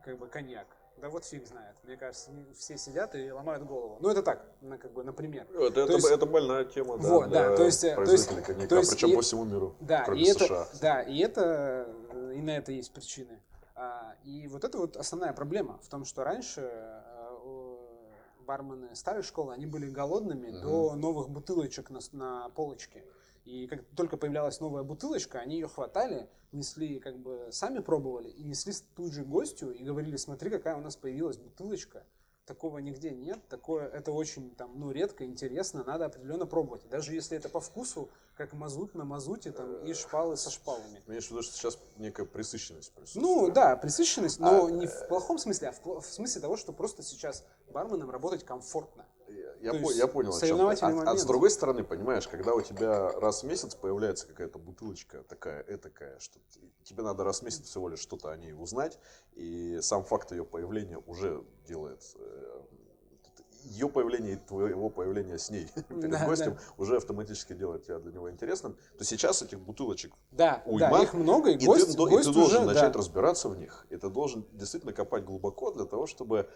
как 0.05 0.19
бы 0.19 0.29
коньяк. 0.29 0.69
Да 0.99 1.09
вот 1.09 1.25
фиг 1.25 1.47
знает. 1.47 1.75
Мне 1.83 1.97
кажется, 1.97 2.31
все 2.57 2.79
сидят 2.79 3.15
и 3.15 3.31
ломают 3.33 3.65
голову. 3.65 3.99
Ну, 4.01 4.09
это 4.09 4.23
так, 4.23 4.47
на, 4.61 4.79
как 4.79 4.93
бы, 4.93 5.03
например. 5.03 5.47
Это, 5.53 5.81
это, 5.81 5.93
есть, 5.95 6.11
это 6.11 6.27
больная 6.27 6.65
тема, 6.65 6.97
да, 6.99 7.09
вот, 7.09 7.31
да, 7.31 7.57
то 7.57 7.65
есть, 7.65 7.81
то 7.81 8.03
есть, 8.03 8.29
коньяка, 8.29 8.69
то 8.69 8.77
есть, 8.77 8.91
причем 8.93 9.11
и, 9.11 9.15
по 9.17 9.23
всему 9.23 9.45
миру, 9.45 9.75
да, 9.81 10.05
кроме 10.05 10.23
и 10.23 10.33
США. 10.33 10.45
Это, 10.45 10.81
да, 10.81 11.03
и 11.03 11.19
это, 11.19 11.89
и 12.35 12.41
на 12.41 12.57
это 12.57 12.71
есть 12.71 12.93
причины. 12.93 13.41
А, 13.75 14.15
и 14.23 14.47
вот 14.47 14.63
это 14.63 14.79
вот 14.79 14.97
основная 14.97 15.33
проблема 15.33 15.79
в 15.83 15.89
том, 15.89 16.05
что 16.05 16.23
раньше 16.23 16.61
а, 16.61 17.13
бармены 18.43 18.95
старой 18.95 19.23
школы, 19.23 19.55
они 19.55 19.67
были 19.67 19.89
голодными 19.89 20.51
угу. 20.51 20.61
до 20.61 20.95
новых 20.95 21.31
бутылочек 21.31 21.91
на, 21.91 22.01
на 22.13 22.49
полочке. 22.51 23.03
И 23.45 23.67
как 23.67 23.85
только 23.97 24.17
появлялась 24.17 24.61
новая 24.61 24.83
бутылочка, 24.83 25.41
они 25.41 25.57
ее 25.57 25.69
хватали, 25.69 26.29
несли, 26.53 27.01
как 27.01 27.19
бы 27.19 27.49
сами 27.51 27.81
пробовали, 27.81 28.29
и 28.29 28.45
несли 28.45 28.73
тут 28.95 29.13
же 29.13 29.25
гостю 29.25 29.73
и 29.73 29.83
говорили, 29.83 30.17
смотри, 30.17 30.51
какая 30.51 30.77
у 30.77 30.81
нас 30.81 30.97
появилась 30.97 31.39
бутылочка. 31.39 32.05
Такого 32.47 32.79
нигде 32.79 33.11
нет, 33.11 33.39
такое, 33.49 33.89
это 33.89 34.11
очень 34.11 34.55
там, 34.57 34.73
ну, 34.79 34.91
редко, 34.91 35.25
интересно, 35.25 35.85
надо 35.85 36.07
определенно 36.07 36.45
пробовать. 36.45 36.89
Даже 36.89 37.15
если 37.15 37.37
это 37.37 37.49
по 37.49 37.61
вкусу, 37.61 38.11
как 38.37 38.53
мазут 38.53 38.97
на 38.97 39.05
мазуте 39.05 39.53
там, 39.53 39.85
и 39.85 39.95
шпалы 39.95 40.37
со 40.37 40.51
шпалами. 40.51 41.01
В 41.07 41.09
виду, 41.09 41.23
что 41.23 41.43
сейчас 41.43 41.79
некая 41.99 42.27
присыщенность 42.27 42.93
присутствует? 42.93 43.25
Ну 43.25 43.53
да, 43.53 43.77
присыщенность, 43.77 44.41
но 44.41 44.67
а, 44.67 44.71
не 44.73 44.89
в 44.89 45.07
плохом 45.07 45.39
смысле, 45.39 45.69
а 45.69 45.73
в, 45.73 46.01
в 46.01 46.07
смысле 46.07 46.41
того, 46.41 46.57
что 46.57 46.73
просто 46.73 47.05
сейчас 47.05 47.45
барменам 47.73 48.11
работать 48.11 48.45
комфортно. 48.45 49.07
Я, 49.61 49.75
по, 49.75 49.93
я 49.93 50.09
понял, 50.09 50.33
о 50.33 50.39
А, 50.81 51.13
а 51.13 51.17
с 51.17 51.25
другой 51.25 51.51
стороны, 51.51 51.85
понимаешь, 51.85 52.27
когда 52.27 52.53
у 52.55 52.61
тебя 52.61 53.13
раз 53.13 53.45
в 53.45 53.47
месяц 53.47 53.77
появляется 53.77 54.27
какая-то 54.27 54.59
бутылочка 54.59 55.23
такая, 55.23 55.65
этакая, 55.69 56.19
что 56.19 56.41
тебе 56.83 57.03
надо 57.05 57.23
раз 57.23 57.41
в 57.41 57.43
месяц 57.45 57.67
всего 57.67 57.89
лишь 57.89 58.01
что-то 58.01 58.31
о 58.31 58.37
ней 58.37 58.53
узнать, 58.53 58.99
и 59.35 59.79
сам 59.81 60.03
факт 60.03 60.33
ее 60.33 60.45
появления 60.45 60.99
уже 61.07 61.45
делает 61.65 62.03
э, 62.17 62.61
ее 63.65 63.89
появление 63.89 64.35
и 64.35 64.37
твоего 64.37 64.91
появления 64.91 65.39
с 65.39 65.51
ней 65.51 65.69
перед 65.89 66.11
да, 66.11 66.27
гостем 66.27 66.55
да. 66.55 66.61
уже 66.79 66.97
автоматически 66.97 67.53
делает 67.53 67.85
тебя 67.87 67.99
для 67.99 68.13
него 68.13 68.31
интересным, 68.31 68.77
то 68.99 69.05
сейчас 69.05 69.43
этих 69.43 69.61
бутылочек 69.61 70.13
да, 70.31 70.63
уйма, 70.67 70.91
да, 70.91 71.03
их 71.03 71.15
много, 71.15 71.51
и, 71.51 71.57
и 71.57 71.67
гость, 71.67 71.93
ты, 71.93 71.97
гость 71.97 72.29
и 72.29 72.31
ты 72.31 72.35
должен 72.35 72.65
уже, 72.65 72.67
начать 72.67 72.93
да. 72.93 72.99
разбираться 72.99 73.49
в 73.49 73.57
них, 73.57 73.87
и 73.91 73.97
ты 73.97 74.09
должен 74.09 74.47
действительно 74.53 74.93
копать 74.93 75.25
глубоко 75.25 75.71
для 75.73 75.85
того, 75.85 76.07
чтобы 76.07 76.49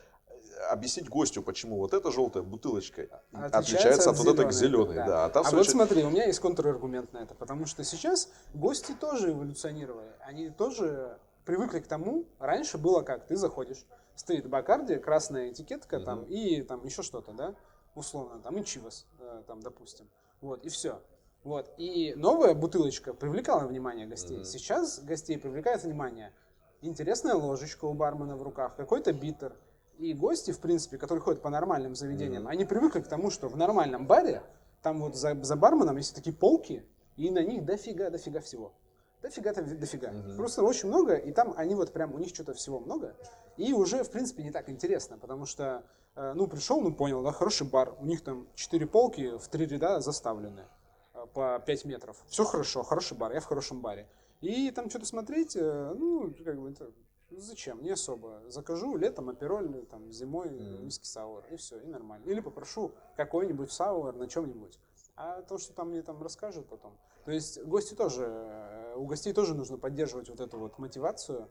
объяснить 0.71 1.09
гостю, 1.09 1.43
почему 1.43 1.79
вот 1.79 1.95
эта 1.95 2.11
желтая 2.11 2.43
бутылочка 2.43 3.03
отличается, 3.33 3.59
отличается 3.59 4.11
от, 4.11 4.19
от 4.19 4.25
вот 4.25 4.39
этой 4.39 4.53
зеленой. 4.53 4.95
Да. 4.95 5.07
Да, 5.07 5.25
а 5.27 5.43
а 5.45 5.51
вот 5.51 5.69
смотри, 5.69 6.05
у 6.05 6.11
меня 6.11 6.27
есть 6.27 6.41
контраргумент 6.41 7.13
на 7.13 7.19
это, 7.19 7.35
потому 7.35 7.67
что 7.67 7.85
сейчас 7.85 8.29
гости 8.55 8.93
тоже 8.99 9.31
эволюционировали. 9.33 10.11
Они 10.21 10.51
тоже 10.51 11.19
привыкли 11.47 11.79
к 11.79 11.87
тому, 11.87 12.27
раньше 12.39 12.77
было 12.77 13.01
как, 13.03 13.27
ты 13.27 13.37
заходишь, 13.37 13.87
стоит 14.17 14.49
Бакарди, 14.49 14.97
красная 14.97 15.51
этикетка 15.51 15.97
mm-hmm. 15.97 16.05
там 16.05 16.25
и 16.25 16.63
там 16.63 16.85
еще 16.85 17.03
что-то, 17.03 17.33
да, 17.33 17.55
условно, 17.95 18.41
там 18.41 18.59
и 18.59 18.65
Чивас, 18.65 19.07
э, 19.21 19.43
там, 19.47 19.61
допустим. 19.61 20.11
Вот, 20.43 20.65
и 20.65 20.69
все. 20.69 21.01
Вот. 21.45 21.73
И 21.79 22.15
новая 22.17 22.55
бутылочка 22.55 23.15
привлекала 23.15 23.67
внимание 23.67 24.07
гостей. 24.07 24.41
Mm-hmm. 24.41 24.45
Сейчас 24.45 25.01
гостей 25.01 25.39
привлекает 25.39 25.85
внимание 25.85 26.35
интересная 26.83 27.35
ложечка 27.35 27.85
у 27.87 27.95
бармена 27.95 28.37
в 28.37 28.43
руках, 28.43 28.77
какой-то 28.77 29.13
битер, 29.13 29.57
и 29.99 30.13
гости, 30.13 30.51
в 30.51 30.61
принципе, 30.61 30.99
которые 30.99 31.23
ходят 31.23 31.41
по 31.41 31.49
нормальным 31.49 31.95
заведениям, 31.95 32.47
mm-hmm. 32.47 32.51
они 32.51 32.65
привыкли 32.65 33.01
к 33.01 33.09
тому, 33.09 33.31
что 33.31 33.49
в 33.49 33.57
нормальном 33.57 34.07
баре, 34.07 34.43
там 34.83 35.01
вот 35.01 35.17
за, 35.17 35.43
за 35.43 35.57
барменом 35.57 35.97
есть 35.97 36.15
такие 36.15 36.35
полки, 36.35 36.85
и 37.17 37.31
на 37.31 37.43
них 37.43 37.65
дофига, 37.65 38.11
дофига 38.11 38.41
всего. 38.41 38.75
Дофига-то 39.23 39.63
дофига. 39.63 40.11
Mm-hmm. 40.11 40.37
Просто 40.37 40.63
очень 40.63 40.89
много, 40.89 41.15
и 41.15 41.33
там 41.33 41.55
они 41.57 41.75
вот 41.75 41.93
прям, 41.93 42.15
у 42.15 42.19
них 42.19 42.29
что-то 42.29 42.55
всего 42.55 42.79
много. 42.79 43.17
И 43.57 43.73
уже, 43.73 44.05
в 44.05 44.11
принципе, 44.11 44.43
не 44.43 44.51
так 44.51 44.69
интересно, 44.69 45.19
потому 45.19 45.47
что, 45.47 45.85
э, 46.15 46.33
ну, 46.35 46.47
пришел, 46.47 46.81
ну, 46.81 46.95
понял, 46.95 47.23
да, 47.23 47.33
хороший 47.33 47.67
бар, 47.67 47.95
у 47.99 48.05
них 48.05 48.23
там 48.23 48.47
четыре 48.55 48.87
полки 48.87 49.37
в 49.39 49.49
три 49.49 49.67
ряда 49.67 50.01
заставлены 50.01 50.67
э, 51.15 51.27
по 51.33 51.63
5 51.65 51.85
метров. 51.87 52.17
Все 52.29 52.45
хорошо, 52.45 52.83
хороший 52.83 53.17
бар, 53.17 53.33
я 53.33 53.41
в 53.41 53.47
хорошем 53.47 53.81
баре. 53.81 54.07
И 54.43 54.71
там 54.71 54.91
что-то 54.91 55.07
смотреть, 55.07 55.57
э, 55.57 55.95
ну, 55.97 56.33
как 56.45 56.61
бы, 56.61 56.71
это 56.71 56.93
Зачем? 57.31 57.83
Не 57.83 57.91
особо. 57.91 58.41
Закажу 58.49 58.97
летом 58.97 59.29
апероль, 59.29 59.85
там, 59.91 60.13
зимой 60.13 60.49
мм, 60.49 60.85
виски 60.85 61.07
сауэр, 61.07 61.45
и 61.51 61.57
все, 61.57 61.79
и 61.81 61.87
нормально. 61.87 62.25
Или 62.25 62.41
попрошу 62.41 62.93
какой-нибудь 63.17 63.73
сауэр 63.73 64.15
на 64.15 64.29
чем-нибудь. 64.29 64.79
А 65.17 65.43
то, 65.43 65.59
что 65.59 65.73
там 65.73 65.91
мне 65.91 66.03
там 66.03 66.23
расскажут 66.23 66.69
потом. 66.69 66.97
То 67.25 67.33
есть 67.33 67.63
гости 67.65 67.95
тоже, 67.95 68.25
э, 68.27 68.95
у 68.97 69.07
гостей 69.07 69.33
тоже 69.33 69.55
нужно 69.55 69.79
поддерживать 69.79 70.29
вот 70.29 70.41
эту 70.41 70.59
вот 70.59 70.79
мотивацию 70.79 71.51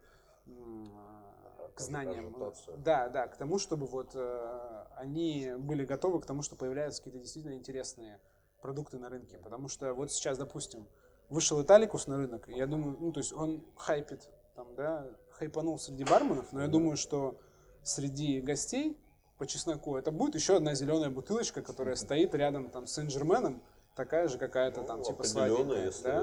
к 1.73 1.79
знаниям. 1.79 2.33
Да, 2.77 3.09
да, 3.09 3.27
к 3.27 3.37
тому, 3.37 3.59
чтобы 3.59 3.87
вот 3.87 4.11
э, 4.13 4.85
они 4.95 5.53
были 5.57 5.83
готовы 5.83 6.21
к 6.21 6.25
тому, 6.25 6.43
что 6.43 6.55
появляются 6.55 7.01
какие-то 7.01 7.19
действительно 7.19 7.53
интересные 7.53 8.19
продукты 8.61 8.97
на 8.97 9.09
рынке. 9.09 9.37
Потому 9.39 9.67
что 9.67 9.93
вот 9.93 10.11
сейчас, 10.11 10.37
допустим, 10.37 10.87
вышел 11.29 11.61
Италикус 11.61 12.07
на 12.07 12.17
рынок, 12.17 12.47
я 12.47 12.67
думаю, 12.67 12.97
ну, 12.99 13.11
то 13.11 13.19
есть 13.19 13.33
он 13.33 13.65
хайпит, 13.75 14.29
там, 14.55 14.73
да, 14.75 15.07
хайпанул 15.31 15.77
среди 15.77 16.03
барменов, 16.03 16.53
но 16.53 16.61
я 16.61 16.67
думаю, 16.67 16.97
что 16.97 17.37
среди 17.83 18.39
гостей 18.41 18.97
по 19.37 19.45
чесноку 19.45 19.97
это 19.97 20.11
будет 20.11 20.35
еще 20.35 20.57
одна 20.57 20.73
зеленая 20.75 21.09
бутылочка, 21.09 21.61
которая 21.61 21.95
стоит 21.95 22.33
рядом 22.35 22.69
там 22.69 22.87
с 22.87 22.93
Сен-Жерменом, 22.93 23.61
такая 23.95 24.27
же 24.27 24.37
какая-то 24.37 24.83
там, 24.83 24.99
ну, 24.99 25.05
типа 25.05 25.23
сладенькая. 25.23 25.85
если 25.85 26.03
да? 26.03 26.21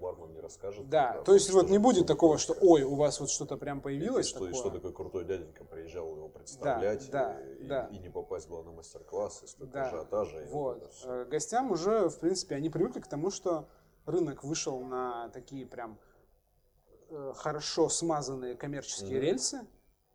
бармен 0.00 0.32
не 0.32 0.40
расскажет. 0.40 0.88
Да, 0.88 1.22
то 1.22 1.34
есть 1.34 1.50
вот 1.50 1.68
не 1.68 1.78
будет 1.78 2.06
такого, 2.06 2.38
что 2.38 2.54
ой, 2.60 2.82
у 2.82 2.94
вас 2.94 3.20
вот 3.20 3.30
что-то 3.30 3.56
прям 3.56 3.80
появилось 3.80 4.26
и, 4.26 4.30
что, 4.30 4.38
такое. 4.38 4.50
И 4.50 4.54
что 4.54 4.70
такой 4.70 4.92
крутой 4.92 5.24
дяденька 5.24 5.64
приезжал 5.64 6.14
его 6.16 6.28
представлять 6.28 7.08
да, 7.10 7.40
и, 7.40 7.64
да, 7.64 7.88
и, 7.90 7.96
и 7.96 7.98
не 7.98 8.08
попасть 8.08 8.48
было 8.48 8.62
на 8.62 8.72
мастер-класс, 8.72 9.42
и 9.44 9.46
столько 9.46 9.72
да, 9.72 9.86
ажиотажа. 9.86 10.46
Вот. 10.50 10.80
вот 10.80 10.92
э, 11.04 11.24
Гостям 11.30 11.70
уже, 11.70 12.08
в 12.08 12.18
принципе, 12.18 12.56
они 12.56 12.70
привыкли 12.70 13.00
к 13.00 13.06
тому, 13.06 13.30
что 13.30 13.68
рынок 14.06 14.42
вышел 14.42 14.80
на 14.80 15.28
такие 15.28 15.66
прям 15.66 15.98
э, 17.10 17.32
хорошо 17.36 17.88
смазанные 17.88 18.56
коммерческие 18.56 19.18
mm-hmm. 19.18 19.20
рельсы, 19.20 19.60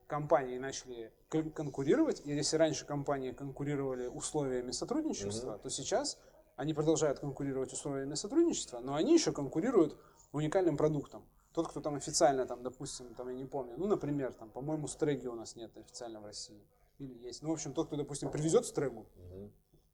компании 0.07 0.57
начали 0.57 1.11
конкурировать, 1.43 2.21
и 2.25 2.31
если 2.31 2.57
раньше 2.57 2.85
компании 2.85 3.31
конкурировали 3.31 4.07
условиями 4.07 4.71
сотрудничества, 4.71 5.51
mm-hmm. 5.51 5.61
то 5.61 5.69
сейчас 5.69 6.17
они 6.55 6.73
продолжают 6.73 7.19
конкурировать 7.19 7.73
условиями 7.73 8.15
сотрудничества, 8.15 8.79
но 8.79 8.95
они 8.95 9.13
еще 9.13 9.31
конкурируют 9.31 9.97
уникальным 10.31 10.77
продуктом. 10.77 11.25
Тот, 11.53 11.69
кто 11.69 11.79
там 11.79 11.95
официально, 11.95 12.45
там, 12.45 12.63
допустим, 12.63 13.13
там, 13.13 13.29
я 13.29 13.35
не 13.35 13.45
помню, 13.45 13.75
ну, 13.77 13.87
например, 13.87 14.33
там, 14.33 14.49
по-моему, 14.49 14.87
стреги 14.87 15.27
у 15.27 15.35
нас 15.35 15.55
нет 15.55 15.75
официально 15.77 16.19
в 16.19 16.25
России. 16.25 16.61
Или 16.97 17.13
есть. 17.13 17.41
Ну, 17.41 17.49
в 17.49 17.53
общем, 17.53 17.73
тот, 17.73 17.87
кто, 17.87 17.95
допустим, 17.95 18.29
привезет 18.29 18.65
стрегу, 18.65 19.05
угу. 19.15 19.51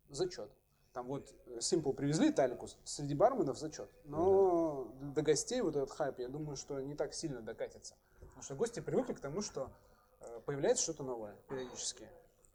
зачет. 0.10 0.52
Там 0.94 1.08
вот 1.08 1.34
Simple 1.60 1.94
привезли 1.94 2.32
Таликус, 2.32 2.78
среди 2.84 3.16
барменов 3.16 3.58
зачет. 3.58 3.90
Но 4.04 4.82
угу. 4.82 5.14
до 5.14 5.22
гостей 5.22 5.62
вот 5.62 5.76
этот 5.76 5.92
хайп, 5.92 6.20
я 6.20 6.28
думаю, 6.28 6.58
что 6.58 6.80
не 6.80 6.96
так 6.96 7.14
сильно 7.14 7.42
докатится. 7.42 7.96
Потому 8.20 8.44
что 8.44 8.56
гости 8.56 8.80
привыкли 8.80 9.14
к 9.14 9.20
тому, 9.20 9.42
что 9.42 9.62
э, 9.66 9.68
появляется 10.46 10.84
что-то 10.84 11.04
новое 11.04 11.36
периодически. 11.50 12.08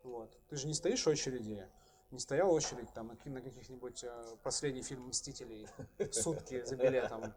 Вот. 0.02 0.36
Ты 0.48 0.56
же 0.56 0.66
не 0.66 0.74
стоишь 0.74 1.04
в 1.04 1.08
очереди 1.08 1.66
не 2.10 2.18
стояла 2.18 2.50
очередь 2.50 2.92
там 2.94 3.10
на 3.24 3.40
каких-нибудь 3.40 4.04
э, 4.04 4.24
последний 4.42 4.82
фильм 4.82 5.08
«Мстителей» 5.08 5.68
сутки 6.12 6.64
за 6.64 6.76
билетом. 6.76 7.34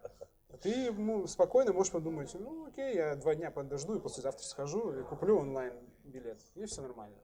Ты 0.62 0.92
ну, 0.92 1.28
спокойно 1.28 1.74
можешь 1.74 1.92
подумать, 1.92 2.34
ну 2.34 2.66
окей, 2.66 2.96
я 2.96 3.16
два 3.16 3.36
дня 3.36 3.52
подожду 3.52 3.96
и 3.96 4.00
послезавтра 4.00 4.44
схожу 4.44 4.92
и 4.94 5.04
куплю 5.04 5.38
онлайн 5.38 5.74
билет, 6.04 6.40
и 6.56 6.66
все 6.66 6.82
нормально. 6.82 7.18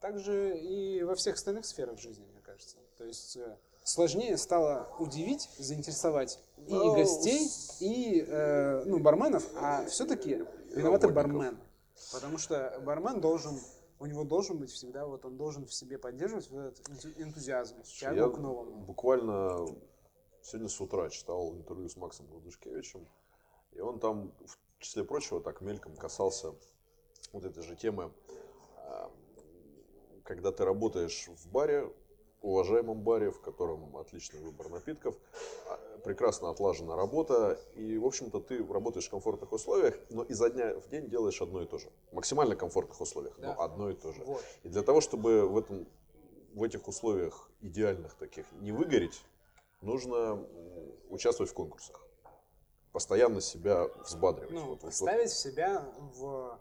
Также 0.00 0.56
и 0.58 1.02
во 1.02 1.14
всех 1.14 1.34
остальных 1.34 1.64
сферах 1.64 1.98
жизни, 1.98 2.26
мне 2.26 2.40
кажется. 2.42 2.76
То 2.96 3.04
есть 3.04 3.36
э, 3.36 3.56
сложнее 3.82 4.36
стало 4.36 4.88
удивить, 4.98 5.48
заинтересовать 5.58 6.38
и 6.58 6.74
ну, 6.74 6.94
гостей, 6.94 7.48
и 7.80 8.24
э, 8.26 8.84
ну, 8.84 8.98
барменов, 8.98 9.44
а 9.56 9.84
все-таки 9.86 10.44
виноваты 10.74 11.08
бармен. 11.08 11.58
Потому 12.12 12.38
что 12.38 12.80
бармен 12.84 13.20
должен 13.20 13.58
у 14.00 14.06
него 14.06 14.24
должен 14.24 14.58
быть 14.58 14.70
всегда, 14.70 15.06
вот 15.06 15.24
он 15.24 15.36
должен 15.36 15.66
в 15.66 15.72
себе 15.72 15.98
поддерживать 15.98 16.50
вот 16.50 16.60
этот 16.60 16.88
энтузиазм, 17.18 17.82
тягу 17.82 18.34
к 18.34 18.38
новому. 18.38 18.84
Буквально 18.84 19.66
сегодня 20.42 20.68
с 20.68 20.80
утра 20.80 21.08
читал 21.10 21.54
интервью 21.54 21.88
с 21.88 21.96
Максом 21.96 22.26
Гладушкевичем, 22.26 23.08
и 23.72 23.80
он 23.80 24.00
там, 24.00 24.32
в 24.46 24.58
числе 24.78 25.04
прочего, 25.04 25.40
так 25.40 25.60
мельком 25.60 25.96
касался 25.96 26.54
вот 27.32 27.44
этой 27.44 27.62
же 27.62 27.76
темы, 27.76 28.12
а, 28.76 29.10
когда 30.24 30.52
ты 30.52 30.64
работаешь 30.64 31.28
в 31.28 31.50
баре, 31.50 31.90
уважаемом 32.44 33.00
баре, 33.00 33.30
в 33.30 33.40
котором 33.40 33.96
отличный 33.96 34.40
выбор 34.40 34.68
напитков, 34.68 35.16
а, 35.68 35.98
прекрасно 36.04 36.50
отлажена 36.50 36.96
работа, 36.96 37.58
и, 37.74 37.96
в 37.98 38.04
общем-то, 38.04 38.40
ты 38.40 38.64
работаешь 38.66 39.06
в 39.06 39.10
комфортных 39.10 39.52
условиях, 39.52 39.98
но 40.10 40.22
изо 40.24 40.50
дня 40.50 40.74
в 40.74 40.88
день 40.88 41.08
делаешь 41.08 41.40
одно 41.40 41.62
и 41.62 41.66
то 41.66 41.78
же. 41.78 41.90
Максимально 42.12 42.54
комфортных 42.56 43.00
условиях, 43.00 43.38
да. 43.38 43.54
но 43.54 43.62
одно 43.62 43.90
и 43.90 43.94
то 43.94 44.12
же. 44.12 44.22
Вот. 44.24 44.44
И 44.62 44.68
для 44.68 44.82
того, 44.82 45.00
чтобы 45.00 45.48
в, 45.48 45.58
этом, 45.58 45.86
в 46.52 46.62
этих 46.62 46.86
условиях 46.86 47.50
идеальных 47.60 48.14
таких 48.14 48.46
не 48.60 48.72
выгореть, 48.72 49.24
нужно 49.80 50.46
участвовать 51.08 51.50
в 51.50 51.54
конкурсах. 51.54 52.06
Постоянно 52.92 53.40
себя 53.40 53.88
взбадривать. 54.04 54.52
Ну, 54.52 54.78
вот, 54.80 54.94
ставить 54.94 55.30
вот. 55.30 55.36
себя 55.36 55.84
в 56.14 56.60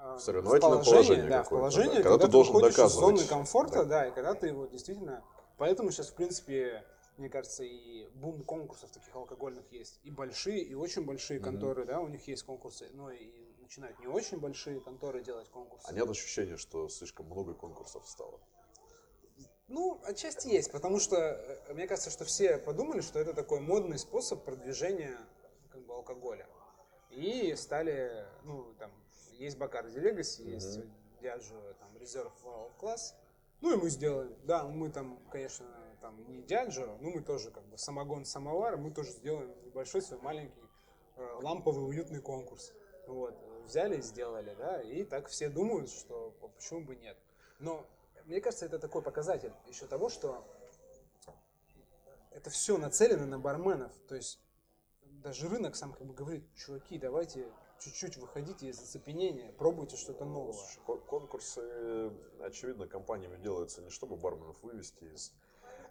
в 0.00 0.24
положение, 0.24 0.60
положение 0.60 1.28
да, 1.28 1.42
в 1.42 1.48
положение, 1.48 1.88
да, 1.88 2.02
когда, 2.02 2.10
когда 2.10 2.26
ты, 2.26 2.32
должен 2.32 2.54
доказывать. 2.54 2.90
Из 2.90 3.20
зоны 3.20 3.28
комфорта, 3.28 3.84
да. 3.84 3.84
да, 3.84 4.06
и 4.06 4.14
когда 4.14 4.34
ты 4.34 4.52
вот 4.52 4.70
действительно, 4.70 5.22
поэтому 5.58 5.90
сейчас 5.90 6.08
в 6.08 6.14
принципе 6.14 6.84
мне 7.20 7.28
кажется, 7.28 7.62
и 7.64 8.08
бум 8.14 8.42
конкурсов 8.42 8.90
таких 8.90 9.14
алкогольных 9.14 9.70
есть. 9.70 10.00
И 10.04 10.10
большие, 10.10 10.62
и 10.62 10.74
очень 10.74 11.04
большие 11.04 11.38
mm-hmm. 11.38 11.44
конторы, 11.44 11.84
да, 11.84 12.00
у 12.00 12.08
них 12.08 12.26
есть 12.26 12.42
конкурсы. 12.44 12.88
Но 12.94 13.10
и 13.10 13.30
начинают 13.60 13.98
не 14.00 14.06
очень 14.06 14.40
большие 14.40 14.80
конторы 14.80 15.22
делать 15.22 15.48
конкурсы. 15.50 15.86
А 15.86 15.92
нет 15.92 16.08
ощущения, 16.08 16.56
что 16.56 16.88
слишком 16.88 17.26
много 17.26 17.52
конкурсов 17.52 18.08
стало? 18.08 18.40
Ну, 19.68 20.00
отчасти 20.04 20.48
есть, 20.48 20.72
потому 20.72 20.98
что 20.98 21.16
э, 21.16 21.74
мне 21.74 21.86
кажется, 21.86 22.10
что 22.10 22.24
все 22.24 22.58
подумали, 22.58 23.02
что 23.02 23.20
это 23.20 23.34
такой 23.34 23.60
модный 23.60 23.98
способ 23.98 24.42
продвижения 24.42 25.16
как 25.70 25.86
бы, 25.86 25.94
алкоголя. 25.94 26.48
И 27.10 27.54
стали, 27.54 28.26
ну, 28.44 28.74
там, 28.78 28.90
есть 29.40 29.58
Бакарди 29.58 29.98
mm-hmm. 29.98 30.50
есть 30.50 30.80
Diageo, 31.20 31.74
там, 31.78 31.96
World 31.96 32.72
Class. 32.78 33.14
Ну, 33.60 33.74
и 33.74 33.76
мы 33.76 33.90
сделали. 33.90 34.34
Да, 34.44 34.64
мы 34.64 34.90
там, 34.90 35.18
конечно, 35.30 35.66
там 36.00 36.16
не 36.28 36.42
Диаджо, 36.42 36.96
ну 37.00 37.10
мы 37.10 37.22
тоже 37.22 37.50
как 37.50 37.64
бы 37.68 37.76
самогон 37.76 38.24
самовар, 38.24 38.76
мы 38.76 38.90
тоже 38.90 39.10
сделаем 39.10 39.54
небольшой 39.64 40.00
свой 40.00 40.20
маленький 40.20 40.62
э, 41.16 41.38
ламповый 41.42 41.86
уютный 41.86 42.20
конкурс. 42.20 42.72
Вот, 43.06 43.34
взяли 43.64 43.98
и 43.98 44.02
сделали, 44.02 44.54
да, 44.54 44.80
и 44.80 45.04
так 45.04 45.28
все 45.28 45.48
думают, 45.48 45.90
что 45.90 46.34
почему 46.56 46.84
бы 46.84 46.96
нет. 46.96 47.18
Но 47.58 47.86
мне 48.24 48.40
кажется, 48.40 48.66
это 48.66 48.78
такой 48.78 49.02
показатель 49.02 49.52
еще 49.66 49.86
того, 49.86 50.08
что 50.08 50.46
это 52.30 52.48
все 52.50 52.78
нацелено 52.78 53.26
на 53.26 53.38
барменов. 53.38 53.92
То 54.08 54.14
есть 54.14 54.40
даже 55.02 55.48
рынок 55.48 55.76
сам 55.76 55.92
как 55.92 56.06
бы 56.06 56.14
говорит, 56.14 56.44
чуваки, 56.54 56.98
давайте 56.98 57.46
чуть-чуть 57.80 58.16
выходите 58.18 58.68
из 58.68 58.80
оцепенения, 58.80 59.52
пробуйте 59.58 59.96
что-то 59.96 60.24
новое. 60.24 60.52
Слушай, 60.52 61.00
конкурсы, 61.06 62.12
очевидно, 62.40 62.86
компаниями 62.86 63.36
делаются 63.42 63.82
не 63.82 63.90
чтобы 63.90 64.16
барменов 64.16 64.56
вывести 64.62 65.04
из 65.04 65.32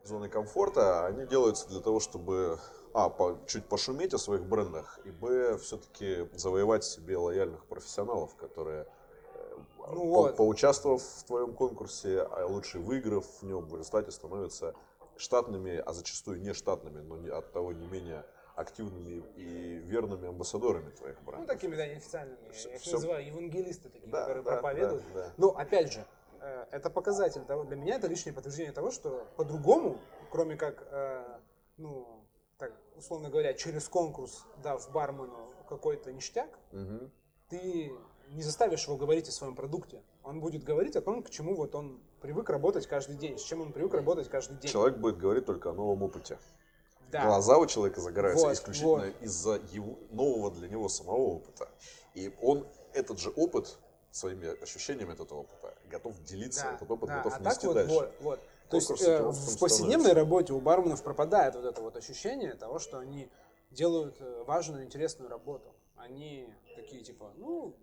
зоны 0.03 0.29
комфорта, 0.29 1.05
они 1.05 1.25
делаются 1.25 1.67
для 1.67 1.81
того, 1.81 1.99
чтобы 1.99 2.59
а, 2.93 3.09
по, 3.09 3.39
чуть 3.47 3.65
пошуметь 3.65 4.13
о 4.13 4.17
своих 4.17 4.45
брендах, 4.45 4.99
и 5.03 5.11
б, 5.11 5.57
все-таки 5.57 6.29
завоевать 6.33 6.83
себе 6.83 7.17
лояльных 7.17 7.65
профессионалов, 7.65 8.35
которые 8.35 8.87
э, 9.33 9.57
ну 9.77 10.13
по, 10.13 10.21
вот. 10.21 10.37
поучаствовав 10.37 11.01
в 11.01 11.23
твоем 11.25 11.53
конкурсе, 11.53 12.21
а 12.21 12.45
лучше 12.45 12.79
выиграв 12.79 13.25
в 13.25 13.43
нем, 13.43 13.67
в 13.67 13.73
результате 13.73 14.11
становятся 14.11 14.73
штатными, 15.17 15.75
а 15.75 15.91
зачастую 15.91 16.39
не 16.41 16.53
штатными, 16.53 17.01
но 17.01 17.37
от 17.37 17.51
того 17.51 17.73
не 17.73 17.87
менее 17.87 18.25
активными 18.59 19.23
и 19.35 19.79
верными 19.85 20.27
амбассадорами 20.27 20.91
твоих 20.91 21.21
брендов. 21.23 21.41
Ну, 21.41 21.47
такими, 21.47 21.75
да, 21.75 21.87
неофициальными. 21.87 22.51
Все, 22.51 22.69
Я 22.69 22.75
их 22.75 22.81
все... 22.81 22.91
называю 22.93 23.25
евангелисты 23.25 23.89
такие, 23.89 24.11
да, 24.11 24.21
которые 24.21 24.43
да, 24.43 24.51
проповедуют. 24.51 25.03
Да, 25.13 25.25
да. 25.25 25.33
Но, 25.37 25.49
опять 25.49 25.93
же, 25.93 26.05
Э, 26.41 26.65
это 26.71 26.89
показатель 26.89 27.41
того, 27.41 27.63
для 27.63 27.75
меня 27.75 27.95
это 27.95 28.07
лишнее 28.07 28.33
подтверждение 28.33 28.71
того, 28.71 28.91
что 28.91 29.27
по-другому, 29.35 29.99
кроме 30.31 30.55
как, 30.55 30.87
э, 30.91 31.39
ну, 31.77 32.25
так, 32.57 32.73
условно 32.95 33.29
говоря, 33.29 33.53
через 33.53 33.87
конкурс, 33.87 34.45
дав 34.63 34.91
бармену 34.91 35.53
какой-то 35.67 36.11
ништяк, 36.11 36.49
угу. 36.71 37.09
ты 37.49 37.91
не 38.29 38.41
заставишь 38.41 38.85
его 38.85 38.97
говорить 38.97 39.27
о 39.27 39.31
своем 39.31 39.55
продукте. 39.55 40.01
Он 40.23 40.39
будет 40.39 40.63
говорить 40.63 40.95
о 40.95 41.01
том, 41.01 41.23
к 41.23 41.29
чему 41.29 41.55
вот 41.55 41.75
он 41.75 41.99
привык 42.21 42.49
работать 42.49 42.87
каждый 42.87 43.15
день, 43.15 43.37
с 43.37 43.43
чем 43.43 43.61
он 43.61 43.71
привык 43.71 43.93
работать 43.93 44.29
каждый 44.29 44.57
день. 44.57 44.71
Человек 44.71 44.97
будет 44.97 45.17
говорить 45.17 45.45
только 45.45 45.71
о 45.71 45.73
новом 45.73 46.03
опыте. 46.03 46.37
Да. 47.11 47.25
Глаза 47.25 47.57
у 47.57 47.65
человека 47.65 48.01
загораются 48.01 48.47
вот, 48.47 48.53
исключительно 48.53 49.05
вот. 49.05 49.21
из-за 49.21 49.61
его 49.71 49.97
нового 50.11 50.51
для 50.51 50.67
него 50.67 50.89
самого 50.89 51.17
опыта. 51.17 51.67
И 52.13 52.33
он 52.41 52.67
этот 52.93 53.19
же 53.19 53.29
опыт 53.31 53.77
своими 54.11 54.61
ощущениями 54.61 55.13
от 55.13 55.19
этого 55.19 55.39
опыта, 55.39 55.73
готов 55.89 56.21
делиться, 56.23 56.63
да, 56.63 56.73
этот 56.75 56.91
опыт 56.91 57.09
да. 57.09 57.17
готов 57.17 57.33
а 57.35 57.39
нести 57.39 57.67
так 57.67 57.73
дальше. 57.73 57.93
Вот, 57.93 58.13
вот. 58.21 58.39
То 58.69 58.77
есть 58.77 59.01
э, 59.01 59.23
в 59.23 59.59
повседневной 59.59 60.13
работе 60.13 60.53
у 60.53 60.59
барменов 60.59 61.03
пропадает 61.03 61.55
вот 61.55 61.65
это 61.65 61.81
вот 61.81 61.95
ощущение 61.95 62.53
того, 62.53 62.79
что 62.79 62.99
они 62.99 63.29
делают 63.71 64.17
э, 64.19 64.43
важную, 64.45 64.85
интересную 64.85 65.29
работу. 65.29 65.73
они 65.95 66.47
такие 66.75 67.03
типа, 67.03 67.31
ну, 67.37 67.75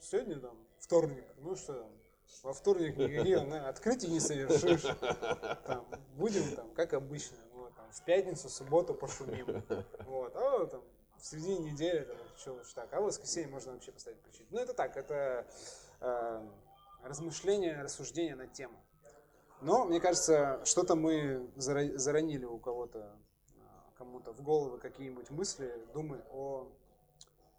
сегодня 0.00 0.38
там 0.38 0.56
вторник, 0.78 1.24
ну 1.38 1.56
что, 1.56 1.90
во 2.42 2.52
вторник 2.52 2.96
никаких 2.96 3.38
открытий 3.66 4.08
не 4.08 4.20
совершишь. 4.20 4.82
Там, 5.66 5.86
будем 6.16 6.54
там, 6.54 6.70
как 6.72 6.94
обычно, 6.94 7.36
в 7.92 8.04
пятницу, 8.04 8.48
субботу 8.48 8.94
пошумим. 8.94 9.62
Вот, 10.06 10.34
а 10.36 10.66
там, 10.66 10.82
в 11.16 11.24
середине 11.24 11.70
недели, 11.72 12.04
там, 12.04 12.16
что 12.36 12.52
лучше 12.52 12.74
так, 12.74 12.92
а 12.92 13.00
в 13.00 13.04
воскресенье 13.04 13.48
можно 13.48 13.72
вообще 13.72 13.92
поставить 13.92 14.20
включить. 14.20 14.46
Ну, 14.50 14.58
это 14.58 14.74
так, 14.74 14.96
это 14.96 15.46
э, 16.00 16.48
размышления, 17.02 17.82
рассуждения 17.82 18.36
на 18.36 18.46
тему. 18.46 18.78
Но, 19.60 19.84
мне 19.84 20.00
кажется, 20.00 20.60
что-то 20.64 20.94
мы 20.94 21.50
заронили 21.56 22.46
у 22.46 22.58
кого-то, 22.58 23.14
а, 23.58 23.98
кому-то 23.98 24.32
в 24.32 24.42
головы 24.42 24.78
какие-нибудь 24.78 25.30
мысли, 25.30 25.86
думы 25.92 26.22
о, 26.30 26.72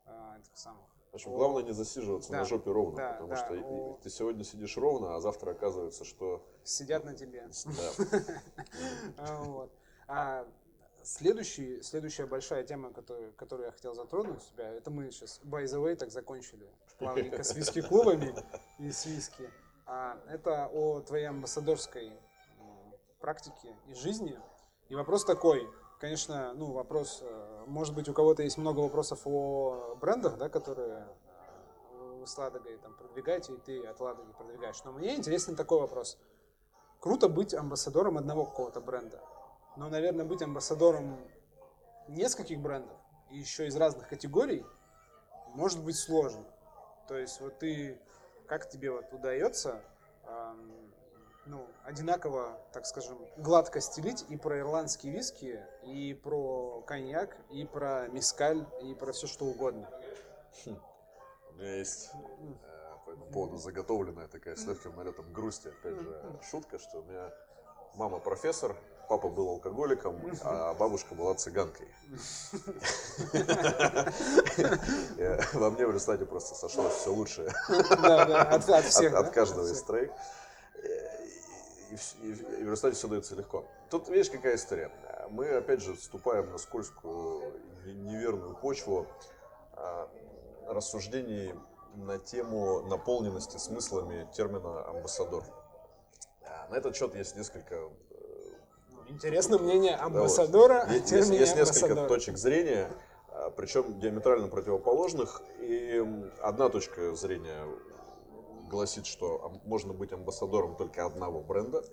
о 0.07 0.37
этих 0.39 0.57
самых 0.57 0.91
в 1.11 1.15
общем, 1.15 1.33
главное 1.33 1.63
не 1.63 1.73
засиживаться 1.73 2.31
да, 2.31 2.39
на 2.39 2.45
жопе 2.45 2.71
ровно, 2.71 2.95
да, 2.95 3.11
потому 3.11 3.29
да, 3.31 3.35
что 3.35 3.53
о... 3.53 3.99
ты 4.01 4.09
сегодня 4.09 4.45
сидишь 4.45 4.77
ровно, 4.77 5.15
а 5.15 5.19
завтра 5.19 5.51
оказывается, 5.51 6.05
что... 6.05 6.41
Сидят 6.63 7.03
на 7.03 7.13
тебе. 7.13 7.49
Да. 9.17 9.67
А 10.13 10.45
следующий, 11.03 11.81
следующая 11.81 12.25
большая 12.25 12.63
тема, 12.63 12.91
которую, 12.91 13.31
которую 13.33 13.67
я 13.67 13.71
хотел 13.71 13.95
затронуть 13.95 14.43
себя, 14.43 14.67
это 14.73 14.91
мы 14.91 15.09
сейчас, 15.09 15.39
by 15.45 15.63
the 15.63 15.81
way, 15.81 15.95
так 15.95 16.11
закончили 16.11 16.67
плавненько 16.99 17.43
с 17.43 17.55
виски-клубами 17.55 18.35
и 18.77 18.91
с 18.91 19.05
виски. 19.05 19.49
А, 19.85 20.19
это 20.27 20.67
о 20.67 20.99
твоей 20.99 21.27
амбассадорской 21.27 22.11
практике 23.21 23.73
и 23.87 23.93
жизни. 23.93 24.37
И 24.89 24.95
вопрос 24.95 25.23
такой, 25.23 25.65
конечно, 26.01 26.53
ну, 26.55 26.73
вопрос, 26.73 27.19
э, 27.21 27.63
может 27.67 27.95
быть, 27.95 28.09
у 28.09 28.13
кого-то 28.13 28.43
есть 28.43 28.57
много 28.57 28.81
вопросов 28.81 29.21
о 29.23 29.95
брендах, 30.01 30.37
да, 30.37 30.49
которые 30.49 31.07
э, 31.93 32.17
вы 32.19 32.27
с 32.27 32.37
Ладогой 32.37 32.77
там 32.79 32.95
продвигаете, 32.95 33.53
и 33.53 33.57
ты 33.57 33.85
от 33.85 34.01
Ладоги 34.01 34.33
продвигаешь. 34.33 34.83
Но 34.83 34.91
мне 34.91 35.15
интересен 35.15 35.55
такой 35.55 35.79
вопрос. 35.79 36.17
Круто 36.99 37.29
быть 37.29 37.53
амбассадором 37.53 38.17
одного 38.17 38.45
какого-то 38.45 38.81
бренда, 38.81 39.21
но, 39.75 39.89
наверное, 39.89 40.25
быть 40.25 40.41
амбассадором 40.41 41.17
нескольких 42.07 42.59
брендов, 42.59 42.97
и 43.29 43.37
еще 43.37 43.67
из 43.67 43.75
разных 43.75 44.07
категорий, 44.07 44.65
может 45.53 45.83
быть 45.83 45.97
сложно. 45.97 46.45
То 47.07 47.17
есть 47.17 47.39
вот 47.41 47.59
ты, 47.59 47.99
как 48.47 48.69
тебе 48.69 48.91
вот 48.91 49.11
удается 49.13 49.81
ну, 51.45 51.67
одинаково, 51.83 52.57
так 52.71 52.85
скажем, 52.85 53.17
гладко 53.37 53.81
стелить 53.81 54.25
и 54.29 54.37
про 54.37 54.59
ирландские 54.59 55.13
виски, 55.13 55.63
и 55.83 56.13
про 56.13 56.81
коньяк, 56.81 57.35
и 57.49 57.65
про 57.65 58.07
мискаль, 58.09 58.65
и 58.81 58.93
про 58.93 59.11
все 59.11 59.27
что 59.27 59.45
угодно. 59.45 59.89
Хм. 60.65 60.77
У 61.49 61.53
меня 61.53 61.75
есть 61.77 62.11
э, 62.13 63.05
по 63.05 63.09
этому 63.11 63.25
поводу 63.31 63.57
заготовленная 63.57 64.27
такая 64.27 64.55
с 64.55 64.65
легким 64.65 64.95
налетом 64.95 65.31
грусти, 65.33 65.69
опять 65.69 65.99
же, 65.99 66.39
шутка, 66.49 66.77
что 66.79 66.99
у 66.99 67.03
меня 67.03 67.33
мама 67.95 68.19
профессор, 68.19 68.75
папа 69.11 69.27
был 69.27 69.49
алкоголиком, 69.49 70.21
а 70.41 70.73
бабушка 70.73 71.15
была 71.15 71.33
цыганкой. 71.33 71.89
Во 75.53 75.69
мне 75.69 75.85
в 75.85 75.91
результате 75.91 76.25
просто 76.25 76.55
сошлось 76.55 76.93
все 76.93 77.13
лучшее 77.13 77.49
от 79.09 79.31
каждого 79.31 79.67
из 79.67 79.81
троих 79.81 80.11
и, 81.91 81.95
в 81.95 82.61
результате 82.61 82.95
все 82.95 83.09
дается 83.09 83.35
легко. 83.35 83.65
Тут, 83.89 84.07
видишь, 84.07 84.29
какая 84.29 84.55
история. 84.55 84.89
Мы, 85.29 85.49
опять 85.49 85.81
же, 85.81 85.93
вступаем 85.93 86.49
на 86.49 86.57
скользкую, 86.57 87.53
неверную 87.85 88.55
почву 88.55 89.07
а, 89.73 90.09
рассуждений 90.67 91.53
на 91.95 92.17
тему 92.17 92.83
наполненности 92.83 93.57
смыслами 93.57 94.25
термина 94.33 94.87
«амбассадор». 94.87 95.43
А, 96.45 96.69
на 96.69 96.75
этот 96.75 96.95
счет 96.95 97.13
есть 97.13 97.35
несколько... 97.35 97.89
Интересно 99.11 99.57
мнение 99.57 99.95
амбассадора 99.95 100.85
да, 100.87 100.93
есть, 100.93 101.11
есть, 101.11 101.29
есть 101.31 101.55
несколько 101.57 102.07
точек 102.07 102.37
зрения, 102.37 102.89
а, 103.27 103.49
причем 103.49 103.99
диаметрально 103.99 104.47
противоположных. 104.47 105.41
И 105.59 106.01
одна 106.41 106.69
точка 106.69 107.13
зрения 107.15 107.65
гласит, 108.69 109.05
что 109.05 109.51
можно 109.65 109.91
быть 109.91 110.13
амбассадором 110.13 110.77
только 110.77 111.05
одного 111.05 111.41
бренда. 111.41 111.83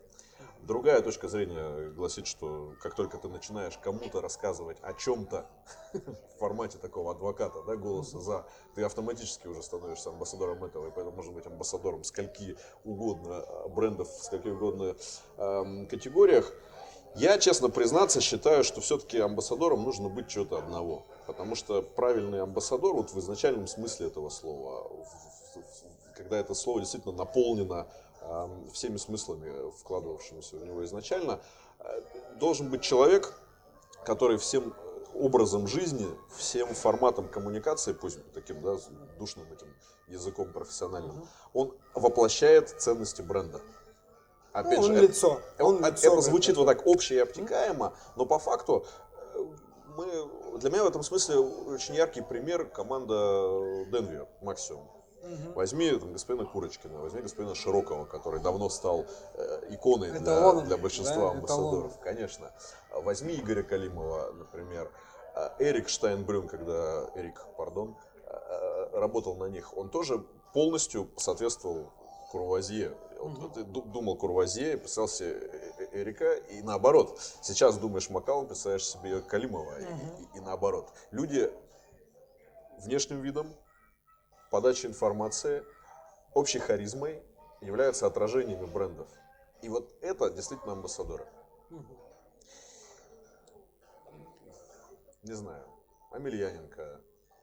Другая 0.62 1.03
точка 1.03 1.29
зрения 1.29 1.91
гласит, 1.91 2.29
что 2.29 2.75
как 2.81 2.95
только 2.95 3.19
ты 3.19 3.29
начинаешь 3.29 3.77
кому-то 3.79 4.21
рассказывать 4.21 4.77
о 4.83 4.93
чем-то 4.93 5.47
в 5.93 6.39
формате 6.39 6.79
такого 6.79 7.12
адвоката, 7.12 7.62
да, 7.62 7.75
голоса 7.75 8.21
за, 8.21 8.47
ты 8.77 8.85
автоматически 8.85 9.49
уже 9.49 9.62
становишься 9.62 10.11
амбассадором 10.11 10.62
этого, 10.62 10.87
и 10.87 10.91
поэтому 10.91 11.16
можно 11.16 11.33
быть 11.33 11.47
амбассадором 11.47 12.05
скольки 12.05 12.57
угодно 12.85 13.41
а, 13.41 13.69
брендов, 13.69 14.09
в 14.09 14.25
скольки 14.25 14.49
угодно 14.49 14.95
эм, 15.37 15.89
категориях. 15.89 16.53
Я, 17.15 17.39
честно 17.39 17.69
признаться, 17.69 18.21
считаю, 18.21 18.65
что 18.65 18.81
все-таки 18.81 19.19
амбассадором 19.19 19.83
нужно 19.83 20.09
быть 20.09 20.29
чего-то 20.29 20.59
одного. 20.59 21.05
Потому 21.27 21.55
что 21.55 21.83
правильный 21.83 22.43
амбассадор, 22.43 22.95
вот 22.95 23.11
в 23.11 23.19
изначальном 23.19 23.67
смысле 23.67 24.07
этого 24.07 24.31
слова, 24.31 24.91
когда 26.17 26.39
это 26.39 26.55
слово 26.55 26.81
действительно 26.81 27.15
наполнено 27.15 27.87
всеми 28.73 28.97
смыслами, 28.97 29.71
вкладывавшимися 29.81 30.59
в 30.59 30.65
него 30.65 30.85
изначально, 30.85 31.41
э, 31.81 32.01
должен 32.39 32.69
быть 32.69 32.83
человек, 32.83 33.41
который 34.05 34.37
всем 34.37 34.75
образом 35.15 35.67
жизни, 35.67 36.07
всем 36.37 36.75
форматом 36.75 37.29
коммуникации, 37.29 37.93
пусть 37.93 38.19
таким 38.33 38.63
да, 38.63 38.77
душным 39.19 39.47
этим 39.53 39.69
языком 40.09 40.53
профессиональным, 40.53 41.27
он 41.53 41.75
воплощает 41.95 42.81
ценности 42.81 43.23
бренда. 43.23 43.61
Опять 44.61 44.79
ну, 44.79 44.85
же, 44.85 44.93
он 44.93 44.99
лицо. 44.99 45.41
Он 45.59 45.77
это, 45.79 45.91
лицо 45.91 46.13
это 46.13 46.21
звучит 46.21 46.57
вот 46.57 46.67
так 46.67 46.87
общее 46.87 47.19
и 47.19 47.23
обтекаемо, 47.23 47.95
но 48.17 48.27
по 48.27 48.39
факту 48.39 48.85
э, 49.35 49.45
мы, 49.97 50.59
для 50.59 50.71
меня 50.71 50.85
в 50.85 50.89
этом 50.89 51.03
смысле 51.03 51.37
очень 51.37 51.95
яркий 51.95 52.21
пример 52.21 52.67
команда 52.67 53.15
Денвер, 53.87 54.27
Максимум. 54.43 54.89
Угу. 55.23 55.53
Возьми 55.55 55.91
там, 55.91 56.13
господина 56.13 56.49
Курочкина, 56.49 56.99
возьми 56.99 57.23
господина 57.23 57.55
Широкого, 57.55 58.05
который 58.05 58.41
давно 58.41 58.69
стал 58.69 59.05
э, 59.35 59.61
иконой 59.71 60.11
для, 60.11 60.53
для 60.53 60.77
большинства 60.77 61.17
да? 61.17 61.31
амбассадоров. 61.31 61.93
Эталон. 61.93 62.03
Конечно. 62.03 62.51
Возьми 62.93 63.35
Игоря 63.35 63.63
Калимова, 63.63 64.33
например. 64.33 64.91
Э, 65.35 65.51
Эрик 65.59 65.89
Штайнбрюн, 65.89 66.49
когда 66.49 67.11
Эрик, 67.15 67.45
пардон, 67.57 67.97
э, 68.25 68.99
работал 68.99 69.35
на 69.37 69.49
них, 69.49 69.77
он 69.77 69.91
тоже 69.91 70.25
полностью 70.53 71.11
соответствовал 71.17 71.93
Курвазье. 72.31 72.97
Вот, 73.20 73.55
Ты 73.55 73.64
думал 73.64 74.16
Курвазье, 74.16 74.76
писал 74.76 75.09
себе 75.09 75.41
Эрика, 75.93 76.35
и 76.35 76.62
наоборот. 76.62 77.18
Сейчас 77.43 77.79
думаешь 77.79 78.11
Макалом, 78.11 78.47
представляешь 78.47 78.87
себе 78.87 79.20
Калимова, 79.20 79.72
угу. 79.72 79.81
и, 79.81 80.37
и, 80.37 80.39
и 80.39 80.41
наоборот. 80.41 80.93
Люди 81.11 81.51
внешним 82.79 83.20
видом 83.22 83.53
подача 84.51 84.87
информации, 84.87 85.64
общей 86.35 86.59
харизмой 86.59 87.22
являются 87.61 88.07
отражениями 88.07 88.66
брендов. 88.66 89.09
И 89.62 89.68
вот 89.68 89.93
это 90.01 90.31
действительно 90.31 90.72
амбассадоры. 90.72 91.26
Не 95.22 95.33
знаю, 95.33 95.66
Амельяненко, 96.12 97.01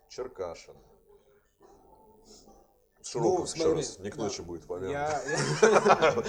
Черкашин, 0.08 0.78
Широков, 3.06 3.56
ну, 3.56 3.64
еще 3.64 3.74
раз, 3.74 4.00
не 4.00 4.10
к 4.10 4.16
ночи 4.16 4.40
да. 4.40 4.44
будет. 4.44 4.64
Я, 4.90 4.90
я... 4.90 5.22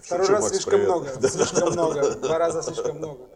Второй 0.00 0.28
раз 0.28 0.48
слишком 0.50 0.80
много, 0.82 1.28
слишком 1.28 1.72
много, 1.72 2.14
два 2.14 2.38
раза 2.38 2.62
слишком 2.62 2.96
много. 2.98 3.28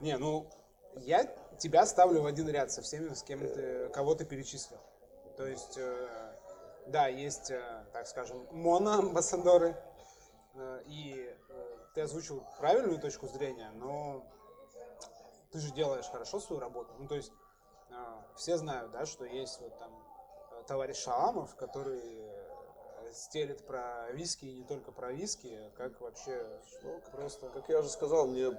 Не, 0.00 0.16
ну, 0.16 0.48
я 0.96 1.24
тебя 1.58 1.84
ставлю 1.84 2.22
в 2.22 2.26
один 2.26 2.48
ряд 2.48 2.72
со 2.72 2.80
всеми, 2.80 3.12
с 3.12 3.22
кем 3.22 3.40
ты, 3.40 3.90
кого 3.90 4.14
ты 4.14 4.24
перечислил. 4.24 4.78
То 5.36 5.46
есть, 5.46 5.76
э, 5.76 6.34
да, 6.86 7.08
есть, 7.08 7.50
э, 7.50 7.84
так 7.92 8.06
скажем, 8.06 8.46
моноамбассадоры, 8.52 9.76
э, 10.54 10.82
и 10.86 11.36
ты 11.94 12.00
озвучил 12.00 12.42
правильную 12.58 12.98
точку 13.00 13.26
зрения, 13.28 13.70
но 13.74 14.24
ты 15.52 15.58
же 15.58 15.72
делаешь 15.72 16.06
хорошо 16.10 16.40
свою 16.40 16.60
работу. 16.60 16.94
Ну, 16.98 17.06
то 17.06 17.16
есть 17.16 17.32
все 18.36 18.56
знают, 18.56 18.92
да, 18.92 19.04
что 19.04 19.24
есть 19.24 19.60
вот 19.60 19.76
там 19.78 19.90
товарищ 20.66 20.98
Шаламов, 20.98 21.56
который 21.56 22.29
стелит 23.12 23.64
про 23.66 24.10
виски 24.12 24.44
и 24.44 24.52
не 24.58 24.64
только 24.64 24.92
про 24.92 25.12
виски, 25.12 25.50
как 25.76 26.00
вообще 26.00 26.42
ну, 26.82 27.00
просто. 27.12 27.48
Как 27.48 27.68
я 27.68 27.80
уже 27.80 27.88
сказал, 27.88 28.26
мне 28.26 28.50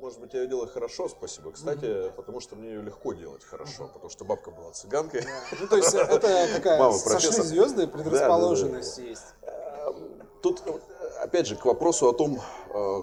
может 0.00 0.20
быть, 0.20 0.34
я 0.34 0.42
ее 0.42 0.48
делаю 0.48 0.68
хорошо, 0.68 1.08
спасибо, 1.08 1.52
кстати, 1.52 1.84
mm-hmm. 1.84 2.12
потому 2.12 2.40
что 2.40 2.54
мне 2.54 2.68
ее 2.68 2.82
легко 2.82 3.14
делать 3.14 3.42
хорошо, 3.42 3.84
mm-hmm. 3.84 3.92
потому 3.92 4.10
что 4.10 4.24
бабка 4.26 4.50
была 4.50 4.70
цыганкой. 4.72 5.22
Yeah. 5.22 5.56
Ну, 5.58 5.66
то 5.68 5.76
есть 5.76 5.94
это 5.94 6.48
какая 6.54 6.78
Мама, 6.78 6.92
сошли 6.92 7.30
звезды, 7.30 7.86
предрасположенность 7.86 8.96
да, 8.96 9.02
да, 9.02 9.06
да. 9.06 9.08
есть. 9.08 9.34
Эм, 9.42 10.28
тут, 10.42 10.62
опять 11.22 11.46
же, 11.46 11.56
к 11.56 11.64
вопросу 11.64 12.08
о 12.08 12.12
том, 12.12 12.38
э, 12.74 13.02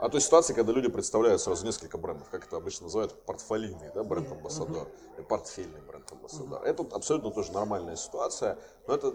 А 0.00 0.08
то 0.08 0.20
ситуация, 0.20 0.54
когда 0.54 0.72
люди 0.72 0.88
представляют 0.88 1.40
сразу 1.40 1.66
несколько 1.66 1.98
брендов, 1.98 2.28
как 2.30 2.46
это 2.46 2.56
обычно 2.56 2.84
называют, 2.84 3.20
портфолийный 3.24 3.90
да, 3.94 4.04
бренд-амбассадор, 4.04 4.86
и 5.18 5.22
портфельный 5.22 5.80
бренд-амбассадор. 5.80 6.62
Это 6.62 6.86
абсолютно 6.92 7.32
тоже 7.32 7.52
нормальная 7.52 7.96
ситуация, 7.96 8.58
но 8.86 8.94
это 8.94 9.14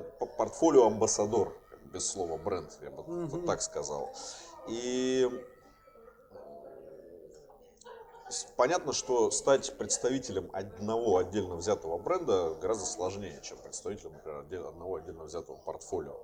портфолио 0.00 0.86
амбассадор, 0.86 1.54
без 1.92 2.06
слова 2.06 2.36
бренд, 2.36 2.70
я 2.82 2.90
бы 2.90 3.02
вот 3.26 3.46
так 3.46 3.62
сказал. 3.62 4.10
И 4.68 5.28
понятно, 8.56 8.92
что 8.92 9.30
стать 9.30 9.76
представителем 9.78 10.50
одного 10.52 11.18
отдельно 11.18 11.56
взятого 11.56 11.98
бренда 11.98 12.54
гораздо 12.60 12.84
сложнее, 12.84 13.40
чем 13.42 13.58
представителем, 13.58 14.12
например, 14.12 14.66
одного 14.66 14.96
отдельно 14.96 15.24
взятого 15.24 15.56
портфолио. 15.56 16.20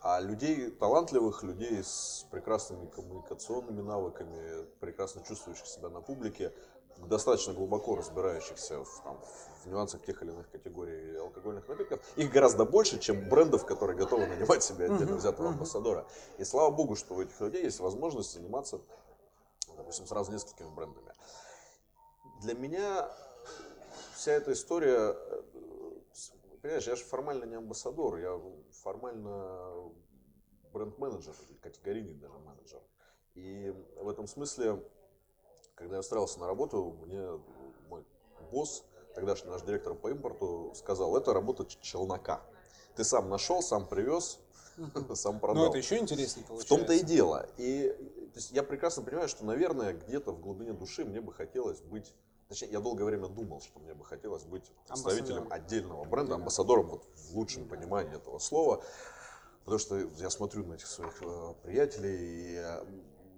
А 0.00 0.20
людей 0.20 0.70
талантливых, 0.70 1.42
людей 1.42 1.82
с 1.82 2.26
прекрасными 2.30 2.86
коммуникационными 2.86 3.80
навыками, 3.80 4.66
прекрасно 4.78 5.22
чувствующих 5.26 5.66
себя 5.66 5.88
на 5.88 6.02
публике, 6.02 6.52
достаточно 6.98 7.52
глубоко 7.52 7.96
разбирающихся 7.96 8.84
в, 8.84 9.02
там, 9.02 9.20
в 9.64 9.66
нюансах 9.66 10.04
тех 10.04 10.22
или 10.22 10.30
иных 10.30 10.50
категорий 10.50 11.16
алкогольных 11.16 11.68
напитков, 11.68 12.00
их 12.16 12.30
гораздо 12.30 12.64
больше, 12.64 12.98
чем 12.98 13.28
брендов, 13.28 13.66
которые 13.66 13.96
готовы 13.96 14.26
нанимать 14.26 14.62
себе 14.62 14.86
отдельно 14.86 15.16
взятого 15.16 15.50
амбассадора. 15.50 16.06
И 16.38 16.44
слава 16.44 16.70
богу, 16.70 16.96
что 16.96 17.14
у 17.14 17.22
этих 17.22 17.40
людей 17.40 17.64
есть 17.64 17.80
возможность 17.80 18.32
заниматься, 18.32 18.80
допустим, 19.76 20.06
сразу 20.06 20.32
несколькими 20.32 20.68
брендами. 20.74 21.12
Для 22.40 22.54
меня 22.54 23.10
вся 24.14 24.32
эта 24.32 24.52
история 24.52 25.16
Понимаешь, 26.64 26.86
я 26.86 26.96
же 26.96 27.04
формально 27.04 27.44
не 27.44 27.56
амбассадор, 27.56 28.16
я 28.16 28.40
формально 28.70 29.92
бренд-менеджер, 30.72 31.34
категорийный 31.60 32.14
даже 32.14 32.38
менеджер. 32.38 32.80
И 33.34 33.70
в 33.96 34.08
этом 34.08 34.26
смысле, 34.26 34.82
когда 35.74 35.96
я 35.96 36.00
устраивался 36.00 36.40
на 36.40 36.46
работу, 36.46 36.96
мне 37.04 37.40
мой 37.88 38.04
босс, 38.50 38.84
тогдашний 39.14 39.50
наш 39.50 39.62
директор 39.62 39.94
по 39.94 40.08
импорту, 40.08 40.72
сказал, 40.74 41.16
это 41.16 41.32
работа 41.32 41.66
челнока. 41.80 42.42
Ты 42.96 43.04
сам 43.04 43.28
нашел, 43.28 43.62
сам 43.62 43.86
привез, 43.86 44.38
сам 45.14 45.40
продал. 45.40 45.64
Но 45.64 45.68
это 45.68 45.78
еще 45.78 45.98
интереснее 45.98 46.46
получается. 46.46 46.74
В 46.74 46.78
том-то 46.78 46.92
и 46.92 47.00
дело. 47.00 47.48
И 47.56 47.88
то 48.32 48.38
есть, 48.38 48.52
я 48.52 48.62
прекрасно 48.62 49.02
понимаю, 49.02 49.28
что, 49.28 49.44
наверное, 49.44 49.94
где-то 49.94 50.32
в 50.32 50.40
глубине 50.40 50.72
души 50.72 51.04
мне 51.04 51.20
бы 51.20 51.32
хотелось 51.32 51.80
быть 51.80 52.14
Точнее, 52.48 52.72
я 52.72 52.80
долгое 52.80 53.04
время 53.04 53.28
думал, 53.28 53.60
что 53.62 53.80
мне 53.80 53.94
бы 53.94 54.04
хотелось 54.04 54.44
быть 54.44 54.70
представителем 54.86 55.50
отдельного 55.50 56.04
бренда, 56.04 56.34
амбассадором 56.34 56.88
вот, 56.88 57.08
в 57.16 57.34
лучшем 57.34 57.66
понимании 57.66 58.14
этого 58.14 58.38
слова. 58.38 58.84
Потому 59.60 59.78
что 59.78 59.98
я 60.18 60.28
смотрю 60.28 60.66
на 60.66 60.74
этих 60.74 60.86
своих 60.86 61.22
э, 61.22 61.54
приятелей 61.62 62.16
и 62.16 62.52
я 62.52 62.84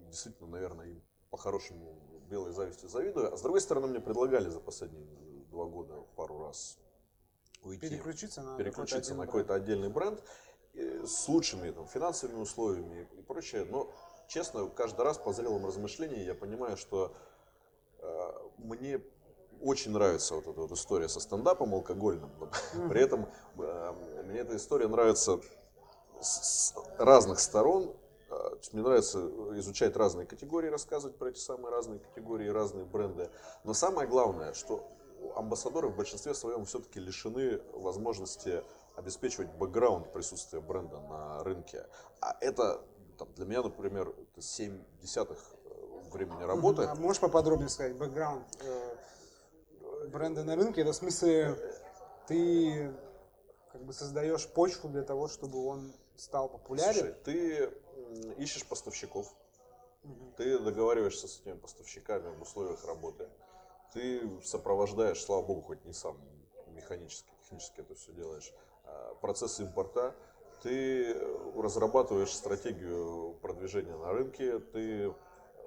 действительно, 0.08 0.48
наверное, 0.48 0.86
им 0.86 1.02
по-хорошему 1.30 2.00
белой 2.26 2.52
завистью 2.52 2.88
завидую. 2.88 3.32
А 3.32 3.36
с 3.36 3.42
другой 3.42 3.60
стороны, 3.60 3.86
мне 3.86 4.00
предлагали 4.00 4.48
за 4.48 4.60
последние 4.60 5.06
два 5.50 5.66
года 5.66 5.94
пару 6.16 6.44
раз 6.44 6.78
уйти. 7.62 7.88
Переключиться 7.88 8.42
на 8.42 8.56
переключиться 8.56 9.12
какой-то, 9.12 9.14
на 9.14 9.26
какой-то 9.26 9.54
отдельный 9.54 9.88
бренд 9.88 10.22
с 10.74 11.28
лучшими 11.28 11.70
там, 11.70 11.86
финансовыми 11.86 12.40
условиями 12.40 13.08
и 13.18 13.22
прочее. 13.22 13.64
Но, 13.64 13.90
честно, 14.28 14.68
каждый 14.68 15.02
раз 15.02 15.18
по 15.18 15.32
зрелым 15.32 15.64
размышлениям 15.66 16.20
я 16.20 16.34
понимаю, 16.34 16.76
что 16.76 17.14
мне 18.58 19.00
очень 19.60 19.92
нравится 19.92 20.34
вот 20.34 20.46
эта 20.46 20.60
вот 20.60 20.72
история 20.72 21.08
со 21.08 21.20
стендапом 21.20 21.74
алкогольным. 21.74 22.30
При 22.88 23.00
этом 23.00 23.28
э, 23.58 23.92
мне 24.24 24.40
эта 24.40 24.56
история 24.56 24.88
нравится 24.88 25.40
с 26.20 26.74
разных 26.98 27.40
сторон. 27.40 27.94
Э, 28.28 28.50
мне 28.72 28.82
нравится 28.82 29.18
изучать 29.58 29.96
разные 29.96 30.26
категории, 30.26 30.68
рассказывать 30.68 31.16
про 31.16 31.30
эти 31.30 31.38
самые 31.38 31.70
разные 31.70 32.00
категории, 32.00 32.48
разные 32.48 32.84
бренды. 32.84 33.30
Но 33.64 33.74
самое 33.74 34.08
главное, 34.08 34.52
что 34.52 34.86
амбассадоры 35.34 35.88
в 35.88 35.96
большинстве 35.96 36.34
своем 36.34 36.64
все-таки 36.64 37.00
лишены 37.00 37.60
возможности 37.72 38.62
обеспечивать 38.96 39.50
бэкграунд 39.52 40.12
присутствия 40.12 40.60
бренда 40.60 41.00
на 41.00 41.44
рынке. 41.44 41.86
А 42.20 42.36
это 42.40 42.82
там, 43.18 43.28
для 43.34 43.46
меня, 43.46 43.62
например, 43.62 44.12
7 44.38 44.82
десятых 45.00 45.38
времени 46.12 46.42
работы. 46.42 46.84
А 46.84 46.94
можешь 46.94 47.20
поподробнее 47.20 47.68
сказать, 47.68 47.94
бэкграунд 47.96 48.46
э, 48.60 50.06
бренда 50.08 50.44
на 50.44 50.56
рынке? 50.56 50.82
Это 50.82 50.92
в 50.92 50.96
смысле, 50.96 51.56
ты 52.26 52.92
как 53.72 53.84
бы 53.84 53.92
создаешь 53.92 54.48
почву 54.48 54.88
для 54.88 55.02
того, 55.02 55.28
чтобы 55.28 55.64
он 55.66 55.92
стал 56.16 56.48
популярен? 56.48 56.94
Слушай, 56.94 57.14
ты 57.24 57.70
ищешь 58.38 58.66
поставщиков, 58.66 59.32
угу. 60.04 60.32
ты 60.36 60.58
договариваешься 60.58 61.28
с 61.28 61.40
этими 61.40 61.54
поставщиками 61.54 62.34
в 62.36 62.42
условиях 62.42 62.84
работы, 62.84 63.28
ты 63.92 64.22
сопровождаешь, 64.42 65.22
слава 65.22 65.42
богу, 65.42 65.62
хоть 65.62 65.84
не 65.84 65.92
сам 65.92 66.18
механически, 66.68 67.30
технически 67.42 67.80
это 67.80 67.94
все 67.94 68.12
делаешь, 68.12 68.52
а, 68.84 69.14
процесс 69.14 69.60
импорта, 69.60 70.14
ты 70.62 71.14
разрабатываешь 71.56 72.34
стратегию 72.34 73.38
продвижения 73.42 73.96
на 73.96 74.12
рынке, 74.12 74.58
ты 74.58 75.14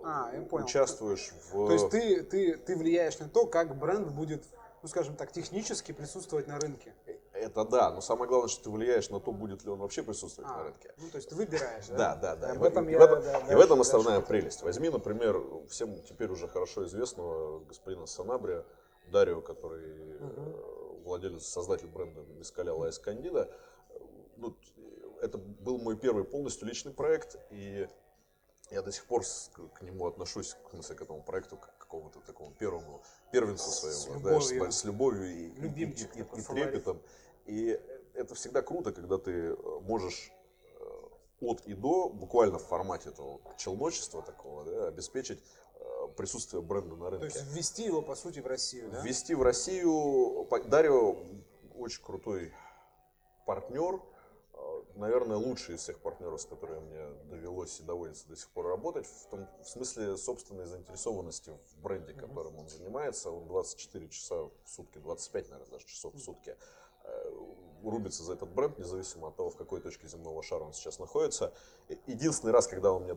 а, 0.03 0.31
я 0.33 0.41
понял. 0.41 0.65
участвуешь 0.65 1.31
в... 1.51 1.67
То 1.67 1.73
есть 1.73 1.89
ты, 1.89 2.23
ты, 2.23 2.57
ты 2.57 2.75
влияешь 2.75 3.19
на 3.19 3.29
то, 3.29 3.45
как 3.45 3.77
бренд 3.77 4.09
будет, 4.09 4.45
ну 4.81 4.87
скажем 4.87 5.15
так, 5.15 5.31
технически 5.31 5.91
присутствовать 5.91 6.47
на 6.47 6.59
рынке. 6.59 6.93
Это 7.39 7.65
да, 7.65 7.91
но 7.91 8.01
самое 8.01 8.27
главное, 8.27 8.49
что 8.49 8.65
ты 8.65 8.69
влияешь 8.69 9.09
на 9.09 9.19
то, 9.19 9.31
будет 9.31 9.63
ли 9.63 9.69
он 9.69 9.79
вообще 9.79 10.03
присутствовать 10.03 10.51
а, 10.51 10.57
на 10.57 10.63
рынке. 10.65 10.93
Ну, 10.97 11.09
то 11.09 11.17
есть 11.17 11.29
ты 11.29 11.35
выбираешь, 11.35 11.87
да? 11.87 11.97
Да, 11.97 12.15
да, 12.15 12.35
да. 12.35 12.53
И, 12.53 12.57
в 12.57 12.63
этом, 12.63 12.89
и, 12.89 12.91
я, 12.91 12.99
в 12.99 13.01
этом, 13.01 13.21
да, 13.21 13.39
и 13.51 13.55
в 13.55 13.59
этом 13.59 13.81
основная 13.81 14.15
дальше. 14.15 14.27
прелесть. 14.27 14.61
Возьми, 14.61 14.89
например, 14.89 15.41
всем 15.69 16.01
теперь 16.03 16.29
уже 16.29 16.47
хорошо 16.47 16.85
известного 16.85 17.59
господина 17.59 18.05
Санабрия, 18.05 18.65
Дарио, 19.11 19.41
который 19.41 20.17
угу. 20.17 21.01
владелец, 21.05 21.45
создатель 21.45 21.87
бренда 21.87 22.21
мескаля 22.37 22.73
La 22.73 22.99
Escondida. 22.99 23.49
Ну, 24.37 24.55
это 25.21 25.37
был 25.37 25.79
мой 25.79 25.97
первый 25.97 26.23
полностью 26.23 26.67
личный 26.67 26.93
проект, 26.93 27.37
и 27.49 27.87
я 28.71 28.81
до 28.81 28.91
сих 28.91 29.05
пор 29.05 29.23
к 29.73 29.81
нему 29.81 30.07
отношусь, 30.07 30.55
в 30.67 30.71
смысле, 30.71 30.95
к 30.95 31.01
этому 31.01 31.23
проекту, 31.23 31.57
как 31.57 31.75
к 31.75 31.81
какому-то 31.81 32.19
такому 32.21 32.51
первому 32.51 33.01
первенцу 33.31 33.71
своему, 33.71 33.97
с 33.97 34.07
любовью, 34.07 34.63
да, 34.63 34.71
с, 34.71 34.79
с 34.79 34.83
любовью 34.83 35.27
и, 35.27 35.47
и, 35.47 35.67
и, 35.67 35.83
и, 35.85 36.21
и 36.21 36.41
трепетом. 36.41 37.01
И 37.49 37.81
это 38.13 38.35
всегда 38.35 38.61
круто, 38.61 38.91
когда 38.91 39.17
ты 39.17 39.31
э, 39.31 39.55
можешь 39.81 40.31
э, 40.61 40.83
от 41.41 41.61
и 41.65 41.73
до, 41.73 42.07
буквально 42.09 42.59
в 42.59 42.63
формате 42.63 43.09
этого 43.09 43.41
челночества 43.57 44.21
такого, 44.21 44.65
да, 44.65 44.87
обеспечить 44.87 45.43
э, 45.73 46.07
присутствие 46.15 46.61
бренда 46.61 46.95
на 46.95 47.09
рынке. 47.09 47.27
То 47.27 47.39
есть 47.39 47.51
ввести 47.51 47.85
его, 47.85 48.03
по 48.03 48.15
сути, 48.15 48.39
в 48.39 48.45
Россию, 48.45 48.91
да? 48.91 49.01
Ввести 49.01 49.33
в 49.33 49.41
Россию. 49.41 50.47
Дарио 50.67 51.17
очень 51.75 52.03
крутой 52.03 52.53
партнер, 53.47 53.99
наверное, 54.93 55.37
лучший 55.37 55.75
из 55.75 55.81
всех 55.81 55.97
партнеров, 56.01 56.39
с 56.41 56.45
которыми 56.45 56.81
мне 56.81 57.07
довелось 57.31 57.79
и 57.79 57.83
доводится 57.83 58.27
до 58.27 58.35
сих 58.35 58.49
пор 58.49 58.67
работать, 58.67 59.07
в, 59.07 59.25
том, 59.29 59.47
в 59.63 59.67
смысле 59.67 60.17
собственной 60.17 60.65
заинтересованности 60.65 61.57
в 61.71 61.81
бренде, 61.81 62.13
которым 62.13 62.59
он 62.59 62.67
занимается. 62.67 63.31
Он 63.31 63.47
24 63.47 64.09
часа 64.09 64.35
в 64.35 64.51
сутки, 64.65 64.99
25, 64.99 65.49
наверное, 65.49 65.71
даже 65.71 65.87
часов 65.87 66.13
в 66.13 66.19
сутки 66.19 66.55
рубится 67.83 68.23
за 68.23 68.33
этот 68.33 68.49
бренд, 68.49 68.77
независимо 68.77 69.29
от 69.29 69.35
того, 69.35 69.49
в 69.49 69.57
какой 69.57 69.81
точке 69.81 70.07
земного 70.07 70.43
шара 70.43 70.63
он 70.63 70.73
сейчас 70.73 70.99
находится. 70.99 71.53
Единственный 72.07 72.51
раз, 72.51 72.67
когда 72.67 72.91
он 72.91 73.03
мне 73.03 73.15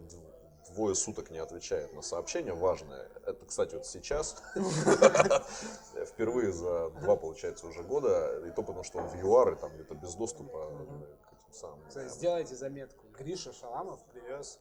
двое 0.71 0.95
суток 0.95 1.31
не 1.31 1.39
отвечает 1.39 1.93
на 1.93 2.03
сообщение 2.03 2.55
важное, 2.55 3.09
это, 3.27 3.45
кстати, 3.45 3.75
вот 3.75 3.87
сейчас, 3.87 4.43
впервые 6.07 6.53
за 6.53 6.91
два, 6.91 7.17
получается, 7.17 7.67
уже 7.67 7.83
года, 7.83 8.47
и 8.47 8.51
то 8.51 8.63
потому, 8.63 8.85
что 8.85 8.99
он 8.99 9.09
в 9.09 9.15
ЮАР, 9.17 9.53
и 9.53 9.57
там 9.57 9.73
где-то 9.75 9.95
без 9.95 10.15
доступа 10.15 10.71
сам. 11.51 11.79
Кстати, 11.89 12.09
сделайте 12.09 12.55
заметку. 12.55 13.05
Гриша 13.19 13.53
Шаламов 13.53 14.03
привез, 14.07 14.59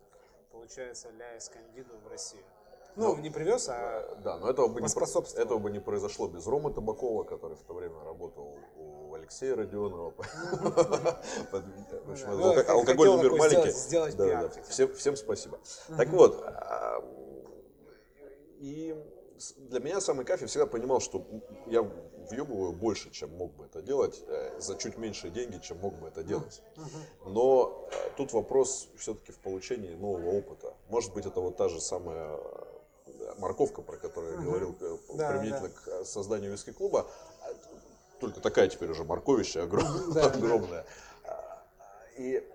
получается, 0.51 1.09
Ля 1.11 1.38
Эскандиду 1.38 1.97
в 2.03 2.07
Россию. 2.07 2.43
Ну, 2.95 3.15
ну, 3.15 3.21
не 3.21 3.29
привез, 3.29 3.69
а 3.69 4.17
Да, 4.23 4.37
но 4.37 4.49
этого 4.49 4.67
бы, 4.67 4.81
не, 4.81 4.87
этого 5.41 5.59
бы 5.59 5.71
не 5.71 5.79
произошло 5.79 6.27
без 6.27 6.45
Ромы 6.45 6.73
Табакова, 6.73 7.23
который 7.23 7.55
в 7.55 7.63
то 7.63 7.73
время 7.73 8.03
работал 8.03 8.57
у 8.75 9.13
Алексея 9.13 9.55
Родионова. 9.55 10.13
Алкогольный 12.67 13.23
мир 13.23 13.35
маленький. 13.35 13.71
Всем 14.93 15.15
спасибо. 15.15 15.59
Так 15.97 16.09
вот, 16.09 16.41
а, 16.43 17.01
и 18.59 18.95
для 19.57 19.79
меня 19.79 20.01
самый 20.01 20.25
кайф, 20.25 20.41
я 20.41 20.47
всегда 20.47 20.67
понимал, 20.67 20.99
что 20.99 21.25
я 21.67 21.81
въебываю 22.29 22.73
больше, 22.73 23.11
чем 23.11 23.35
мог 23.37 23.53
бы 23.55 23.65
это 23.65 23.81
делать, 23.81 24.21
э, 24.27 24.59
за 24.59 24.75
чуть 24.75 24.97
меньшие 24.97 25.31
деньги, 25.31 25.59
чем 25.59 25.79
мог 25.79 25.95
бы 25.95 26.07
это 26.07 26.23
делать. 26.23 26.61
Но 27.25 27.87
э, 27.91 27.95
тут 28.17 28.33
вопрос 28.33 28.89
все-таки 28.97 29.31
в 29.31 29.39
получении 29.39 29.95
нового 29.95 30.37
опыта. 30.37 30.73
Может 30.89 31.13
быть, 31.13 31.25
это 31.25 31.41
вот 31.41 31.57
та 31.57 31.69
же 31.69 31.81
самая 31.81 32.39
морковка, 33.38 33.82
про 33.82 33.97
которую 33.97 34.36
я 34.36 34.41
говорил, 34.41 34.76
да, 35.13 35.30
применительно 35.30 35.69
да. 35.69 36.01
к 36.01 36.05
созданию 36.05 36.51
виски-клуба. 36.51 37.07
Только 38.19 38.39
такая 38.39 38.67
теперь 38.67 38.91
уже 38.91 39.03
морковища 39.03 39.63
огромная. 39.63 40.26
огромная. 40.26 40.86
И 42.17 42.47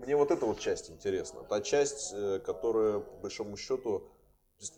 мне 0.00 0.16
вот 0.16 0.30
эта 0.30 0.46
вот 0.46 0.58
часть 0.58 0.90
интересна. 0.90 1.42
Та 1.44 1.60
часть, 1.60 2.12
э, 2.12 2.40
которая, 2.44 3.00
по 3.00 3.16
большому 3.22 3.56
счету, 3.56 4.02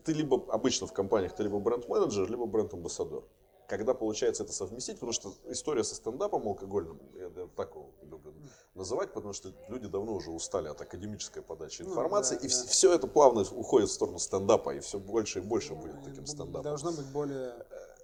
ты 0.04 0.12
либо 0.12 0.44
обычно 0.52 0.86
в 0.86 0.92
компаниях, 0.92 1.34
ты 1.34 1.42
либо 1.42 1.58
бренд-менеджер, 1.58 2.30
либо 2.30 2.46
бренд-амбассадор. 2.46 3.24
Когда 3.66 3.94
получается 3.94 4.42
это 4.42 4.52
совместить, 4.52 4.96
потому 4.96 5.12
что 5.12 5.32
история 5.46 5.84
со 5.84 5.94
стендапом 5.94 6.46
алкогольным, 6.46 7.00
я, 7.14 7.48
так 7.56 7.70
его 7.70 7.90
люблю 8.02 8.34
называть, 8.74 9.12
потому 9.12 9.32
что 9.32 9.52
люди 9.68 9.88
давно 9.88 10.14
уже 10.14 10.30
устали 10.30 10.68
от 10.68 10.80
академической 10.80 11.42
подачи 11.42 11.82
ну 11.82 11.90
информации, 11.90 12.34
ну, 12.34 12.40
да, 12.42 12.46
и 12.46 12.50
да. 12.50 12.66
все 12.66 12.92
это 12.92 13.06
плавно 13.06 13.40
уходит 13.40 13.88
в 13.88 13.92
сторону 13.92 14.18
стендапа, 14.18 14.74
и 14.74 14.80
все 14.80 14.98
больше 14.98 15.38
и 15.38 15.42
больше 15.42 15.74
будет 15.74 16.02
таким 16.04 16.26
стендапом. 16.26 16.62
Должно 16.62 16.92
быть 16.92 17.06
более, 17.06 17.54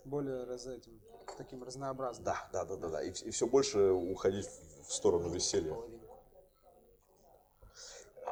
более 0.05 0.45
раз 0.45 0.67
этим, 0.67 0.99
таким 1.37 1.63
разнообразным. 1.63 2.25
Да, 2.25 2.49
да, 2.53 2.65
да, 2.65 2.77
да, 2.77 2.89
да. 2.89 3.03
И, 3.03 3.11
и 3.11 3.31
все 3.31 3.47
больше 3.47 3.91
уходить 3.91 4.49
в 4.87 4.95
сторону 4.95 5.29
веселья. 5.29 5.77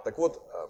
Так 0.04 0.16
вот, 0.16 0.42
а, 0.52 0.66
э, 0.66 0.68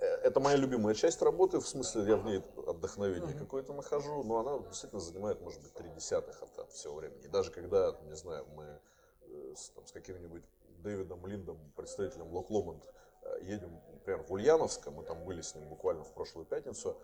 это 0.00 0.40
моя 0.40 0.56
любимая 0.56 0.94
часть 0.94 1.20
работы, 1.22 1.58
в 1.58 1.66
смысле 1.66 2.04
я 2.04 2.16
в 2.16 2.24
ней 2.24 2.42
отдохновение 2.66 3.34
uh-huh. 3.34 3.38
какое-то 3.38 3.72
нахожу, 3.72 4.22
но 4.22 4.38
она 4.38 4.58
действительно 4.68 5.00
занимает, 5.00 5.40
может 5.40 5.60
быть, 5.62 5.72
три 5.74 5.88
десятых 5.90 6.42
от, 6.42 6.58
от 6.58 6.72
всего 6.72 6.94
времени. 6.94 7.24
И 7.24 7.28
даже 7.28 7.50
когда, 7.50 7.96
не 8.04 8.14
знаю, 8.14 8.46
мы 8.54 8.80
э, 9.22 9.54
с, 9.56 9.70
там, 9.70 9.86
с 9.86 9.92
каким-нибудь 9.92 10.44
Дэвидом 10.78 11.26
Линдом, 11.26 11.58
представителем 11.76 12.32
Лок 12.32 12.50
Ломонд, 12.50 12.84
э, 13.22 13.38
едем, 13.42 13.80
например, 13.92 14.22
в 14.22 14.32
Ульяновск, 14.32 14.86
мы 14.88 15.02
там 15.04 15.24
были 15.24 15.40
с 15.40 15.54
ним 15.54 15.68
буквально 15.68 16.04
в 16.04 16.12
прошлую 16.12 16.46
пятницу, 16.46 16.96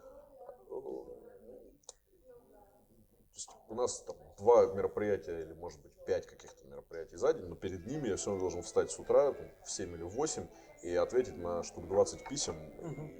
у 3.68 3.74
нас 3.74 4.00
там 4.00 4.16
два 4.38 4.66
мероприятия 4.66 5.40
или, 5.40 5.52
может 5.54 5.80
быть, 5.80 5.92
пять 6.06 6.26
каких-то 6.26 6.64
мероприятий 6.66 7.16
за 7.16 7.32
день, 7.32 7.46
но 7.46 7.56
перед 7.56 7.86
ними 7.86 8.08
я 8.08 8.16
все 8.16 8.30
равно 8.30 8.42
должен 8.42 8.62
встать 8.62 8.90
с 8.90 8.98
утра 8.98 9.32
в 9.32 9.70
7 9.70 9.94
или 9.94 10.02
в 10.02 10.10
8 10.10 10.46
и 10.84 10.94
ответить 10.94 11.36
на 11.38 11.62
штук 11.62 11.88
20 11.88 12.28
писем. 12.28 12.56
Угу. 12.82 13.10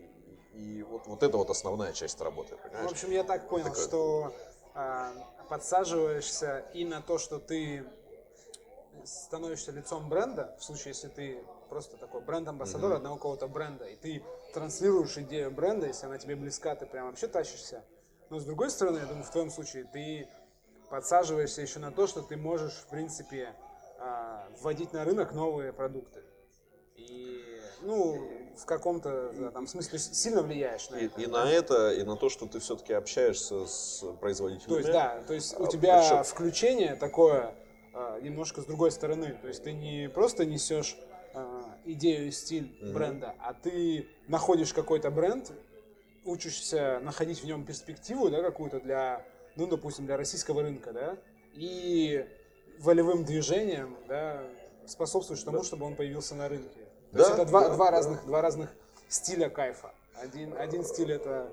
И, 0.55 0.83
вот, 0.83 1.07
вот 1.07 1.23
это 1.23 1.37
вот 1.37 1.51
основная 1.51 1.93
часть 1.93 2.21
работы, 2.21 2.57
понимаешь? 2.57 2.89
В 2.89 2.93
общем, 2.93 3.11
я 3.11 3.25
так 3.25 3.49
понял, 3.49 3.65
Такое... 3.65 3.83
что 3.83 4.35
э, 4.75 5.11
подсаживаешься 5.49 6.65
и 6.75 6.85
на 6.85 7.01
то, 7.01 7.19
что 7.19 7.39
ты 7.39 7.85
становишься 9.05 9.73
лицом 9.73 10.09
бренда, 10.09 10.57
в 10.61 10.65
случае, 10.65 10.89
если 10.89 11.09
ты 11.09 11.45
просто 11.69 11.97
такой 11.97 12.21
бренд-амбассадор 12.21 12.93
mm-hmm. 12.93 12.97
одного 12.97 13.17
какого-то 13.17 13.49
бренда, 13.49 13.87
и 13.87 13.97
ты 13.97 14.23
транслируешь 14.53 15.17
идею 15.19 15.51
бренда, 15.51 15.89
если 15.89 16.07
она 16.07 16.19
тебе 16.19 16.37
близка, 16.37 16.77
ты 16.77 16.87
прям 16.87 17.09
вообще 17.09 17.27
тащишься. 17.27 17.83
Но 18.31 18.39
с 18.39 18.45
другой 18.45 18.71
стороны, 18.71 18.99
я 18.99 19.07
думаю, 19.07 19.25
в 19.25 19.31
твоем 19.31 19.51
случае 19.51 19.85
ты 19.85 20.29
подсаживаешься 20.89 21.63
еще 21.63 21.81
на 21.81 21.91
то, 21.91 22.07
что 22.07 22.23
ты 22.23 22.37
можешь, 22.37 22.75
в 22.75 22.87
принципе, 22.87 23.55
а, 23.99 24.49
вводить 24.61 24.93
на 24.93 25.05
рынок 25.05 25.33
новые 25.33 25.73
продукты. 25.73 26.23
И, 26.97 27.34
ну, 27.85 28.29
в 28.57 28.65
каком-то 28.67 29.33
да, 29.39 29.51
там 29.51 29.67
смысле 29.67 29.99
сильно 29.99 30.43
влияешь 30.43 30.89
на 30.91 30.97
и, 30.97 31.07
это. 31.07 31.21
И 31.21 31.27
да? 31.27 31.45
на 31.45 31.51
это, 31.51 31.93
и 31.93 32.03
на 32.03 32.17
то, 32.17 32.29
что 32.29 32.47
ты 32.47 32.59
все-таки 32.61 32.93
общаешься 32.93 33.67
с 33.67 34.05
производителями. 34.21 34.69
То 34.69 34.79
есть, 34.79 34.93
да, 34.93 35.23
то 35.27 35.35
есть 35.35 35.61
у 35.61 35.65
а, 35.65 35.69
тебя 35.69 36.01
причем... 36.01 36.25
включение 36.25 36.97
такое 36.97 37.55
а, 37.93 38.21
немножко 38.21 38.63
с 38.63 38.65
другой 38.65 38.91
стороны. 38.91 39.37
То 39.41 39.49
есть 39.49 39.63
ты 39.63 39.73
не 39.73 40.09
просто 40.09 40.45
несешь 40.45 40.97
идею 41.85 42.29
и 42.29 42.31
стиль 42.31 42.77
mm-hmm. 42.81 42.93
бренда, 42.93 43.35
а 43.41 43.55
ты 43.55 44.09
находишь 44.29 44.73
какой-то 44.73 45.11
бренд, 45.11 45.53
учишься 46.25 47.01
находить 47.03 47.41
в 47.41 47.45
нем 47.45 47.65
перспективу, 47.65 48.31
да, 48.31 48.41
какую-то 48.43 48.81
для, 48.81 49.27
ну, 49.57 49.67
допустим, 49.67 50.07
для 50.07 50.17
российского 50.17 50.63
рынка, 50.63 50.93
да, 50.93 51.17
и 51.55 52.25
волевым 52.79 53.25
движением, 53.25 53.97
да, 54.09 54.43
способствуешь 54.87 55.43
тому, 55.43 55.59
да. 55.59 55.65
чтобы 55.65 55.87
он 55.87 55.97
появился 55.97 56.35
на 56.35 56.49
рынке. 56.49 56.84
То 57.15 57.19
да, 57.19 57.25
есть 57.27 57.39
это 57.39 57.47
два, 57.47 57.61
да, 57.61 57.75
два, 57.75 57.85
да. 57.87 57.91
разных, 57.93 58.27
два 58.27 58.43
разных 58.43 58.75
стиля 59.09 59.49
кайфа. 59.49 59.95
Один, 60.17 60.57
один 60.59 60.85
стиль 60.85 61.13
это 61.13 61.49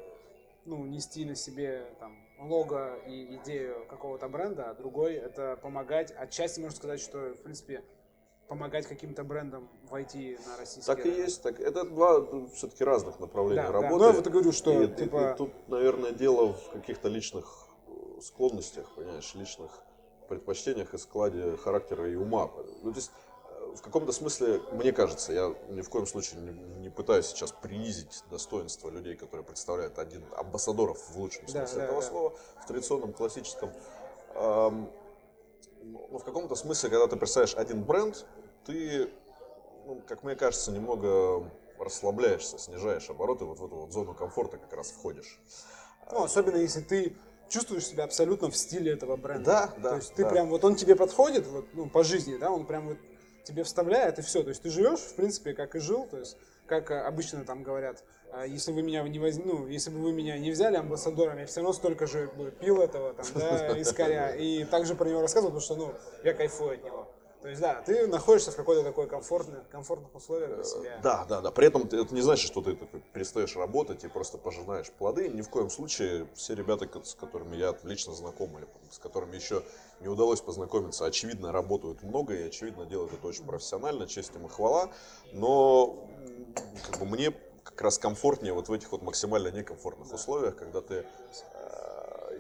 ну, 0.66 0.84
нести 0.86 1.24
на 1.24 1.36
себе 1.36 1.86
там, 2.00 2.18
лого 2.40 2.96
и 3.06 3.36
идею 3.36 3.86
какого-то 3.88 4.28
бренда, 4.28 4.72
а 4.72 4.74
другой 4.74 5.14
это 5.14 5.60
помогать. 5.62 6.12
Отчасти 6.18 6.60
можно 6.60 6.76
сказать, 6.76 7.00
что, 7.00 7.36
в 7.36 7.44
принципе, 7.44 7.84
помогать 8.48 8.88
каким-то 8.88 9.24
брендам 9.24 9.70
войти 9.88 10.40
на 10.48 10.58
российский 10.58 10.88
Так 10.88 11.06
рынок. 11.06 11.20
и 11.20 11.22
есть. 11.22 11.44
Так, 11.44 11.60
это 11.60 11.84
два 11.84 12.20
ну, 12.22 12.50
все-таки 12.56 12.84
разных 12.84 13.20
направления 13.20 13.62
да, 13.62 13.72
работы. 13.72 13.94
Да. 13.94 13.98
Ну, 13.98 14.06
я 14.06 14.12
вот 14.14 14.28
и 14.28 14.30
говорю, 14.32 14.52
что... 14.52 14.82
И, 14.82 14.88
типа... 14.88 15.30
и, 15.30 15.34
и 15.34 15.38
тут, 15.38 15.52
наверное, 15.68 16.12
дело 16.12 16.54
в 16.54 16.72
каких-то 16.72 17.08
личных 17.08 17.68
э, 17.86 18.22
склонностях, 18.22 18.90
понимаешь, 18.96 19.32
личных 19.36 19.72
предпочтениях 20.28 20.96
и 20.96 20.98
складе 20.98 21.56
характера 21.58 22.10
и 22.10 22.16
ума. 22.16 22.50
Ну, 22.82 22.92
то 22.92 22.98
есть, 22.98 23.12
в 23.76 23.82
каком-то 23.82 24.12
смысле, 24.12 24.62
мне 24.72 24.92
кажется, 24.92 25.34
я 25.34 25.56
ни 25.70 25.82
в 25.82 25.90
коем 25.90 26.06
случае 26.06 26.42
не, 26.42 26.52
не 26.82 26.90
пытаюсь 26.90 27.28
сейчас 27.28 27.52
принизить 27.52 28.24
достоинство 28.30 28.90
людей, 28.90 29.16
которые 29.16 29.46
представляют 29.46 30.00
один 30.00 30.24
амбассадоров 30.36 31.00
в 31.10 31.18
лучшем 31.18 31.48
смысле 31.48 31.78
да, 31.78 31.84
этого 31.86 32.02
да. 32.02 32.08
слова, 32.08 32.34
в 32.62 32.68
традиционном 32.68 33.14
классическом. 33.14 33.72
Эм, 34.36 34.92
ну, 35.84 36.18
в 36.18 36.24
каком-то 36.24 36.56
смысле, 36.56 36.90
когда 36.90 37.08
ты 37.08 37.16
представляешь 37.16 37.56
один 37.56 37.84
бренд, 37.84 38.26
ты, 38.66 39.10
ну, 39.86 40.02
как 40.08 40.24
мне 40.24 40.36
кажется, 40.36 40.72
немного 40.72 41.50
расслабляешься, 41.80 42.60
снижаешь 42.60 43.10
обороты, 43.10 43.46
вот 43.46 43.60
в 43.60 43.66
эту 43.66 43.76
вот 43.76 43.92
зону 43.92 44.14
комфорта 44.14 44.58
как 44.58 44.74
раз 44.74 44.92
входишь. 44.92 45.40
Ну, 46.12 46.24
особенно 46.24 46.58
если 46.58 46.82
ты 46.82 47.16
чувствуешь 47.50 47.86
себя 47.86 48.04
абсолютно 48.04 48.50
в 48.50 48.58
стиле 48.58 48.94
этого 48.94 49.18
бренда. 49.18 49.44
Да, 49.44 49.74
да. 49.78 49.90
То 49.90 49.96
есть 49.98 50.14
ты 50.14 50.24
да. 50.24 50.30
прям, 50.30 50.50
вот 50.50 50.64
он 50.64 50.76
тебе 50.76 50.96
подходит, 50.96 51.46
вот, 51.48 51.66
ну, 51.74 51.90
по 51.90 52.04
жизни, 52.04 52.38
да, 52.38 52.52
он 52.52 52.66
прям 52.66 52.90
вот 52.90 52.98
тебе 53.44 53.64
вставляет 53.64 54.20
и 54.20 54.22
все. 54.22 54.44
То 54.44 54.50
есть 54.50 54.62
ты 54.62 54.70
живешь, 54.70 55.00
в 55.00 55.16
принципе, 55.16 55.54
как 55.54 55.76
и 55.76 55.80
жил, 55.80 56.06
то 56.06 56.18
есть 56.18 56.38
как 56.68 56.92
обычно 56.92 57.44
там 57.44 57.64
говорят, 57.64 58.04
«А 58.32 58.46
если 58.46 58.72
вы 58.72 58.82
меня 58.82 59.04
не 59.04 59.20
воз... 59.20 59.36
ну, 59.38 59.68
если 59.68 59.90
бы 59.90 60.00
вы 60.00 60.14
меня 60.14 60.38
не 60.38 60.52
взяли 60.52 60.78
амбассадором, 60.78 61.38
я 61.38 61.46
все 61.46 61.60
равно 61.60 61.74
столько 61.74 62.08
же 62.08 62.28
бы 62.38 62.52
пил 62.52 62.82
этого 62.82 63.14
там, 63.14 63.26
да, 63.36 63.78
искоря. 63.78 64.36
И 64.36 64.64
также 64.64 64.96
про 64.96 65.10
него 65.10 65.22
рассказывал, 65.22 65.52
потому 65.52 65.62
что, 65.62 65.76
ну, 65.76 65.94
я 66.24 66.34
кайфую 66.34 66.76
от 66.76 66.84
него. 66.84 67.12
То 67.42 67.48
есть, 67.50 67.60
да, 67.60 67.82
ты 67.82 68.06
находишься 68.06 68.52
в 68.52 68.56
какой-то 68.56 68.84
такой 68.84 69.08
комфортной, 69.08 69.62
комфортных 69.72 70.14
условиях 70.14 70.54
для 70.54 70.64
себя. 70.64 71.00
Да, 71.02 71.26
да, 71.26 71.42
да. 71.42 71.52
При 71.52 71.66
этом 71.68 71.84
это 71.84 72.14
не 72.14 72.22
значит, 72.22 72.46
что 72.46 72.62
ты 72.62 72.76
перестаешь 73.14 73.56
работать 73.56 74.04
и 74.04 74.08
просто 74.08 74.38
пожинаешь 74.38 74.92
плоды. 74.92 75.28
Ни 75.28 75.42
в 75.42 75.50
коем 75.50 75.72
случае 75.72 76.28
все 76.36 76.54
ребята, 76.54 76.88
с 77.04 77.16
которыми 77.16 77.56
я 77.56 77.76
лично 77.84 78.14
знаком 78.14 78.56
или 78.60 78.68
с 78.92 79.00
которыми 79.00 79.36
еще 79.36 79.64
не 80.02 80.08
удалось 80.08 80.42
познакомиться, 80.42 81.06
очевидно, 81.06 81.52
работают 81.52 82.04
много 82.04 82.36
и, 82.36 82.44
очевидно, 82.44 82.86
делают 82.86 83.14
это 83.14 83.26
очень 83.26 83.46
профессионально, 83.46 84.06
честь 84.06 84.36
им 84.36 84.46
и 84.46 84.50
хвала. 84.50 84.92
Но 85.32 86.08
как 86.86 87.00
бы, 87.00 87.06
мне 87.06 87.34
как 87.64 87.82
раз 87.82 87.98
комфортнее 87.98 88.54
вот 88.54 88.70
в 88.70 88.74
этих 88.74 88.92
вот 88.92 89.02
максимально 89.02 89.50
некомфортных 89.50 90.14
условиях, 90.14 90.56
когда 90.58 90.82
ты 90.82 91.06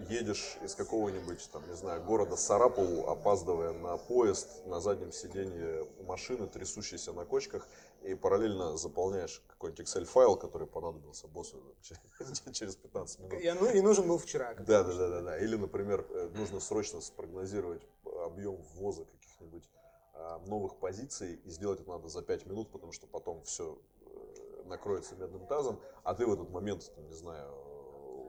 едешь 0.10 0.58
из 0.64 0.76
какого-нибудь, 0.76 1.50
там, 1.52 1.68
не 1.68 1.76
знаю, 1.76 2.04
города 2.04 2.36
Сарапул, 2.36 3.10
опаздывая 3.10 3.74
на 3.74 3.98
поезд, 3.98 4.66
на 4.66 4.80
заднем 4.80 5.12
сиденье 5.12 5.88
машины, 6.08 6.48
трясущейся 6.48 7.14
на 7.14 7.26
кочках, 7.26 7.68
и 8.04 8.16
параллельно 8.16 8.78
заполняешь 8.78 9.42
какой-нибудь 9.48 9.86
Excel-файл, 9.86 10.38
который 10.38 10.68
понадобился 10.68 11.28
боссу 11.28 11.58
через 12.52 12.76
15 12.76 13.20
минут. 13.20 13.34
И, 13.34 13.52
ну, 13.52 13.70
и 13.70 13.82
нужен 13.82 14.08
был 14.08 14.18
вчера. 14.18 14.54
Да, 14.56 14.84
да, 14.84 14.94
да, 14.94 15.10
да, 15.10 15.22
да. 15.22 15.38
Или, 15.38 15.56
например, 15.56 16.06
э, 16.10 16.30
нужно 16.36 16.60
срочно 16.60 17.02
спрогнозировать 17.02 17.82
объем 18.26 18.58
ввоза 18.74 19.06
каких-нибудь 19.06 19.70
а, 20.14 20.40
новых 20.46 20.78
позиций, 20.78 21.36
и 21.46 21.50
сделать 21.50 21.80
это 21.80 21.90
надо 21.90 22.08
за 22.08 22.22
5 22.22 22.46
минут, 22.46 22.72
потому 22.72 22.92
что 22.92 23.08
потом 23.08 23.44
все 23.44 23.80
э, 24.02 24.64
накроется 24.66 25.16
медным 25.16 25.48
тазом, 25.48 25.80
а 26.04 26.14
ты 26.14 26.26
в 26.26 26.34
этот 26.34 26.50
момент, 26.50 26.92
не 26.98 27.16
знаю, 27.16 27.71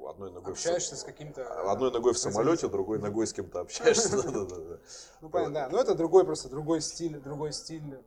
одной 0.08 0.30
ногой 0.30 0.52
общаешься 0.52 0.94
в... 0.94 0.98
с 0.98 1.04
каким-то 1.04 1.70
одной 1.70 1.92
ногой 1.92 2.12
в 2.12 2.18
самолете, 2.18 2.68
другой 2.68 2.98
ногой 2.98 3.26
с 3.26 3.32
кем-то 3.32 3.60
общаешься. 3.60 4.16
Ну 5.20 5.28
понятно, 5.28 5.54
да. 5.54 5.68
Но 5.70 5.78
это 5.78 5.94
другой 5.94 6.24
просто 6.24 6.48
другой 6.48 6.80
стиль, 6.80 7.20
другой 7.20 7.52
стиль 7.52 8.00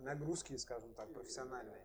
нагрузки, 0.00 0.56
скажем 0.56 0.92
так, 0.94 1.12
профессиональный. 1.12 1.78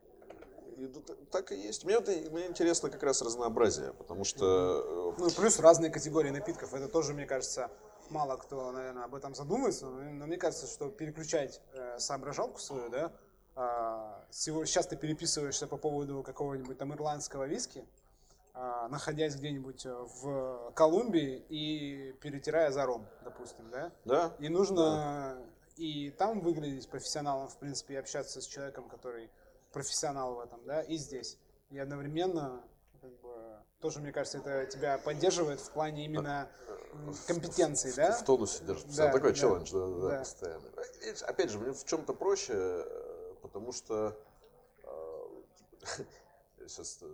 Так 1.31 1.51
и 1.51 1.55
есть. 1.55 1.85
Мне, 1.85 1.99
мне 1.99 2.47
интересно 2.47 2.89
как 2.89 3.03
раз 3.03 3.21
разнообразие, 3.21 3.93
потому 3.93 4.23
что... 4.23 5.13
Э, 5.17 5.21
ну, 5.21 5.29
плюс 5.29 5.59
разные 5.59 5.91
категории 5.91 6.29
напитков. 6.29 6.73
Это 6.73 6.87
тоже, 6.87 7.13
мне 7.13 7.25
кажется, 7.25 7.69
мало 8.09 8.37
кто, 8.37 8.71
наверное, 8.71 9.03
об 9.03 9.15
этом 9.15 9.35
задумывается. 9.35 9.85
Но 9.85 10.25
мне 10.25 10.37
кажется, 10.37 10.67
что 10.67 10.89
переключать 10.89 11.61
э, 11.73 11.99
соображалку 11.99 12.59
свою, 12.59 12.89
да, 12.89 13.11
э, 13.55 14.31
сейчас 14.31 14.87
ты 14.87 14.95
переписываешься 14.95 15.67
по 15.67 15.77
поводу 15.77 16.23
какого-нибудь 16.23 16.77
там 16.77 16.93
ирландского 16.93 17.45
виски, 17.45 17.85
находясь 18.89 19.35
где-нибудь 19.35 19.85
э, 19.85 19.91
в 19.91 20.71
Колумбии 20.75 21.43
и 21.49 22.13
перетирая 22.21 22.71
за 22.71 22.85
ром, 22.85 23.07
допустим, 23.23 23.69
да? 23.71 23.91
Да. 24.05 24.35
И 24.39 24.49
нужно 24.49 24.75
да. 24.75 25.41
и 25.77 26.11
там 26.11 26.41
выглядеть 26.41 26.87
профессионалом, 26.87 27.47
в 27.47 27.57
принципе, 27.57 27.95
и 27.95 27.97
общаться 27.97 28.41
с 28.41 28.45
человеком, 28.45 28.89
который 28.89 29.31
профессионал 29.71 30.35
в 30.35 30.39
этом, 30.39 30.63
да, 30.65 30.81
и 30.81 30.97
здесь. 30.97 31.39
И 31.71 31.79
одновременно, 31.79 32.61
как 33.01 33.11
бы, 33.21 33.57
тоже, 33.79 33.99
мне 33.99 34.11
кажется, 34.11 34.37
это 34.37 34.65
тебя 34.67 34.99
поддерживает 34.99 35.59
в 35.59 35.71
плане 35.71 36.05
именно 36.05 36.47
компетенции, 37.25 37.91
в, 37.91 37.95
да? 37.95 38.11
В, 38.11 38.21
в 38.21 38.25
тонусе 38.25 38.63
держит. 38.63 38.95
Да, 38.95 39.11
такой 39.11 39.31
да, 39.31 39.35
челлендж, 39.35 39.71
да, 39.71 39.87
да, 39.87 40.09
да, 40.09 40.19
постоянно. 40.19 40.69
Опять 41.23 41.49
же, 41.49 41.57
мне 41.57 41.73
в 41.73 41.83
чем-то 41.85 42.13
проще, 42.13 42.53
э, 42.55 43.33
потому 43.41 43.71
что 43.71 44.15
сейчас 46.67 46.99
э, 47.01 47.07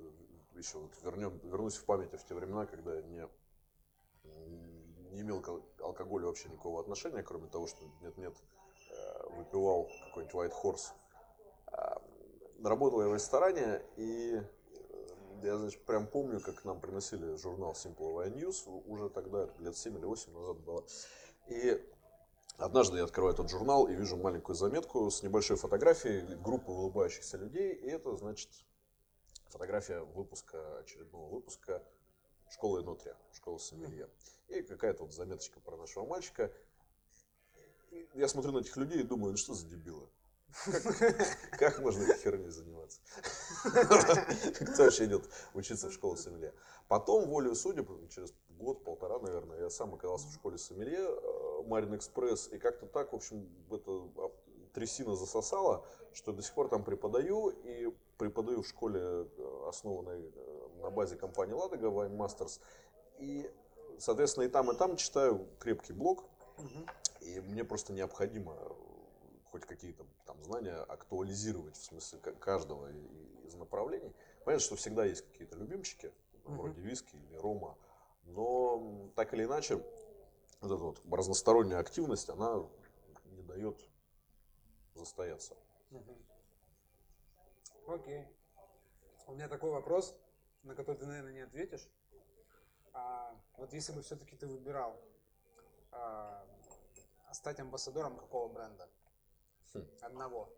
еще 0.60 0.78
вот 0.80 0.92
вернем, 1.04 1.40
вернусь 1.44 1.78
в 1.78 1.86
память 1.86 2.14
в 2.14 2.26
те 2.26 2.34
времена, 2.34 2.66
когда 2.66 2.96
я 2.96 3.02
не, 3.02 3.28
не 5.12 5.22
имел 5.22 5.42
к 5.42 5.50
алкоголю 5.82 6.28
вообще 6.28 6.50
никакого 6.50 6.82
отношения, 6.82 7.24
кроме 7.24 7.48
того, 7.48 7.68
что 7.68 7.84
нет-нет, 8.02 8.36
э, 8.92 9.30
выпивал 9.38 9.90
какой-нибудь 10.06 10.36
White 10.36 10.54
Horse. 10.64 10.94
А, 11.72 12.02
работал 12.64 13.02
я 13.02 13.08
в 13.08 13.14
ресторане, 13.14 13.82
и 13.96 14.36
э, 14.36 14.44
я, 15.44 15.58
значит, 15.58 15.84
прям 15.86 16.08
помню, 16.08 16.40
как 16.40 16.64
нам 16.66 16.80
приносили 16.80 17.36
журнал 17.38 17.74
Simple 17.74 18.32
News, 18.34 18.70
уже 18.86 19.10
тогда, 19.10 19.50
лет 19.60 19.76
7 19.76 19.98
или 19.98 20.06
8 20.06 20.34
назад 20.34 20.58
было. 20.60 20.86
И 21.48 21.84
Однажды 22.60 22.98
я 22.98 23.06
открываю 23.06 23.34
этот 23.34 23.50
журнал 23.50 23.88
и 23.88 23.96
вижу 23.96 24.18
маленькую 24.18 24.54
заметку 24.54 25.10
с 25.10 25.24
небольшой 25.24 25.56
фотографией 25.56 26.36
группы 26.44 26.72
улыбающихся 26.72 27.38
людей. 27.38 27.74
И 27.74 27.88
это, 27.88 28.18
значит, 28.18 28.50
фотография 29.50 30.00
выпуска, 30.00 30.80
очередного 30.80 31.30
выпуска 31.30 31.84
школы 32.50 32.84
Нутрия, 32.84 33.16
школы 33.34 33.60
Сомелье. 33.60 34.10
И 34.48 34.62
какая-то 34.62 35.04
вот 35.04 35.14
заметочка 35.14 35.60
про 35.60 35.78
нашего 35.78 36.06
мальчика. 36.06 36.52
Я 38.14 38.28
смотрю 38.28 38.52
на 38.52 38.60
этих 38.60 38.76
людей 38.78 39.02
и 39.02 39.04
думаю, 39.04 39.32
ну 39.32 39.38
что 39.38 39.54
за 39.54 39.68
дебилы? 39.68 40.08
Как, 40.66 41.60
как 41.60 41.80
можно 41.80 42.04
этой 42.04 42.18
херней 42.18 42.50
заниматься? 42.50 43.00
Кто 43.64 44.84
вообще 44.84 45.06
идет 45.06 45.30
учиться 45.54 45.90
в 45.90 45.94
школу 45.94 46.16
сомелье? 46.18 46.54
Потом, 46.88 47.28
волею 47.28 47.56
судеб, 47.56 47.88
через 48.10 48.34
год-полтора, 48.50 49.20
наверное, 49.20 49.60
я 49.60 49.70
сам 49.70 49.94
оказался 49.94 50.28
в 50.28 50.34
школе 50.34 50.58
сомелье, 50.58 51.00
э, 51.00 51.64
Марин 51.68 51.96
Экспресс, 51.96 52.48
и 52.52 52.58
как-то 52.58 52.88
так, 52.88 53.14
в 53.14 53.16
общем, 53.16 53.48
это 53.70 53.92
а, 54.18 54.32
трясина 54.74 55.16
засосала, 55.16 55.86
что 56.14 56.32
до 56.32 56.42
сих 56.42 56.54
пор 56.54 56.68
там 56.68 56.84
преподаю, 56.84 57.50
и 57.50 57.94
преподаю 58.20 58.62
в 58.62 58.68
школе, 58.68 59.00
э, 59.02 59.66
основанной 59.68 60.32
э, 60.36 60.68
на 60.82 60.92
базе 60.92 61.16
компании 61.16 61.54
Ладога, 61.54 61.88
Wine 61.88 62.16
Masters, 62.16 62.60
и, 63.18 63.50
соответственно, 63.98 64.44
и 64.44 64.50
там, 64.50 64.70
и 64.72 64.78
там 64.78 64.98
читаю 64.98 65.48
крепкий 65.58 65.94
блог, 65.94 66.26
и 67.22 67.40
мне 67.40 67.64
просто 67.64 67.94
необходимо 67.94 68.56
хоть 69.52 69.66
какие-то 69.66 70.06
там 70.26 70.44
знания 70.44 70.76
актуализировать 70.76 71.76
в 71.78 71.84
смысле 71.84 72.20
каждого 72.20 72.92
из 73.46 73.56
направлений. 73.56 74.14
Понятно, 74.44 74.66
что 74.66 74.76
всегда 74.76 75.06
есть 75.06 75.26
какие-то 75.32 75.58
любимчики, 75.58 76.12
вроде 76.44 76.82
виски 76.82 77.16
или 77.16 77.38
рома, 77.38 77.78
но 78.26 79.10
так 79.16 79.34
или 79.34 79.46
иначе, 79.46 79.78
вот 80.62 80.72
эта 80.72 80.84
вот 80.84 81.02
разносторонняя 81.10 81.80
активность, 81.80 82.30
она 82.30 82.66
не 83.26 83.42
дает 83.44 83.80
застояться. 84.96 85.56
Окей. 87.90 88.28
У 89.26 89.34
меня 89.34 89.48
такой 89.48 89.72
вопрос, 89.72 90.16
на 90.64 90.76
который 90.76 90.98
ты, 90.98 91.06
наверное, 91.08 91.34
не 91.34 91.42
ответишь. 91.42 91.88
А, 92.94 93.36
вот 93.58 93.74
если 93.74 93.94
бы 93.94 94.02
все-таки 94.04 94.36
ты 94.36 94.46
выбирал 94.46 95.00
а, 95.92 96.46
стать 97.32 97.60
амбассадором 97.60 98.16
какого 98.18 98.48
бренда? 98.48 98.88
Хм. 99.74 99.88
Одного. 100.02 100.54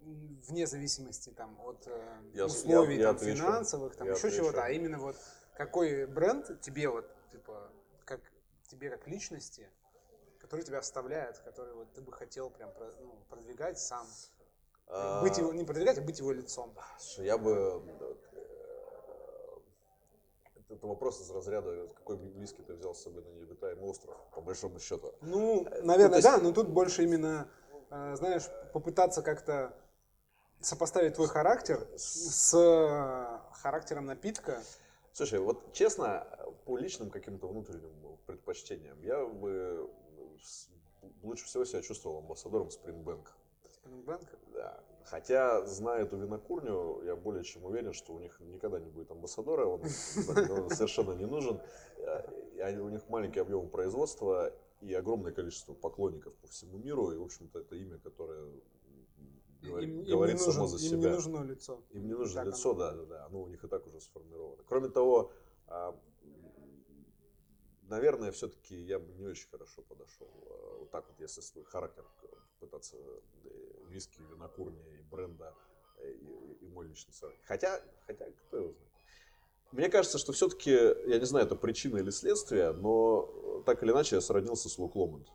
Вне 0.00 0.66
зависимости 0.66 1.30
там, 1.30 1.58
от 1.60 1.86
э, 1.86 2.22
я, 2.32 2.46
условий 2.46 2.94
я, 2.96 3.00
я 3.00 3.06
там, 3.08 3.16
отвечу, 3.16 3.42
финансовых, 3.42 3.96
там, 3.96 4.10
еще 4.10 4.30
чего-то, 4.30 4.64
а 4.64 4.70
именно 4.70 4.98
вот 4.98 5.16
какой 5.54 6.06
бренд 6.06 6.60
тебе 6.60 6.88
вот, 6.88 7.10
типа, 7.32 7.72
как 8.04 8.20
тебе 8.68 8.90
как 8.90 9.08
личности, 9.08 9.68
который 10.38 10.64
тебя 10.64 10.80
вставляет, 10.80 11.38
который 11.38 11.74
вот 11.74 11.92
ты 11.94 12.00
бы 12.00 12.12
хотел 12.12 12.50
прям 12.50 12.70
ну, 13.00 13.18
продвигать 13.28 13.78
сам? 13.78 14.06
А... 14.88 15.22
Быть 15.22 15.36
его, 15.38 15.52
не 15.52 15.64
продвигать, 15.64 15.98
а 15.98 16.00
быть 16.00 16.18
его 16.18 16.32
лицом. 16.32 16.74
Слушай, 16.98 17.26
я 17.26 17.38
бы... 17.38 17.82
Э, 18.00 18.14
это 20.70 20.86
вопрос 20.86 21.20
из 21.20 21.30
разряда, 21.30 21.88
какой 21.88 22.16
виски 22.16 22.62
ты 22.62 22.74
взял 22.74 22.94
с 22.94 23.02
собой 23.02 23.22
на 23.22 23.28
необитаемый 23.28 23.88
остров, 23.88 24.16
по 24.34 24.40
большому 24.40 24.80
счету. 24.80 25.14
Ну, 25.20 25.66
э, 25.66 25.82
наверное, 25.82 26.18
ну, 26.18 26.22
да, 26.22 26.38
но 26.38 26.52
тут 26.52 26.68
больше 26.68 27.04
именно, 27.04 27.50
э, 27.90 28.16
знаешь, 28.16 28.44
попытаться 28.72 29.22
как-то 29.22 29.74
сопоставить 30.60 31.14
твой 31.14 31.28
характер 31.28 31.86
с 31.96 32.52
характером 33.52 34.06
напитка. 34.06 34.62
Слушай, 35.12 35.38
вот 35.40 35.72
честно, 35.72 36.26
по 36.64 36.76
личным 36.76 37.10
каким-то 37.10 37.46
внутренним 37.46 38.18
предпочтениям, 38.26 39.00
я 39.02 39.24
бы 39.24 39.90
лучше 41.22 41.44
всего 41.46 41.64
себя 41.64 41.82
чувствовал 41.82 42.18
амбассадором 42.18 42.68
Springbank. 42.68 43.26
Springbank? 43.88 44.26
Да. 44.54 44.80
Хотя, 45.04 45.64
зная 45.66 46.02
эту 46.02 46.18
винокурню, 46.18 47.02
я 47.04 47.16
более 47.16 47.42
чем 47.42 47.64
уверен, 47.64 47.94
что 47.94 48.12
у 48.12 48.18
них 48.18 48.38
никогда 48.40 48.78
не 48.78 48.90
будет 48.90 49.10
амбассадора, 49.10 49.64
он, 49.64 49.80
он 49.80 50.70
совершенно 50.70 51.12
не 51.12 51.24
нужен. 51.24 51.60
И 52.54 52.76
у 52.76 52.88
них 52.90 53.08
маленький 53.08 53.40
объем 53.40 53.70
производства 53.70 54.52
и 54.82 54.92
огромное 54.92 55.32
количество 55.32 55.72
поклонников 55.72 56.34
по 56.36 56.46
всему 56.48 56.78
миру. 56.78 57.10
И, 57.12 57.16
в 57.16 57.22
общем-то, 57.22 57.60
это 57.60 57.76
имя, 57.76 57.98
которое 57.98 58.52
говорит, 59.62 59.88
им, 59.88 60.04
говорит 60.04 60.36
им 60.36 60.40
само 60.40 60.62
нужен, 60.62 60.78
за 60.78 60.84
себя. 60.84 60.96
Им 60.96 61.00
не 61.00 61.08
нужно 61.08 61.42
лицо. 61.42 61.82
Им 61.90 62.06
не 62.06 62.14
нужно 62.14 62.34
так 62.34 62.46
лицо, 62.46 62.74
да, 62.74 62.92
да, 62.92 63.04
да. 63.06 63.26
Оно 63.26 63.42
у 63.42 63.48
них 63.48 63.64
и 63.64 63.68
так 63.68 63.86
уже 63.86 64.00
сформировано. 64.00 64.62
Кроме 64.68 64.88
того, 64.88 65.32
а, 65.66 65.98
наверное, 67.88 68.32
все-таки 68.32 68.76
я 68.76 68.98
бы 68.98 69.12
не 69.14 69.26
очень 69.26 69.48
хорошо 69.48 69.82
подошел. 69.82 70.28
А, 70.46 70.78
вот 70.78 70.90
так 70.90 71.06
вот, 71.08 71.20
если 71.20 71.40
свой 71.40 71.64
характер 71.64 72.04
пытаться 72.60 72.96
э, 72.96 73.20
виски, 73.88 74.20
винокурни 74.30 74.98
и 74.98 75.02
бренда 75.10 75.54
э, 75.98 76.12
и, 76.12 76.64
и 76.64 76.68
мой 76.68 76.86
личный. 76.86 77.12
Хотя, 77.44 77.80
хотя, 78.06 78.26
кто 78.30 78.56
его 78.56 78.72
знает. 78.72 78.88
Мне 79.72 79.88
кажется, 79.90 80.18
что 80.18 80.32
все-таки, 80.32 80.70
я 80.70 81.18
не 81.18 81.26
знаю, 81.26 81.46
это 81.46 81.54
причина 81.54 81.98
или 81.98 82.10
следствие, 82.10 82.72
но 82.72 83.62
так 83.66 83.82
или 83.82 83.90
иначе 83.90 84.16
я 84.16 84.20
сроднился 84.22 84.68
с 84.68 84.78
Лук 84.78 84.96
Ломонд. 84.96 85.28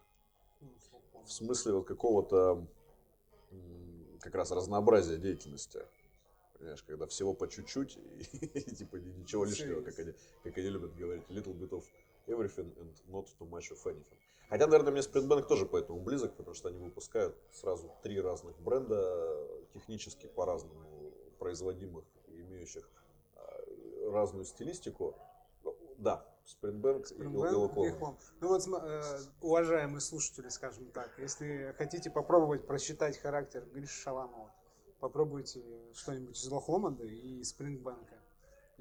В 1.26 1.32
смысле 1.32 1.74
вот 1.74 1.86
какого-то 1.86 2.68
как 4.20 4.34
раз 4.36 4.52
разнообразие 4.52 5.18
деятельности. 5.18 5.86
Понимаешь, 6.58 6.84
когда 6.84 7.06
всего 7.08 7.34
по 7.34 7.48
чуть-чуть 7.48 7.98
и, 7.98 8.46
и 8.46 8.76
типа 8.76 8.96
ничего 8.96 9.46
лишнего, 9.46 9.82
как 9.82 10.00
они, 10.00 10.14
как 10.44 10.58
они 10.58 10.70
любят 10.70 10.96
говорить. 10.96 11.24
Little 11.30 11.54
bit 11.54 11.70
of 11.70 11.84
everything 12.28 12.72
and 12.80 12.94
not 13.10 13.28
too 13.38 13.46
much 13.46 13.72
of 13.72 13.86
anything. 13.86 14.18
Хотя, 14.50 14.68
наверное, 14.68 14.92
мне 14.92 15.02
Springbank 15.02 15.48
тоже 15.48 15.66
поэтому 15.66 16.00
близок, 16.00 16.36
потому 16.36 16.54
что 16.54 16.70
они 16.70 16.78
выпускают 16.80 17.36
сразу 17.52 17.92
три 18.04 18.20
разных 18.22 18.60
бренда, 18.60 19.48
технически 19.74 20.28
по-разному 20.28 21.12
производимых 21.40 22.06
и 22.28 22.42
имеющих 22.42 22.88
а, 23.36 24.12
разную 24.12 24.46
стилистику. 24.46 25.16
Ну, 25.64 25.76
да, 25.98 26.26
Springbank 26.46 27.14
и 27.16 27.24
Ilocom. 27.24 28.18
Ну 28.42 28.48
вот, 28.48 28.68
э, 28.68 29.20
уважаемые 29.42 30.02
слушатели, 30.02 30.50
скажем 30.50 30.92
так, 30.92 31.18
если 31.18 31.74
хотите 31.78 32.12
попробовать 32.12 32.68
просчитать 32.68 33.18
характер 33.18 33.66
Гриши 33.74 34.02
Шаламова, 34.02 34.54
попробуйте 35.00 35.64
что-нибудь 35.94 36.38
из 36.38 36.48
Лохломанда 36.48 37.06
и 37.06 37.44
Спрингбанка. 37.44 38.13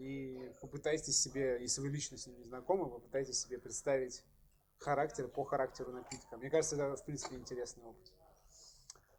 И 0.02 0.52
попытайтесь 0.60 1.16
себе, 1.16 1.58
если 1.60 1.80
вы 1.80 1.88
лично 1.88 2.18
с 2.18 2.26
ним 2.26 2.36
не 2.36 2.44
знакомы, 2.44 2.90
попытайтесь 2.90 3.38
себе 3.38 3.60
представить 3.60 4.24
характер 4.78 5.28
по 5.28 5.44
характеру 5.44 5.92
напитка. 5.92 6.36
Мне 6.36 6.50
кажется, 6.50 6.74
это, 6.74 6.96
в 6.96 7.04
принципе, 7.04 7.36
интересный 7.36 7.84
опыт. 7.84 8.12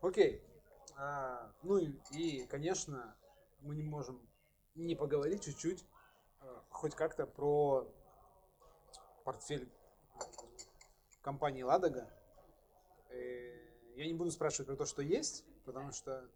Окей. 0.02 0.44
А, 0.98 1.54
ну 1.62 1.78
и, 1.78 1.94
и, 2.12 2.46
конечно, 2.48 3.16
мы 3.62 3.78
не 3.78 3.84
можем 3.84 4.28
не 4.76 4.94
поговорить 4.94 5.46
чуть-чуть, 5.46 5.86
а, 6.42 6.66
хоть 6.70 6.96
как-то 6.96 7.28
про 7.28 7.90
портфель 9.24 9.72
компании 11.22 11.64
«Ладога». 11.64 12.12
Э, 13.10 13.70
я 13.96 14.06
не 14.06 14.14
буду 14.14 14.32
спрашивать 14.32 14.68
про 14.68 14.76
то, 14.76 14.86
что 14.86 15.02
есть, 15.02 15.46
потому 15.64 15.94
что 15.94 16.30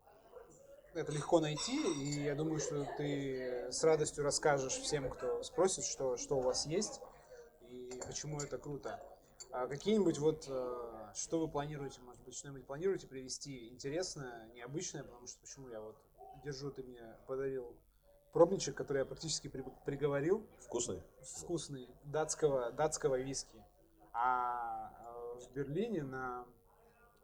это 0.94 1.12
легко 1.12 1.40
найти, 1.40 1.78
и 2.02 2.24
я 2.24 2.36
думаю, 2.36 2.60
что 2.60 2.86
ты 2.98 3.72
с 3.72 3.84
радостью 3.84 4.24
расскажешь 4.24 4.74
всем, 4.74 5.10
кто 5.10 5.44
спросит, 5.44 5.86
что, 5.86 6.18
что 6.18 6.38
у 6.38 6.42
вас 6.42 6.66
есть 6.66 7.02
и 7.70 8.00
почему 8.06 8.40
это 8.40 8.58
круто. 8.58 9.00
А 9.52 9.68
какие-нибудь 9.68 10.18
вот, 10.18 10.46
э, 10.50 11.12
что 11.14 11.40
вы 11.40 11.48
планируете, 11.48 12.02
может 12.02 12.22
быть, 12.24 12.36
что-нибудь 12.36 12.66
планируете 12.66 13.08
привести 13.08 13.70
интересное, 13.70 14.48
необычное, 14.54 15.04
потому 15.04 15.28
что 15.28 15.40
почему 15.40 15.70
я 15.70 15.80
вот 15.80 15.96
держу, 16.44 16.72
ты 16.72 16.84
мне 16.84 17.02
подарил 17.28 17.76
пробничек, 18.34 18.76
который 18.76 19.00
я 19.00 19.06
практически 19.06 19.48
при, 19.48 19.64
приговорил. 19.86 20.46
Вкусный? 20.60 21.02
Вкусный, 21.22 21.90
датского, 22.04 22.72
датского 22.72 23.20
виски. 23.20 23.64
А 24.14 24.92
э, 25.00 25.40
в 25.40 25.52
Берлине 25.54 26.04
на 26.04 26.46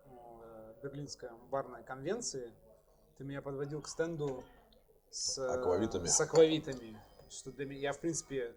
э, 0.06 0.74
Берлинской 0.82 1.30
барной 1.50 1.84
конвенции 1.84 2.54
ты 3.24 3.28
меня 3.30 3.42
подводил 3.42 3.82
к 3.82 3.88
стенду 3.88 4.44
с 5.10 5.40
аквавитами. 5.40 6.08
С 6.08 6.20
аквавитами. 6.20 7.02
Что 7.30 7.52
для 7.52 7.66
меня, 7.66 7.80
я, 7.80 7.94
в 7.94 8.00
принципе, 8.00 8.54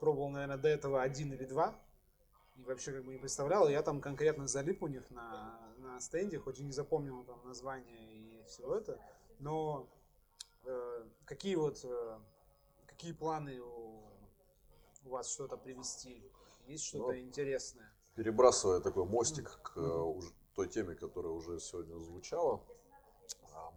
пробовал, 0.00 0.28
наверное, 0.30 0.58
до 0.58 0.68
этого 0.68 1.02
один 1.02 1.32
или 1.32 1.44
два. 1.44 1.74
И 2.56 2.64
вообще 2.64 2.92
как 2.92 3.04
бы 3.04 3.12
не 3.12 3.18
представлял. 3.18 3.68
Я 3.68 3.82
там 3.82 4.00
конкретно 4.00 4.48
залип 4.48 4.82
у 4.82 4.88
них 4.88 5.08
на, 5.10 5.58
на 5.78 6.00
стенде, 6.00 6.38
хоть 6.38 6.58
и 6.58 6.64
не 6.64 6.72
запомнил 6.72 7.22
там 7.22 7.40
название 7.44 8.40
и 8.40 8.44
всего 8.44 8.74
это. 8.74 8.98
Но 9.38 9.88
Э, 10.64 11.04
какие 11.24 11.54
вот, 11.54 11.84
э, 11.84 12.18
какие 12.86 13.12
планы 13.12 13.60
у, 13.60 14.02
у 15.04 15.08
вас 15.08 15.32
что-то 15.32 15.56
привести? 15.56 16.22
Есть 16.66 16.84
что-то 16.84 17.12
ну, 17.12 17.18
интересное? 17.18 17.90
Перебрасывая 18.14 18.80
такой 18.80 19.06
мостик 19.06 19.60
к 19.62 19.76
mm-hmm. 19.78 20.22
той 20.54 20.68
теме, 20.68 20.94
которая 20.94 21.32
уже 21.32 21.58
сегодня 21.60 21.96
звучала, 22.00 22.62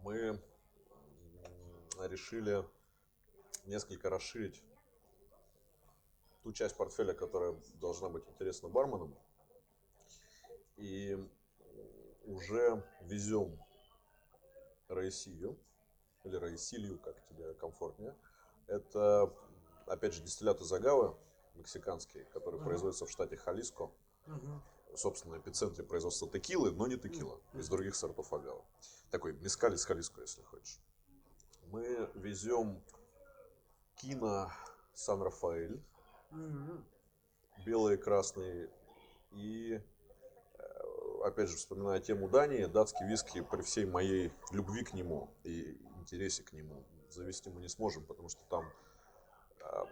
мы 0.04 0.38
решили 1.98 2.64
несколько 3.64 4.10
расширить 4.10 4.62
ту 6.42 6.52
часть 6.52 6.76
портфеля, 6.76 7.14
которая 7.14 7.56
должна 7.80 8.10
быть 8.10 8.28
интересна 8.28 8.68
барменам. 8.68 9.16
И 10.76 11.16
уже 12.24 12.84
везем 13.00 13.58
Раисилью, 14.88 15.58
или 16.24 16.36
Раисилью, 16.36 16.98
как 16.98 17.24
тебе 17.24 17.54
комфортнее. 17.54 18.14
Это, 18.66 19.32
опять 19.86 20.12
же, 20.12 20.22
дистиллят 20.22 20.60
из 20.60 20.72
агавы, 20.72 21.16
мексиканский, 21.54 22.24
который 22.32 22.60
uh-huh. 22.60 22.64
производится 22.64 23.06
в 23.06 23.10
штате 23.10 23.36
Халиско. 23.36 23.90
Uh-huh. 24.26 24.60
Собственно, 24.96 25.38
эпицентре 25.38 25.84
производства 25.84 26.28
текилы, 26.28 26.70
но 26.70 26.86
не 26.86 26.96
текила, 26.96 27.34
uh-huh. 27.34 27.60
из 27.60 27.68
других 27.68 27.94
сортов 27.96 28.32
агавы. 28.32 28.62
Такой 29.10 29.32
мескаль 29.32 29.74
из 29.74 29.84
Халиско, 29.84 30.20
если 30.20 30.42
хочешь. 30.42 30.80
Мы 31.66 32.10
везем 32.14 32.82
кино 33.96 34.50
Сан-Рафаэль, 34.94 35.82
uh-huh. 36.30 36.84
белый, 37.64 37.96
красный 37.96 38.70
и 39.32 39.82
опять 41.24 41.48
же, 41.48 41.56
вспоминая 41.56 42.00
тему 42.00 42.28
Дании, 42.28 42.64
датский 42.66 43.06
виски 43.06 43.40
при 43.40 43.62
всей 43.62 43.86
моей 43.86 44.32
любви 44.52 44.84
к 44.84 44.92
нему 44.92 45.30
и 45.42 45.78
интересе 45.96 46.42
к 46.42 46.52
нему 46.52 46.84
завести 47.08 47.50
мы 47.50 47.60
не 47.60 47.68
сможем, 47.68 48.04
потому 48.04 48.28
что 48.28 48.44
там 48.44 48.70
э, 49.60 49.84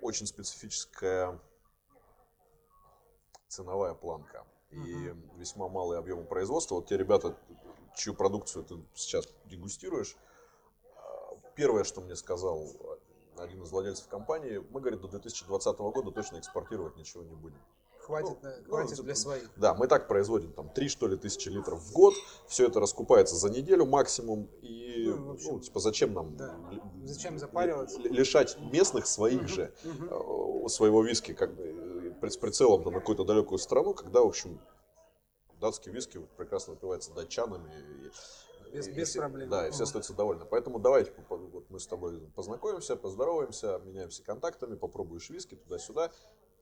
очень 0.00 0.26
специфическая 0.26 1.40
ценовая 3.56 3.94
планка 3.94 4.44
и 4.70 4.76
uh-huh. 4.76 5.38
весьма 5.38 5.68
малый 5.68 5.98
объем 5.98 6.26
производства. 6.26 6.76
Вот 6.76 6.86
те 6.86 6.96
ребята, 6.96 7.36
чью 7.94 8.14
продукцию 8.14 8.64
ты 8.64 8.76
сейчас 8.94 9.26
дегустируешь, 9.46 10.16
а, 10.96 11.36
первое, 11.54 11.84
что 11.84 12.02
мне 12.02 12.16
сказал 12.16 12.68
один 13.38 13.62
из 13.62 13.70
владельцев 13.70 14.08
компании, 14.08 14.64
мы, 14.70 14.80
говорит, 14.80 15.00
до 15.00 15.08
2020 15.08 15.78
года 15.78 16.10
точно 16.10 16.38
экспортировать 16.38 16.96
ничего 16.96 17.22
не 17.22 17.34
будем. 17.34 17.60
Хватит, 17.98 18.36
ну, 18.40 18.50
хватит 18.68 18.98
ну, 18.98 19.04
для 19.04 19.14
своих. 19.16 19.50
Да, 19.56 19.74
мы 19.74 19.88
так 19.88 20.06
производим 20.06 20.52
там 20.52 20.68
3 20.68 20.88
что 20.88 21.08
ли 21.08 21.16
тысячи 21.16 21.48
литров 21.48 21.80
в 21.80 21.92
год. 21.92 22.14
Все 22.46 22.68
это 22.68 22.78
раскупается 22.78 23.34
за 23.34 23.50
неделю 23.50 23.84
максимум. 23.84 24.48
И 24.62 25.06
ну, 25.08 25.32
общем, 25.32 25.54
ну 25.54 25.60
типа 25.60 25.80
зачем 25.80 26.14
нам 26.14 26.36
да. 26.36 26.56
зачем 27.02 27.36
запариваться? 27.36 27.98
лишать 28.02 28.58
местных 28.60 29.08
своих 29.08 29.48
же 29.48 29.74
угу. 29.84 30.68
своего 30.68 31.02
виски 31.02 31.34
как 31.34 31.56
бы 31.56 31.65
с 32.30 32.36
прицелом 32.36 32.82
на 32.82 32.90
какую-то 32.90 33.24
далекую 33.24 33.58
страну, 33.58 33.94
когда, 33.94 34.20
в 34.20 34.26
общем, 34.26 34.60
датский 35.60 35.92
виски 35.92 36.18
прекрасно 36.36 36.74
выпивается 36.74 37.12
датчанами. 37.12 37.70
И, 37.72 38.72
без, 38.72 38.88
и 38.88 38.92
без 38.92 39.08
все, 39.10 39.20
проблем. 39.20 39.48
Да, 39.48 39.68
и 39.68 39.70
все 39.70 39.84
остаются 39.84 40.12
довольны. 40.12 40.44
Поэтому 40.44 40.78
давайте 40.78 41.12
вот 41.28 41.70
мы 41.70 41.80
с 41.80 41.86
тобой 41.86 42.20
познакомимся, 42.34 42.96
поздороваемся, 42.96 43.76
обменяемся 43.76 44.22
контактами, 44.22 44.74
попробуешь 44.74 45.30
виски 45.30 45.54
туда-сюда 45.54 46.10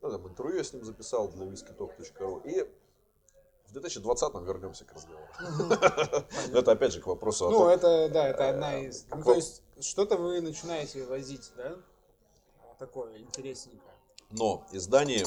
ну, 0.05 0.11
там, 0.11 0.29
интервью 0.29 0.59
я 0.59 0.65
с 0.65 0.73
ним 0.75 0.85
записал 0.85 1.29
для 1.29 1.47
whiskytalk.ru. 1.47 2.43
И 2.45 2.69
в 3.69 3.77
2020-м 3.77 4.45
вернемся 4.45 4.85
к 4.85 4.93
разговору. 4.93 5.27
Это 6.53 6.73
опять 6.73 6.93
же 6.93 7.01
к 7.01 7.07
вопросу 7.07 7.47
о 7.47 7.51
Ну, 7.51 7.69
это, 7.69 8.11
да, 8.11 8.29
это 8.29 8.51
одна 8.51 8.75
э, 8.75 8.89
из... 8.89 9.07
Ну, 9.11 9.23
то 9.23 9.35
есть, 9.35 9.63
что-то 9.81 10.19
вы 10.19 10.43
начинаете 10.43 11.05
возить, 11.07 11.51
да? 11.57 11.77
Такое 12.79 13.17
интересненькое. 13.17 13.95
Но 14.31 14.67
из 14.73 14.87
Дании 14.87 15.25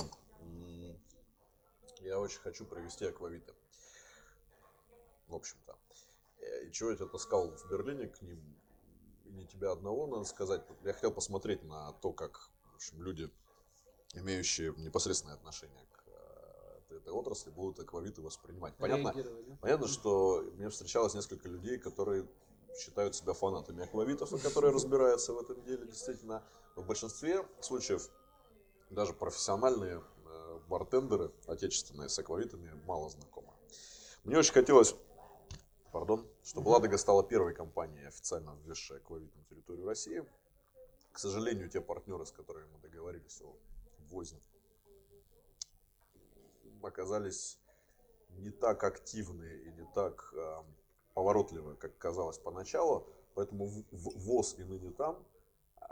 я 2.08 2.20
очень 2.20 2.40
хочу 2.40 2.66
провести 2.66 3.06
аквавиты. 3.06 3.54
В 5.28 5.36
общем-то. 5.36 5.78
Э, 6.40 6.66
и 6.66 6.72
чего 6.72 6.92
я 6.92 6.96
тебя 6.96 7.08
таскал 7.08 7.52
в 7.52 7.70
Берлине 7.70 8.08
к 8.08 8.22
ним? 8.22 8.42
И 9.26 9.30
не 9.32 9.46
тебя 9.46 9.72
одного, 9.72 10.08
надо 10.08 10.24
сказать. 10.24 10.64
Я 10.84 10.94
хотел 10.94 11.12
посмотреть 11.12 11.64
на 11.64 11.92
то, 11.94 12.14
как 12.14 12.50
в 12.72 12.76
общем, 12.76 13.02
люди 13.04 13.30
имеющие 14.14 14.74
непосредственное 14.78 15.36
отношение 15.36 15.86
к 15.92 16.04
э, 16.90 16.96
этой 16.96 17.12
отрасли, 17.12 17.50
будут 17.50 17.80
аквавиты 17.80 18.22
воспринимать. 18.22 18.76
Понятно, 18.78 19.14
да? 19.14 19.58
понятно, 19.62 19.88
что 19.88 20.44
мне 20.54 20.70
встречалось 20.70 21.14
несколько 21.14 21.50
людей, 21.50 21.78
которые 21.78 22.26
считают 22.78 23.16
себя 23.16 23.34
фанатами 23.34 23.84
аквавитов, 23.84 24.32
и 24.32 24.38
которые 24.38 24.74
разбираются 24.74 25.34
в 25.34 25.40
этом 25.40 25.62
деле 25.64 25.86
действительно. 25.86 26.44
В 26.76 26.86
большинстве 26.86 27.46
случаев 27.60 28.10
даже 28.90 29.14
профессиональные 29.14 30.04
бартендеры 30.68 31.32
отечественные 31.48 32.10
с 32.10 32.20
аквавитами 32.20 32.72
мало 32.86 33.10
знакомы. 33.10 33.52
Мне 34.24 34.38
очень 34.38 34.54
хотелось, 34.54 34.96
пардон, 35.92 36.28
чтобы 36.44 36.70
Ладога 36.70 36.98
стала 36.98 37.24
первой 37.24 37.54
компанией, 37.54 38.08
официально 38.08 38.58
ввезшей 38.66 38.98
аквавит 38.98 39.36
на 39.36 39.44
территорию 39.46 39.86
России. 39.86 40.26
К 41.12 41.20
сожалению, 41.20 41.70
те 41.70 41.82
партнеры, 41.82 42.26
с 42.26 42.32
которыми 42.32 42.68
мы 42.74 42.80
договорились 42.80 43.42
о 43.42 43.56
ввозе 44.10 44.38
оказались 46.88 47.60
не 48.38 48.50
так 48.50 48.84
активны 48.84 49.46
и 49.66 49.72
не 49.72 49.86
так 49.94 50.34
э, 50.36 50.64
поворотливы, 51.14 51.76
как 51.76 51.98
казалось 51.98 52.38
поначалу. 52.38 53.08
Поэтому 53.36 53.68
ввоз 53.92 54.56
и 54.58 54.64
ныне 54.64 54.92
там. 54.92 55.24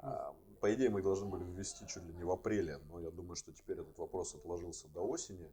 Э, 0.02 0.32
по 0.66 0.74
идее, 0.74 0.90
мы 0.90 1.04
должны 1.04 1.28
были 1.28 1.44
ввести 1.44 1.86
чуть 1.86 2.04
ли 2.06 2.14
не 2.14 2.24
в 2.24 2.32
апреле, 2.32 2.80
но 2.90 3.00
я 3.00 3.12
думаю, 3.12 3.36
что 3.36 3.52
теперь 3.52 3.80
этот 3.80 3.96
вопрос 4.00 4.34
отложился 4.34 4.88
до 4.88 5.02
осени. 5.02 5.52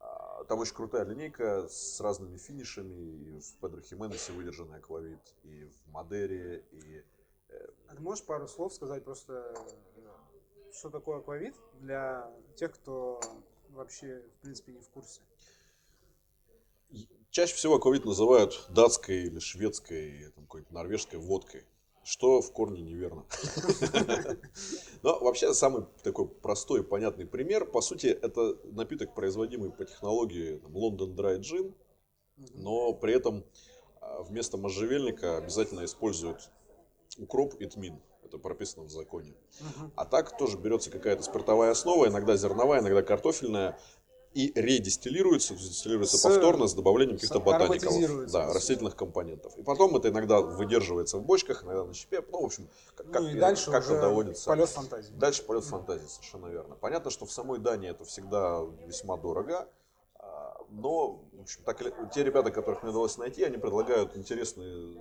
Э, 0.00 0.44
там 0.48 0.58
очень 0.58 0.74
крутая 0.74 1.04
линейка 1.04 1.68
с 1.68 2.00
разными 2.00 2.38
финишами. 2.38 2.92
И 2.92 3.38
в 3.38 3.54
Педро 3.60 3.80
Хименесе 3.80 4.32
выдержанный 4.32 4.78
аквавит, 4.78 5.20
и 5.44 5.66
в 5.66 5.90
Мадере, 5.92 6.64
и... 6.72 7.04
Э, 7.50 7.68
а 7.86 7.94
ты 7.94 8.02
можешь 8.02 8.24
пару 8.24 8.48
слов 8.48 8.74
сказать 8.74 9.04
просто 9.04 9.54
что 10.72 10.90
такое 10.90 11.18
аквавит 11.18 11.54
для 11.74 12.28
тех, 12.56 12.72
кто 12.72 13.20
вообще, 13.68 14.24
в 14.38 14.42
принципе, 14.42 14.72
не 14.72 14.80
в 14.80 14.88
курсе? 14.88 15.20
Чаще 17.30 17.54
всего 17.54 17.76
аквавит 17.76 18.04
называют 18.04 18.66
датской 18.70 19.22
или 19.22 19.38
шведской, 19.38 20.32
там, 20.34 20.46
какой-то 20.46 20.74
норвежской 20.74 21.20
водкой. 21.20 21.64
Что 22.04 22.40
в 22.40 22.52
корне 22.52 22.82
неверно. 22.82 23.24
Но 25.02 25.18
вообще 25.20 25.54
самый 25.54 25.86
такой 26.02 26.28
простой 26.28 26.80
и 26.80 26.84
понятный 26.84 27.26
пример. 27.26 27.64
По 27.64 27.80
сути, 27.80 28.06
это 28.06 28.56
напиток, 28.64 29.14
производимый 29.14 29.70
по 29.70 29.84
технологии 29.84 30.60
London 30.66 31.14
Dry 31.14 31.38
Gin, 31.38 31.74
но 32.54 32.92
при 32.92 33.14
этом 33.14 33.44
а, 34.00 34.22
вместо 34.22 34.56
можжевельника 34.56 35.36
обязательно 35.36 35.84
используют 35.84 36.50
укроп 37.18 37.54
и 37.54 37.66
тмин 37.66 38.00
это 38.32 38.38
прописано 38.38 38.84
в 38.84 38.90
законе. 38.90 39.34
А 39.94 40.06
так 40.06 40.36
тоже 40.38 40.56
берется 40.56 40.90
какая-то 40.90 41.22
спиртовая 41.22 41.70
основа, 41.70 42.06
иногда 42.08 42.34
зерновая, 42.34 42.80
иногда 42.80 43.02
картофельная, 43.02 43.78
и 44.34 44.52
редистиллируется, 44.54 45.54
дистиллируется 45.54 46.16
с, 46.16 46.22
повторно 46.22 46.66
с 46.66 46.74
добавлением 46.74 47.16
каких-то 47.16 47.40
ботаников, 47.40 48.30
да, 48.30 48.52
растительных 48.52 48.96
компонентов. 48.96 49.56
И 49.58 49.62
потом 49.62 49.96
это 49.96 50.08
иногда 50.08 50.40
выдерживается 50.40 51.18
в 51.18 51.24
бочках, 51.24 51.64
иногда 51.64 51.84
на 51.84 51.94
щепе. 51.94 52.24
Ну, 52.30 52.42
в 52.42 52.46
общем, 52.46 52.68
как, 52.96 53.20
ну, 53.20 53.28
и 53.28 53.38
дальше 53.38 53.70
как 53.70 53.84
это 53.84 54.00
доводится. 54.00 54.46
Полет 54.46 54.68
фантазии. 54.68 55.12
Дальше 55.12 55.42
полет 55.44 55.64
фантазии, 55.64 56.06
совершенно 56.06 56.46
верно. 56.46 56.76
Понятно, 56.76 57.10
что 57.10 57.26
в 57.26 57.32
самой 57.32 57.58
Дании 57.58 57.90
это 57.90 58.04
всегда 58.04 58.62
весьма 58.86 59.16
дорого. 59.16 59.68
А, 60.16 60.56
но, 60.70 61.24
в 61.32 61.40
общем, 61.42 61.62
так, 61.64 62.10
те 62.12 62.24
ребята, 62.24 62.50
которых 62.50 62.82
мне 62.82 62.90
удалось 62.90 63.18
найти, 63.18 63.42
они 63.42 63.58
предлагают 63.58 64.16
интересные 64.16 64.96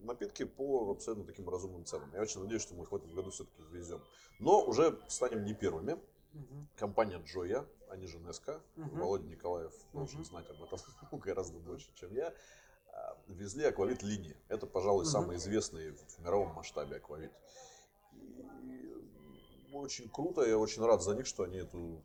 напитки 0.00 0.44
по 0.44 0.92
абсолютно 0.92 1.24
таким 1.24 1.48
разумным 1.48 1.84
ценам. 1.84 2.10
Я 2.14 2.22
очень 2.22 2.40
надеюсь, 2.40 2.62
что 2.62 2.74
мы 2.74 2.84
их 2.84 2.92
в 2.92 2.96
этом 2.96 3.12
году 3.14 3.30
все-таки 3.30 3.62
ввезем. 3.70 4.02
Но 4.38 4.62
уже 4.62 4.98
станем 5.08 5.44
не 5.44 5.54
первыми. 5.54 5.98
Компания 6.76 7.20
Джоя, 7.26 7.66
они 7.90 8.06
же 8.06 8.18
Неска, 8.18 8.60
угу. 8.76 8.96
Володя 8.96 9.26
Николаев 9.26 9.72
должен 9.92 10.20
угу. 10.20 10.24
знать 10.24 10.46
об 10.50 10.62
этом 10.62 10.78
гораздо 11.18 11.58
больше, 11.58 11.92
чем 11.94 12.12
я, 12.14 12.32
а, 12.92 13.16
везли 13.28 13.64
аквавит 13.64 14.02
линии. 14.02 14.36
Это, 14.48 14.66
пожалуй, 14.66 15.02
угу. 15.02 15.10
самый 15.10 15.36
известный 15.36 15.92
в 15.92 16.18
мировом 16.20 16.54
масштабе 16.54 16.96
аквавит. 16.96 17.32
И 18.12 18.94
очень 19.72 20.08
круто, 20.08 20.42
я 20.42 20.58
очень 20.58 20.84
рад 20.84 21.02
за 21.02 21.14
них, 21.14 21.26
что 21.26 21.44
они 21.44 21.58
эту 21.58 22.02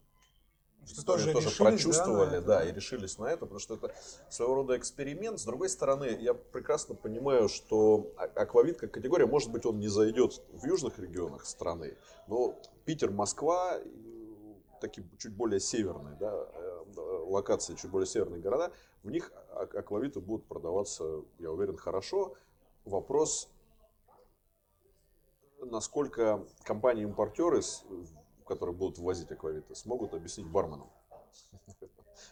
историю 0.84 1.34
тоже, 1.34 1.48
тоже 1.48 1.58
прочувствовали, 1.58 2.40
да, 2.40 2.60
да, 2.60 2.66
и 2.66 2.72
решились 2.72 3.18
на 3.18 3.26
это, 3.26 3.40
потому 3.40 3.60
что 3.60 3.76
это 3.76 3.94
своего 4.30 4.56
рода 4.56 4.78
эксперимент. 4.78 5.40
С 5.40 5.46
другой 5.46 5.70
стороны, 5.70 6.06
я 6.20 6.34
прекрасно 6.34 6.96
понимаю, 6.96 7.50
что 7.50 8.14
а, 8.18 8.24
аквавит 8.24 8.78
как 8.78 8.92
категория, 8.92 9.26
может 9.26 9.52
быть, 9.52 9.66
он 9.66 9.80
не 9.80 9.88
зайдет 9.88 10.42
в 10.54 10.66
южных 10.66 11.00
регионах 11.00 11.46
страны, 11.46 11.98
но 12.28 12.56
Питер, 12.86 13.12
Москва, 13.12 13.80
такие 14.88 15.08
чуть 15.18 15.34
более 15.34 15.60
северные, 15.60 16.16
да, 16.16 16.32
э, 16.32 16.84
локации, 17.26 17.76
чуть 17.76 17.92
более 17.92 18.08
северные 18.08 18.42
города, 18.42 18.72
в 19.04 19.12
них 19.12 19.32
аквавиты 19.52 20.20
будут 20.20 20.46
продаваться, 20.48 21.24
я 21.40 21.52
уверен, 21.52 21.78
хорошо. 21.78 22.36
Вопрос 22.86 23.50
насколько 25.60 26.46
компании-импортеры, 26.64 27.62
которые 28.46 28.76
будут 28.76 29.00
ввозить 29.00 29.32
аквавиты, 29.32 29.76
смогут 29.76 30.14
объяснить 30.14 30.48
барменам, 30.48 30.90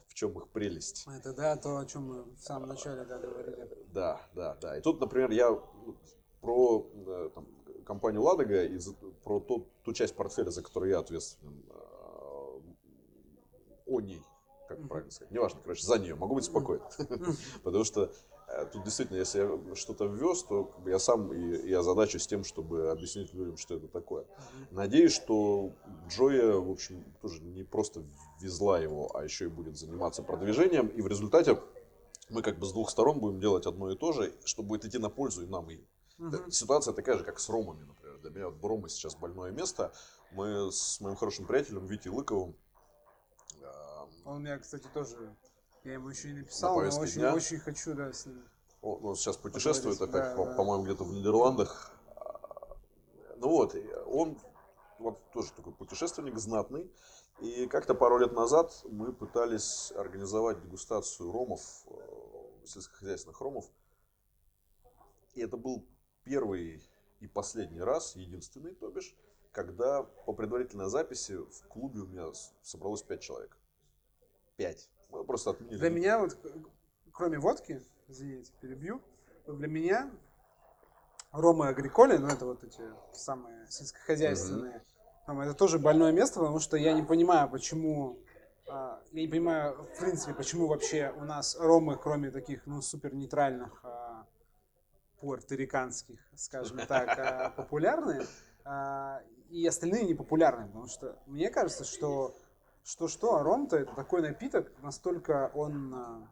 в 0.08 0.14
чем 0.14 0.38
их 0.38 0.50
прелесть. 0.50 1.08
Это 1.08 1.34
да, 1.34 1.56
то, 1.56 1.78
о 1.78 1.86
чем 1.86 2.08
мы 2.08 2.24
в 2.24 2.40
самом 2.40 2.70
начале 2.70 3.04
да, 3.06 3.18
говорили. 3.18 3.70
Да, 3.88 4.22
да, 4.36 4.56
да. 4.62 4.78
И 4.78 4.82
тут, 4.82 5.00
например, 5.00 5.32
я 5.32 5.50
ну, 5.50 5.96
про 6.42 6.88
э, 6.94 7.30
там, 7.34 7.48
компанию 7.86 8.22
Ладога 8.22 8.64
и 8.64 8.80
про 9.24 9.40
ту, 9.40 9.68
ту 9.84 9.94
часть 9.94 10.16
портфеля, 10.16 10.52
за 10.52 10.62
которую 10.62 10.92
я 10.92 11.00
ответственен, 11.00 11.64
э, 11.70 11.93
о 13.98 14.02
ней, 14.02 14.22
как 14.68 14.80
mm-hmm. 14.80 14.88
правильно 14.88 15.12
сказать, 15.12 15.32
неважно, 15.32 15.60
короче, 15.62 15.84
за 15.84 15.98
нее, 16.00 16.16
могу 16.16 16.36
быть 16.36 16.46
спокоен. 16.46 16.82
Mm-hmm. 16.98 17.38
Потому 17.64 17.84
что 17.84 18.12
э, 18.48 18.66
тут 18.72 18.84
действительно, 18.84 19.18
если 19.18 19.40
я 19.40 19.76
что-то 19.76 20.06
ввез, 20.06 20.44
то 20.44 20.72
я 20.86 21.00
сам 21.00 21.34
и, 21.34 21.58
и 21.58 21.74
озадачусь 21.74 22.28
тем, 22.28 22.44
чтобы 22.44 22.90
объяснить 22.90 23.34
людям, 23.34 23.58
что 23.58 23.76
это 23.76 23.88
такое. 23.88 24.26
Надеюсь, 24.72 25.14
что 25.14 25.72
Джоя, 26.10 26.56
в 26.58 26.72
общем, 26.72 27.04
тоже 27.22 27.42
не 27.42 27.64
просто 27.64 28.04
везла 28.42 28.80
его, 28.80 29.16
а 29.16 29.24
еще 29.24 29.46
и 29.46 29.50
будет 29.50 29.78
заниматься 29.78 30.24
продвижением, 30.24 30.88
и 30.88 31.02
в 31.02 31.08
результате 31.08 31.60
мы 32.30 32.42
как 32.42 32.58
бы 32.60 32.66
с 32.66 32.72
двух 32.72 32.90
сторон 32.90 33.20
будем 33.20 33.40
делать 33.40 33.66
одно 33.66 33.92
и 33.92 33.96
то 33.96 34.12
же, 34.12 34.34
что 34.46 34.64
будет 34.64 34.86
идти 34.86 34.98
на 34.98 35.10
пользу 35.10 35.44
и 35.44 35.48
нам, 35.48 35.70
и 35.70 35.76
им. 35.76 35.88
Угу. 36.20 36.52
Ситуация 36.52 36.94
такая 36.94 37.18
же, 37.18 37.24
как 37.24 37.40
с 37.40 37.50
ромами, 37.50 37.84
например. 37.84 38.18
Для 38.20 38.30
меня 38.30 38.50
вот 38.50 38.64
Рома 38.64 38.90
сейчас 38.90 39.16
больное 39.16 39.52
место. 39.52 39.94
Мы 40.32 40.72
с 40.72 41.00
моим 41.02 41.16
хорошим 41.16 41.46
приятелем 41.46 41.86
Витей 41.86 42.12
Лыковым. 42.12 42.56
Он 44.26 44.38
у 44.38 44.40
меня, 44.40 44.58
кстати, 44.60 44.88
тоже. 44.94 45.36
Я 45.84 45.94
ему 45.94 46.10
еще 46.10 46.30
и 46.30 46.34
написал, 46.34 46.80
на 46.80 46.90
но 46.90 47.00
очень, 47.00 47.20
дня. 47.20 47.34
очень 47.34 47.60
хочу, 47.60 47.94
да, 47.94 48.14
с 48.14 48.26
ним. 48.26 48.44
Он, 48.82 49.06
он 49.06 49.16
сейчас 49.16 49.36
путешествует 49.38 50.02
опять, 50.02 50.24
да, 50.24 50.36
по, 50.36 50.46
да. 50.46 50.56
по-моему, 50.56 50.86
где-то 50.86 51.04
в 51.04 51.14
Нидерландах. 51.14 51.92
Ну 53.38 53.50
вот, 53.50 53.76
он 54.06 54.38
вот 55.00 55.20
тоже 55.32 55.52
такой 55.52 55.74
путешественник 55.74 56.38
знатный. 56.38 56.90
И 57.40 57.68
как-то 57.68 57.94
пару 57.96 58.18
лет 58.18 58.32
назад 58.32 58.74
мы 58.90 59.12
пытались 59.12 59.92
организовать 59.92 60.62
дегустацию 60.62 61.32
ромов, 61.32 61.62
э, 61.88 62.66
сельскохозяйственных 62.66 63.42
ромов. 63.42 63.66
И 65.34 65.42
это 65.42 65.58
был 65.58 65.86
первый 66.24 66.82
и 67.20 67.28
последний 67.28 67.82
раз, 67.82 68.16
единственный, 68.16 68.76
то 68.76 68.90
бишь, 68.90 69.14
когда 69.52 70.04
по 70.04 70.34
предварительной 70.34 70.90
записи 70.90 71.36
в 71.36 71.68
клубе 71.68 72.02
у 72.02 72.06
меня 72.06 72.32
собралось 72.62 73.02
пять 73.02 73.22
человек. 73.22 73.58
Пять. 74.56 74.90
Мы 75.10 75.24
просто 75.24 75.52
отменили. 75.52 75.78
Для 75.78 75.90
меня 75.90 76.20
вот, 76.20 76.38
кроме 77.12 77.40
водки, 77.40 77.82
извините, 78.08 78.52
перебью, 78.62 79.02
для 79.48 79.68
меня 79.68 80.12
Рома 81.32 81.68
и 81.68 81.70
Агриколи, 81.70 82.18
ну 82.18 82.28
это 82.28 82.46
вот 82.46 82.64
эти 82.64 82.82
самые 83.14 83.68
сельскохозяйственные, 83.70 84.84
угу. 85.28 85.42
это 85.42 85.54
тоже 85.54 85.80
больное 85.80 86.12
место, 86.12 86.40
потому 86.40 86.60
что 86.60 86.78
я 86.78 86.94
не 86.94 87.04
понимаю, 87.04 87.50
почему 87.50 88.20
а, 88.68 89.02
я 89.12 89.22
не 89.22 89.28
понимаю, 89.28 89.84
в 89.96 90.00
принципе, 90.00 90.34
почему 90.34 90.68
вообще 90.68 91.14
у 91.18 91.26
нас 91.26 91.58
ромы, 91.60 91.98
кроме 91.98 92.32
таких, 92.32 92.66
ну, 92.66 92.82
супер 92.82 93.14
нейтральных, 93.14 93.80
а, 93.84 94.26
пуэрториканских, 95.20 96.20
скажем 96.36 96.80
так, 96.88 97.20
а, 97.20 97.50
популярны, 97.56 98.26
и 99.50 99.68
остальные 99.68 100.06
не 100.06 100.14
популярны, 100.14 100.68
потому 100.68 100.88
что 100.88 101.20
мне 101.26 101.50
кажется, 101.50 101.84
что 101.84 102.36
что-что, 102.84 103.36
а 103.36 103.44
ром-то 103.44 103.78
это 103.78 103.94
такой 103.96 104.22
напиток, 104.22 104.72
настолько 104.82 105.52
он, 105.54 105.94
а, 105.94 106.28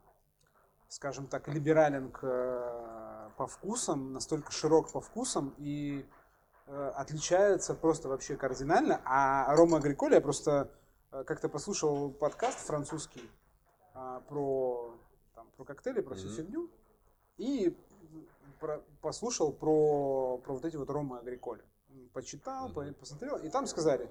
скажем 0.88 1.28
так, 1.28 1.48
либерален 1.48 2.12
к, 2.12 3.32
по 3.38 3.48
вкусам, 3.48 4.14
настолько 4.14 4.52
широк 4.52 4.92
по 4.92 5.02
вкусам 5.02 5.54
и 5.58 6.06
отличается 6.68 7.74
просто 7.74 8.08
вообще 8.08 8.36
кардинально. 8.38 9.02
А 9.04 9.54
Рома 9.56 9.78
Агриколи, 9.78 10.16
я 10.16 10.22
просто 10.22 10.72
как-то 11.10 11.50
послушал 11.50 12.12
подкаст 12.12 12.60
французский 12.60 13.30
про, 14.28 14.96
там, 15.36 15.48
про 15.58 15.66
коктейли, 15.66 16.02
про 16.02 16.16
всю 16.16 16.28
mm-hmm. 16.28 16.36
фигню, 16.36 16.70
и 17.38 17.78
про, 18.60 18.82
послушал 19.02 19.52
про, 19.52 20.38
про 20.38 20.54
вот 20.54 20.64
эти 20.64 20.78
вот 20.78 20.90
ромы 20.90 21.18
агриколи. 21.18 21.64
Почитал, 22.14 22.72
mm-hmm. 22.72 22.94
посмотрел, 22.94 23.38
и 23.38 23.50
там 23.50 23.68
сказали, 23.68 24.10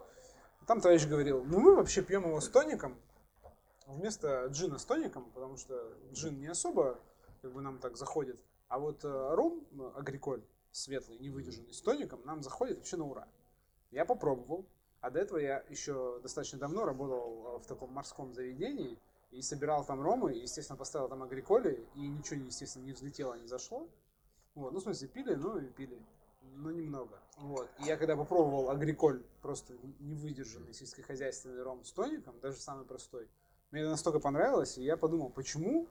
там 0.66 0.80
товарищ 0.80 1.06
говорил, 1.06 1.44
ну 1.44 1.60
мы 1.60 1.76
вообще 1.76 2.02
пьем 2.02 2.24
его 2.24 2.40
с 2.40 2.48
тоником, 2.48 2.96
вместо 3.86 4.46
джина 4.46 4.78
с 4.78 4.84
тоником, 4.84 5.30
потому 5.30 5.56
что 5.56 5.92
джин 6.12 6.38
не 6.38 6.46
особо 6.46 6.98
как 7.42 7.52
бы 7.52 7.60
нам 7.60 7.78
так 7.78 7.96
заходит, 7.96 8.40
а 8.68 8.78
вот 8.78 9.04
э, 9.04 9.34
ром 9.34 9.66
э, 9.72 9.90
агриколь 9.96 10.42
светлый, 10.70 11.18
невыдержанный 11.18 11.72
с 11.72 11.80
тоником 11.80 12.20
нам 12.24 12.42
заходит 12.42 12.78
вообще 12.78 12.96
на 12.96 13.06
ура. 13.06 13.28
Я 13.90 14.04
попробовал, 14.04 14.66
а 15.00 15.10
до 15.10 15.20
этого 15.20 15.38
я 15.38 15.64
еще 15.68 16.20
достаточно 16.22 16.58
давно 16.58 16.84
работал 16.84 17.56
э, 17.56 17.58
в 17.58 17.66
таком 17.66 17.92
морском 17.92 18.32
заведении 18.34 18.98
и 19.30 19.42
собирал 19.42 19.84
там 19.84 20.02
ромы, 20.02 20.34
и, 20.34 20.42
естественно, 20.42 20.76
поставил 20.76 21.08
там 21.08 21.22
агриколи, 21.22 21.86
и 21.94 22.06
ничего, 22.06 22.44
естественно, 22.44 22.84
не 22.84 22.92
взлетело, 22.92 23.34
не 23.34 23.46
зашло. 23.46 23.88
Вот, 24.54 24.72
ну, 24.72 24.80
в 24.80 24.82
смысле, 24.82 25.08
пили, 25.08 25.34
ну 25.34 25.58
и 25.58 25.66
пили. 25.66 25.98
Но 26.42 26.70
немного. 26.70 27.20
Вот. 27.40 27.70
И 27.78 27.84
я 27.84 27.96
когда 27.96 28.16
попробовал 28.16 28.70
агриколь, 28.70 29.22
просто 29.40 29.72
невыдержанный 29.98 30.74
сельскохозяйственный 30.74 31.62
ром 31.62 31.84
с 31.84 31.92
тоником, 31.92 32.38
даже 32.40 32.58
самый 32.58 32.84
простой, 32.84 33.28
мне 33.70 33.82
это 33.82 33.90
настолько 33.90 34.18
понравилось, 34.18 34.78
и 34.78 34.82
я 34.82 34.96
подумал, 34.96 35.30
почему 35.30 35.86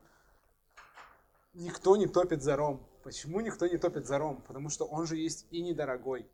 никто 1.54 1.96
не 1.96 2.08
топит 2.08 2.44
за 2.44 2.56
ром? 2.56 2.86
Почему 3.04 3.40
никто 3.40 3.66
не 3.68 3.78
топит 3.78 4.06
за 4.06 4.18
ром? 4.18 4.44
Потому 4.48 4.70
что 4.70 4.86
он 4.86 5.08
же 5.08 5.16
есть 5.18 5.48
и 5.50 5.62
недорогой, 5.62 6.30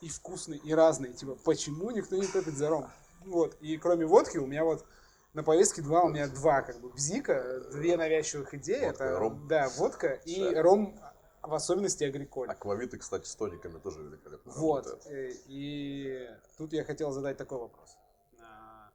и 0.00 0.08
вкусный, 0.08 0.58
и 0.58 0.72
разный. 0.72 1.12
Типа, 1.12 1.36
почему 1.44 1.90
никто 1.90 2.16
не 2.16 2.26
топит 2.26 2.54
за 2.54 2.70
ром? 2.70 2.88
Вот. 3.24 3.56
И 3.60 3.76
кроме 3.76 4.06
водки 4.06 4.38
у 4.38 4.46
меня 4.46 4.64
вот 4.64 4.86
на 5.34 5.42
повестке 5.42 5.82
два, 5.82 6.02
у 6.02 6.08
меня 6.08 6.26
два 6.26 6.62
как 6.62 6.80
бы 6.80 6.88
бзика, 6.90 7.60
две 7.72 7.96
навязчивых 7.96 8.54
идеи. 8.54 8.86
Водка, 8.86 9.04
это 9.04 9.18
ром. 9.18 9.48
Да, 9.48 9.68
водка 9.76 10.12
и 10.24 10.54
ром 10.54 10.98
в 11.42 11.54
особенности 11.54 12.04
агриколь. 12.04 12.48
Аквавиты, 12.50 12.98
кстати, 12.98 13.26
с 13.26 13.34
тониками 13.34 13.78
тоже 13.78 14.02
великолепно 14.02 14.52
Вот. 14.52 14.86
Работают. 14.86 15.06
Э, 15.06 15.32
и 15.46 16.28
тут 16.58 16.72
я 16.72 16.84
хотел 16.84 17.12
задать 17.12 17.36
такой 17.36 17.58
вопрос. 17.58 17.96
А, 18.40 18.90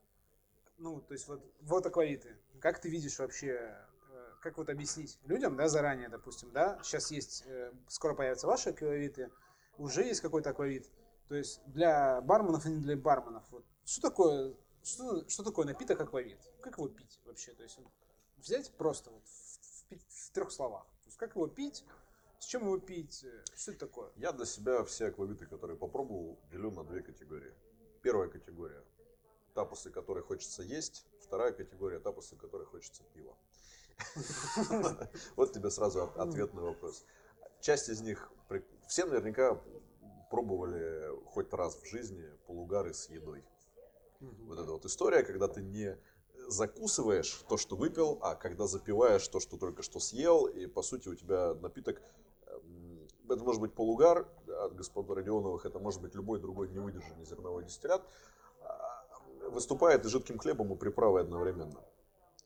ну, 0.78 1.00
то 1.00 1.14
есть 1.14 1.26
вот, 1.28 1.42
вот 1.62 1.86
аквавиты. 1.86 2.36
Как 2.60 2.80
ты 2.80 2.88
видишь 2.88 3.18
вообще, 3.18 3.76
э, 4.10 4.32
как 4.40 4.58
вот 4.58 4.68
объяснить 4.68 5.18
людям, 5.24 5.56
да, 5.56 5.68
заранее, 5.68 6.08
допустим, 6.08 6.52
да, 6.52 6.78
сейчас 6.82 7.10
есть, 7.10 7.44
э, 7.46 7.72
скоро 7.88 8.14
появятся 8.14 8.46
ваши 8.46 8.70
аквавиты, 8.70 9.30
уже 9.78 10.02
есть 10.04 10.20
какой-то 10.20 10.50
аквавит. 10.50 10.90
То 11.28 11.34
есть 11.34 11.60
для 11.66 12.20
барменов 12.20 12.64
и 12.66 12.70
не 12.70 12.80
для 12.80 12.96
барменов. 12.96 13.44
Вот. 13.50 13.64
Что 13.84 14.02
такое, 14.02 14.54
что, 14.82 15.28
что 15.28 15.42
такое 15.42 15.66
напиток 15.66 16.00
аквавит? 16.00 16.38
Как 16.60 16.78
его 16.78 16.88
пить 16.88 17.20
вообще? 17.24 17.52
То 17.54 17.64
есть 17.64 17.78
взять 18.36 18.72
просто 18.76 19.10
вот 19.10 19.24
в, 19.26 19.94
в, 19.94 20.28
в 20.28 20.30
трех 20.30 20.52
словах. 20.52 20.84
То 21.02 21.08
есть 21.08 21.16
как 21.16 21.34
его 21.34 21.48
пить, 21.48 21.84
с 22.46 22.48
чем 22.48 22.62
его 22.62 22.78
пить? 22.78 23.26
Что 23.56 23.72
это 23.72 23.80
такое? 23.80 24.12
Я 24.14 24.30
для 24.30 24.46
себя 24.46 24.84
все 24.84 25.06
аквавиты, 25.06 25.46
которые 25.46 25.76
попробовал, 25.76 26.38
делю 26.52 26.70
на 26.70 26.84
две 26.84 27.02
категории. 27.02 27.52
Первая 28.02 28.28
категория– 28.28 28.84
тапосы, 29.54 29.90
которые 29.90 30.22
хочется 30.22 30.62
есть. 30.62 31.06
Вторая 31.20 31.50
категория– 31.50 31.98
тапосы, 32.00 32.36
которые 32.36 32.68
хочется 32.68 33.02
пива. 33.14 33.36
Вот 35.34 35.54
тебе 35.54 35.70
сразу 35.70 36.02
ответ 36.16 36.54
на 36.54 36.62
вопрос. 36.62 37.04
Часть 37.60 37.88
из 37.88 38.00
них, 38.00 38.30
все 38.86 39.06
наверняка 39.06 39.60
пробовали 40.30 41.10
хоть 41.26 41.52
раз 41.52 41.74
в 41.74 41.84
жизни 41.86 42.30
полугары 42.46 42.94
с 42.94 43.08
едой. 43.08 43.44
Вот 44.20 44.60
эта 44.60 44.70
вот 44.70 44.84
история, 44.84 45.24
когда 45.24 45.48
ты 45.48 45.62
не 45.62 45.98
закусываешь 46.46 47.42
то, 47.48 47.56
что 47.56 47.74
выпил, 47.74 48.20
а 48.22 48.36
когда 48.36 48.68
запиваешь 48.68 49.26
то, 49.26 49.40
что 49.40 49.56
только 49.56 49.82
что 49.82 49.98
съел, 49.98 50.46
и 50.46 50.66
по 50.66 50.82
сути 50.82 51.08
у 51.08 51.16
тебя 51.16 51.54
напиток 51.54 52.00
это 53.28 53.44
может 53.44 53.60
быть 53.60 53.74
полугар 53.74 54.26
от 54.64 54.74
господа 54.74 55.14
Родионовых, 55.14 55.64
это 55.66 55.78
может 55.78 56.00
быть 56.00 56.14
любой 56.14 56.40
другой 56.40 56.68
невыдержанный 56.68 57.24
зерновой 57.24 57.64
дистиллят, 57.64 58.02
а, 58.62 59.04
выступает 59.50 60.04
и 60.04 60.08
жидким 60.08 60.38
хлебом, 60.38 60.72
и 60.72 60.76
приправой 60.76 61.22
одновременно. 61.22 61.80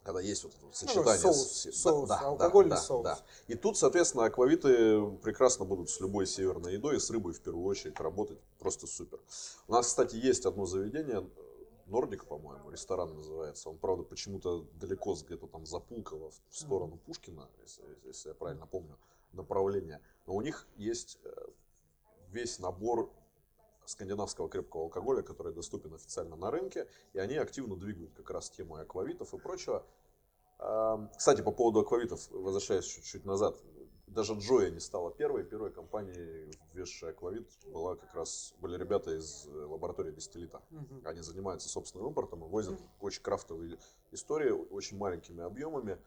Когда 0.03 0.21
есть 0.21 0.45
вот 0.45 0.55
это 0.55 0.65
вот 0.65 0.75
сочетание. 0.75 1.13
Ну, 1.13 1.33
соус, 1.33 1.37
с, 1.37 1.73
соус 1.73 2.09
да, 2.09 2.21
алкогольный 2.21 2.71
да, 2.71 2.77
соус. 2.79 3.05
Да. 3.05 3.19
И 3.49 3.55
тут, 3.55 3.77
соответственно, 3.77 4.25
аквавиты 4.25 5.11
прекрасно 5.23 5.67
будут 5.67 5.91
с 5.91 6.01
любой 6.01 6.27
северной 6.27 6.73
едой, 6.75 6.97
и 6.97 6.99
с 6.99 7.11
рыбой 7.11 7.35
в 7.35 7.41
первую 7.43 7.67
очередь 7.67 8.01
работать 8.01 8.39
просто 8.59 8.87
супер. 8.87 9.21
У 9.69 9.73
нас, 9.73 9.89
кстати, 9.89 10.17
есть 10.17 10.47
одно 10.47 10.65
заведение, 10.65 11.29
Нордик, 11.87 12.25
по-моему, 12.25 12.71
ресторан 12.71 13.15
называется. 13.15 13.69
Он, 13.69 13.77
правда, 13.77 14.05
почему-то 14.05 14.65
далеко 14.75 15.15
где-то 15.15 15.49
там 15.49 15.67
за 15.67 15.81
Пулково 15.81 16.31
в 16.49 16.57
сторону 16.57 16.97
Пушкина, 17.05 17.51
если, 17.61 17.85
если 18.05 18.29
я 18.29 18.35
правильно 18.35 18.67
помню 18.67 18.97
направление. 19.33 20.01
Но 20.27 20.35
у 20.35 20.41
них 20.41 20.67
есть 20.77 21.19
э, 21.25 21.31
весь 22.29 22.59
набор 22.59 23.13
скандинавского 23.85 24.49
крепкого 24.49 24.85
алкоголя, 24.85 25.23
который 25.23 25.53
доступен 25.53 25.95
официально 25.95 26.37
на 26.37 26.51
рынке, 26.51 26.89
и 27.13 27.19
они 27.19 27.37
активно 27.37 27.77
двигают 27.77 28.13
как 28.15 28.31
раз 28.31 28.51
тему 28.51 28.77
аквавитов 28.77 29.35
и 29.35 29.39
прочего. 29.39 29.85
Кстати, 31.17 31.41
по 31.41 31.51
поводу 31.51 31.81
аквавитов, 31.81 32.31
возвращаясь 32.31 32.85
чуть-чуть 32.85 33.25
назад, 33.25 33.57
даже 34.07 34.35
Джоя 34.35 34.71
не 34.71 34.81
стала 34.81 35.11
первой. 35.11 35.43
Первой 35.43 35.73
компанией, 35.73 36.53
ввезшей 36.73 37.11
аквавит, 37.11 37.49
была 37.67 37.97
как 37.97 38.15
раз, 38.15 38.55
были 38.61 38.77
ребята 38.77 39.17
из 39.17 39.47
э, 39.47 39.51
лаборатории 39.51 40.13
Дистиллита. 40.13 40.61
Они 41.05 41.21
занимаются 41.21 41.69
собственным 41.69 42.09
импортом 42.09 42.45
и 42.45 42.49
возят 42.49 42.79
очень 43.01 43.23
крафтовые 43.23 43.79
истории, 44.11 44.51
очень 44.51 44.99
маленькими 44.99 45.43
объемами. 45.43 45.99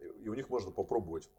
И 0.00 0.06
и 0.26 0.28
у 0.28 0.34
них 0.34 0.50
можно 0.50 0.72
попробовать 0.72 1.30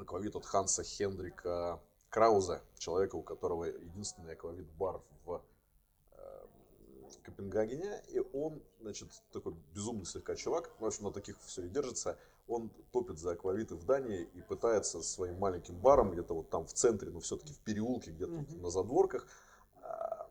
аквавит 0.00 0.36
от 0.36 0.44
Ханса 0.44 0.82
Хендрика 0.82 1.80
Крауза, 2.10 2.62
человека, 2.78 3.16
у 3.16 3.22
которого 3.22 3.64
единственный 3.64 4.32
аквавит-бар 4.32 5.02
в 5.24 5.42
э, 6.12 6.46
Копенгагене. 7.22 8.02
И 8.08 8.20
он, 8.32 8.62
значит, 8.80 9.08
такой 9.32 9.54
безумный 9.74 10.06
слегка 10.06 10.34
чувак, 10.34 10.70
в 10.78 10.84
общем, 10.84 11.04
на 11.04 11.12
таких 11.12 11.38
все 11.42 11.64
и 11.64 11.68
держится. 11.68 12.18
Он 12.46 12.70
топит 12.92 13.18
за 13.18 13.32
аквавиты 13.32 13.74
в 13.74 13.84
Дании 13.84 14.22
и 14.34 14.40
пытается 14.40 15.02
своим 15.02 15.38
маленьким 15.38 15.76
баром, 15.76 16.12
где-то 16.12 16.34
вот 16.34 16.48
там 16.48 16.66
в 16.66 16.72
центре, 16.72 17.10
но 17.10 17.20
все-таки 17.20 17.52
в 17.52 17.58
переулке, 17.58 18.10
где-то 18.10 18.32
вот 18.32 18.50
Мгм. 18.50 18.62
на 18.62 18.70
задворках, 18.70 19.26
а, 19.82 20.30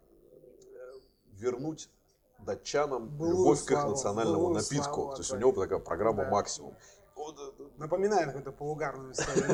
вернуть 1.34 1.92
датчанам 2.40 3.10
Былую 3.18 3.38
любовь 3.38 3.64
к 3.66 3.72
их 3.72 3.84
национальному 3.86 4.50
напитку. 4.50 4.84
славу 4.84 5.12
То 5.12 5.18
есть 5.20 5.32
у 5.32 5.38
него 5.38 5.52
такая 5.52 5.80
программа 5.80 6.24
Да. 6.24 6.32
максимум. 6.32 6.76
Э, 7.16 7.20
э, 7.57 7.57
Напоминает 7.78 8.26
какую-то 8.28 8.52
полугарную 8.52 9.14
историю? 9.14 9.46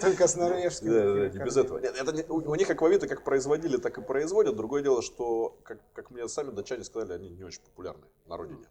Только 0.00 0.26
с 0.26 0.34
норвежским. 0.34 0.90
Да, 0.90 1.44
без 1.44 1.54
кормлением. 1.54 2.18
этого. 2.18 2.34
У, 2.34 2.54
них 2.56 2.68
аквавиты 2.68 3.06
как 3.06 3.22
производили, 3.22 3.76
так 3.76 3.98
и 3.98 4.02
производят. 4.02 4.56
Другое 4.56 4.82
дело, 4.82 5.00
что, 5.00 5.58
как, 5.62 6.10
мне 6.10 6.26
сами 6.28 6.50
датчане 6.50 6.84
сказали, 6.84 7.12
они 7.12 7.30
не 7.30 7.44
очень 7.44 7.62
популярны 7.62 8.04
на 8.26 8.36
родине. 8.36 8.66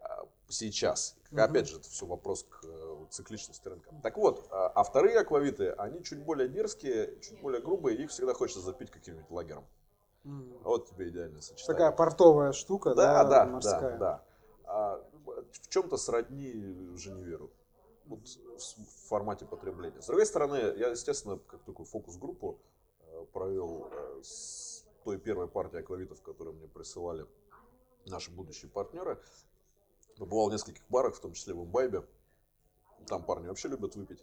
А, 0.00 0.24
Сейчас. 0.48 1.16
Опять 1.36 1.68
же, 1.68 1.76
это 1.76 1.88
все 1.90 2.06
вопрос 2.06 2.44
к 2.48 2.64
э, 2.64 3.06
цикличности 3.10 3.68
рынка. 3.68 3.90
Так 4.02 4.16
вот, 4.16 4.48
а, 4.50 4.68
а 4.68 4.82
вторые 4.82 5.18
аквавиты, 5.18 5.72
они 5.72 6.02
чуть 6.02 6.24
более 6.24 6.48
дерзкие, 6.48 7.20
чуть 7.20 7.38
более 7.42 7.60
грубые, 7.60 7.98
их 7.98 8.10
всегда 8.10 8.32
хочется 8.32 8.60
запить 8.60 8.90
каким-нибудь 8.90 9.30
лагером. 9.30 9.66
Вот 10.24 10.88
тебе 10.88 11.08
идеальное 11.08 11.40
сочетание. 11.40 11.66
Такая 11.66 11.92
портовая 11.92 12.52
штука, 12.52 12.94
Да, 12.94 13.24
да, 13.24 13.30
да, 13.30 13.44
морская. 13.46 13.80
да, 13.80 13.96
да. 13.98 14.24
А, 14.64 15.04
в 15.52 15.68
чем-то 15.68 15.96
сродни 15.96 16.52
Женеверу. 16.96 17.50
Вот 18.08 18.20
в 18.26 19.08
формате 19.08 19.44
потребления. 19.44 20.00
С 20.00 20.06
другой 20.06 20.24
стороны, 20.24 20.56
я, 20.56 20.88
естественно, 20.88 21.38
как 21.38 21.62
такую 21.64 21.84
фокус-группу 21.86 22.58
э, 23.00 23.26
провел 23.32 23.88
э, 23.92 24.22
с 24.22 24.86
той 25.04 25.18
первой 25.18 25.46
партией 25.46 25.82
аквавитов, 25.82 26.22
которые 26.22 26.54
мне 26.54 26.68
присылали 26.68 27.26
наши 28.06 28.30
будущие 28.30 28.70
партнеры. 28.70 29.20
Побывал 30.16 30.48
в 30.48 30.52
нескольких 30.52 30.82
барах, 30.88 31.16
в 31.16 31.20
том 31.20 31.34
числе 31.34 31.52
в 31.54 31.62
Имбайбе. 31.64 32.02
Там 33.06 33.22
парни 33.22 33.46
вообще 33.46 33.68
любят 33.68 33.94
выпить. 33.94 34.22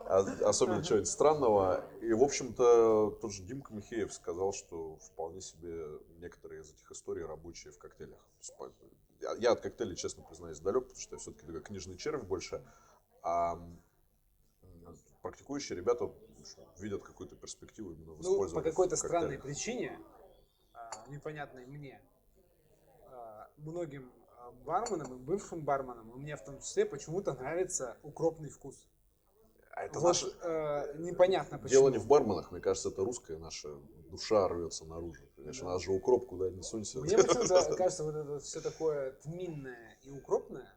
А- 0.00 0.48
Особенно 0.48 0.82
чего-нибудь 0.82 1.08
странного. 1.08 1.84
И, 2.00 2.12
в 2.12 2.22
общем-то, 2.22 3.18
тот 3.20 3.32
же 3.32 3.42
Димка 3.42 3.72
Михеев 3.74 4.12
сказал, 4.12 4.52
что 4.52 4.96
вполне 4.96 5.40
себе 5.40 5.86
некоторые 6.20 6.60
из 6.62 6.70
этих 6.70 6.90
историй 6.92 7.24
рабочие 7.24 7.72
в 7.72 7.78
коктейлях. 7.78 8.20
Я, 9.38 9.52
от 9.52 9.60
коктейлей, 9.60 9.96
честно 9.96 10.24
признаюсь, 10.24 10.58
далек, 10.60 10.84
потому 10.84 11.00
что 11.00 11.14
я 11.14 11.18
все-таки 11.20 11.46
такой 11.46 11.62
книжный 11.62 11.96
червь 11.96 12.22
больше. 12.24 12.64
А 13.22 13.58
практикующие 15.22 15.78
ребята 15.78 16.10
видят 16.78 17.04
какую-то 17.04 17.36
перспективу 17.36 17.92
именно 17.92 18.14
в 18.14 18.22
Ну, 18.22 18.32
использовании 18.32 18.64
по 18.64 18.70
какой-то 18.70 18.96
странной 18.96 19.38
причине, 19.38 19.98
а, 20.72 20.90
непонятной 21.08 21.66
мне, 21.66 22.00
а, 23.06 23.48
многим 23.58 24.10
а, 24.36 24.50
барменам 24.50 25.14
и 25.14 25.18
бывшим 25.18 25.60
барменам, 25.64 26.10
и 26.10 26.14
мне 26.18 26.36
в 26.36 26.44
том 26.44 26.58
числе, 26.60 26.84
почему-то 26.84 27.34
нравится 27.34 27.96
укропный 28.02 28.50
вкус. 28.50 28.88
А 29.70 29.84
это 29.84 30.00
Вот, 30.00 30.08
наше 30.08 30.26
э, 30.42 30.98
непонятно 30.98 31.58
почему. 31.58 31.70
дело 31.70 31.88
не 31.88 31.98
в 31.98 32.06
барменах, 32.06 32.50
мне 32.50 32.60
кажется, 32.60 32.88
это 32.90 33.04
русская 33.04 33.38
наша 33.38 33.68
душа 34.10 34.46
рвется 34.48 34.84
наружу. 34.84 35.22
Конечно, 35.42 35.66
Да. 35.66 35.72
нас 35.74 35.82
же 35.82 35.92
укроп 35.92 36.26
куда 36.28 36.50
ни 36.50 36.60
сунься. 36.62 37.00
Мне 37.00 37.16
почему-то 37.16 37.74
кажется, 37.76 38.04
вот 38.04 38.14
это 38.14 38.38
все 38.40 38.60
такое 38.60 39.12
тминное 39.22 39.98
и 40.02 40.10
укропное, 40.10 40.72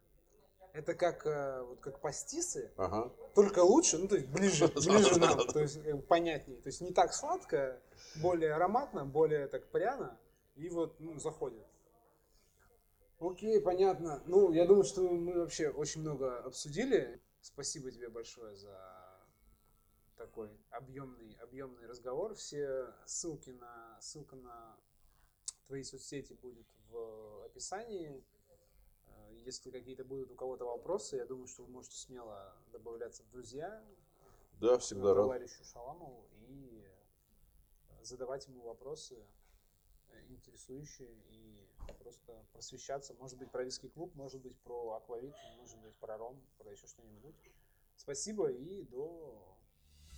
это 0.74 0.94
как, 0.94 1.26
э, 1.26 1.64
вот 1.64 1.80
как 1.80 2.02
пастисы, 2.02 2.72
Ага. 2.76 3.12
только 3.34 3.60
лучше, 3.60 3.98
ну 3.98 4.08
то 4.08 4.16
есть 4.16 4.28
ближе, 4.28 4.68
ближе 4.76 5.20
нам, 5.20 5.48
то 5.48 5.60
есть 5.60 5.78
бы 5.78 6.02
понятнее. 6.02 6.60
То 6.62 6.68
есть 6.68 6.82
не 6.82 6.92
так 6.92 7.14
сладко, 7.14 7.80
более 8.22 8.54
ароматно, 8.54 9.06
более 9.06 9.48
так 9.48 9.68
пряно 9.68 10.18
и 10.56 10.70
вот 10.70 11.00
ну, 11.00 11.20
заходит. 11.20 11.66
Окей, 13.20 13.62
понятно. 13.62 14.22
Ну, 14.26 14.52
я 14.52 14.66
думаю, 14.66 14.84
что 14.84 15.02
мы 15.02 15.40
вообще 15.40 15.70
очень 15.70 16.02
много 16.02 16.40
обсудили. 16.40 17.22
Спасибо 17.40 17.90
тебе 17.92 18.10
большое 18.10 18.56
за 18.56 18.78
такой 20.26 20.50
объемный, 20.72 21.34
объемный 21.42 21.86
разговор. 21.86 22.34
Все 22.34 22.94
ссылки 23.06 23.52
на, 23.52 23.98
ссылка 24.02 24.36
на 24.36 24.78
твои 25.68 25.84
соцсети 25.84 26.34
будет 26.34 26.68
в 26.90 27.46
описании. 27.46 28.24
Э, 29.08 29.34
Если 29.46 29.70
какие-то 29.70 30.04
будут 30.04 30.32
у 30.32 30.36
кого-то 30.36 30.66
вопросы, 30.66 31.18
я 31.18 31.26
думаю, 31.26 31.48
что 31.48 31.64
вы 31.64 31.72
можете 31.72 31.98
смело 31.98 32.56
добавляться 32.72 33.24
в 33.24 33.30
друзья 33.30 33.84
Да, 34.60 34.78
всегда 34.80 35.14
рад. 35.14 35.24
товарищу 35.26 35.64
Шаламову 35.64 36.28
и 36.48 36.84
задавать 38.02 38.48
ему 38.48 38.64
вопросы 38.64 39.24
э, 40.10 40.26
интересующие 40.30 41.14
и 41.30 41.68
просто 42.00 42.46
просвещаться. 42.52 43.14
Может 43.14 43.38
быть, 43.38 43.52
про 43.52 43.64
виски 43.64 43.88
клуб, 43.90 44.16
может 44.16 44.42
быть, 44.42 44.58
про 44.62 44.94
аквавит, 44.96 45.36
может 45.58 45.80
быть, 45.82 45.96
про 45.98 46.18
ром, 46.18 46.42
про 46.58 46.72
еще 46.72 46.88
что-нибудь. 46.88 47.36
Спасибо 47.96 48.52
и 48.52 48.84
до 48.84 49.55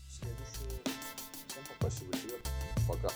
следующего. 0.09 0.79
Всем 1.47 1.63
пока. 1.63 1.89
Спасибо 1.89 2.11
тебе. 2.17 2.35
Пока. 2.87 3.09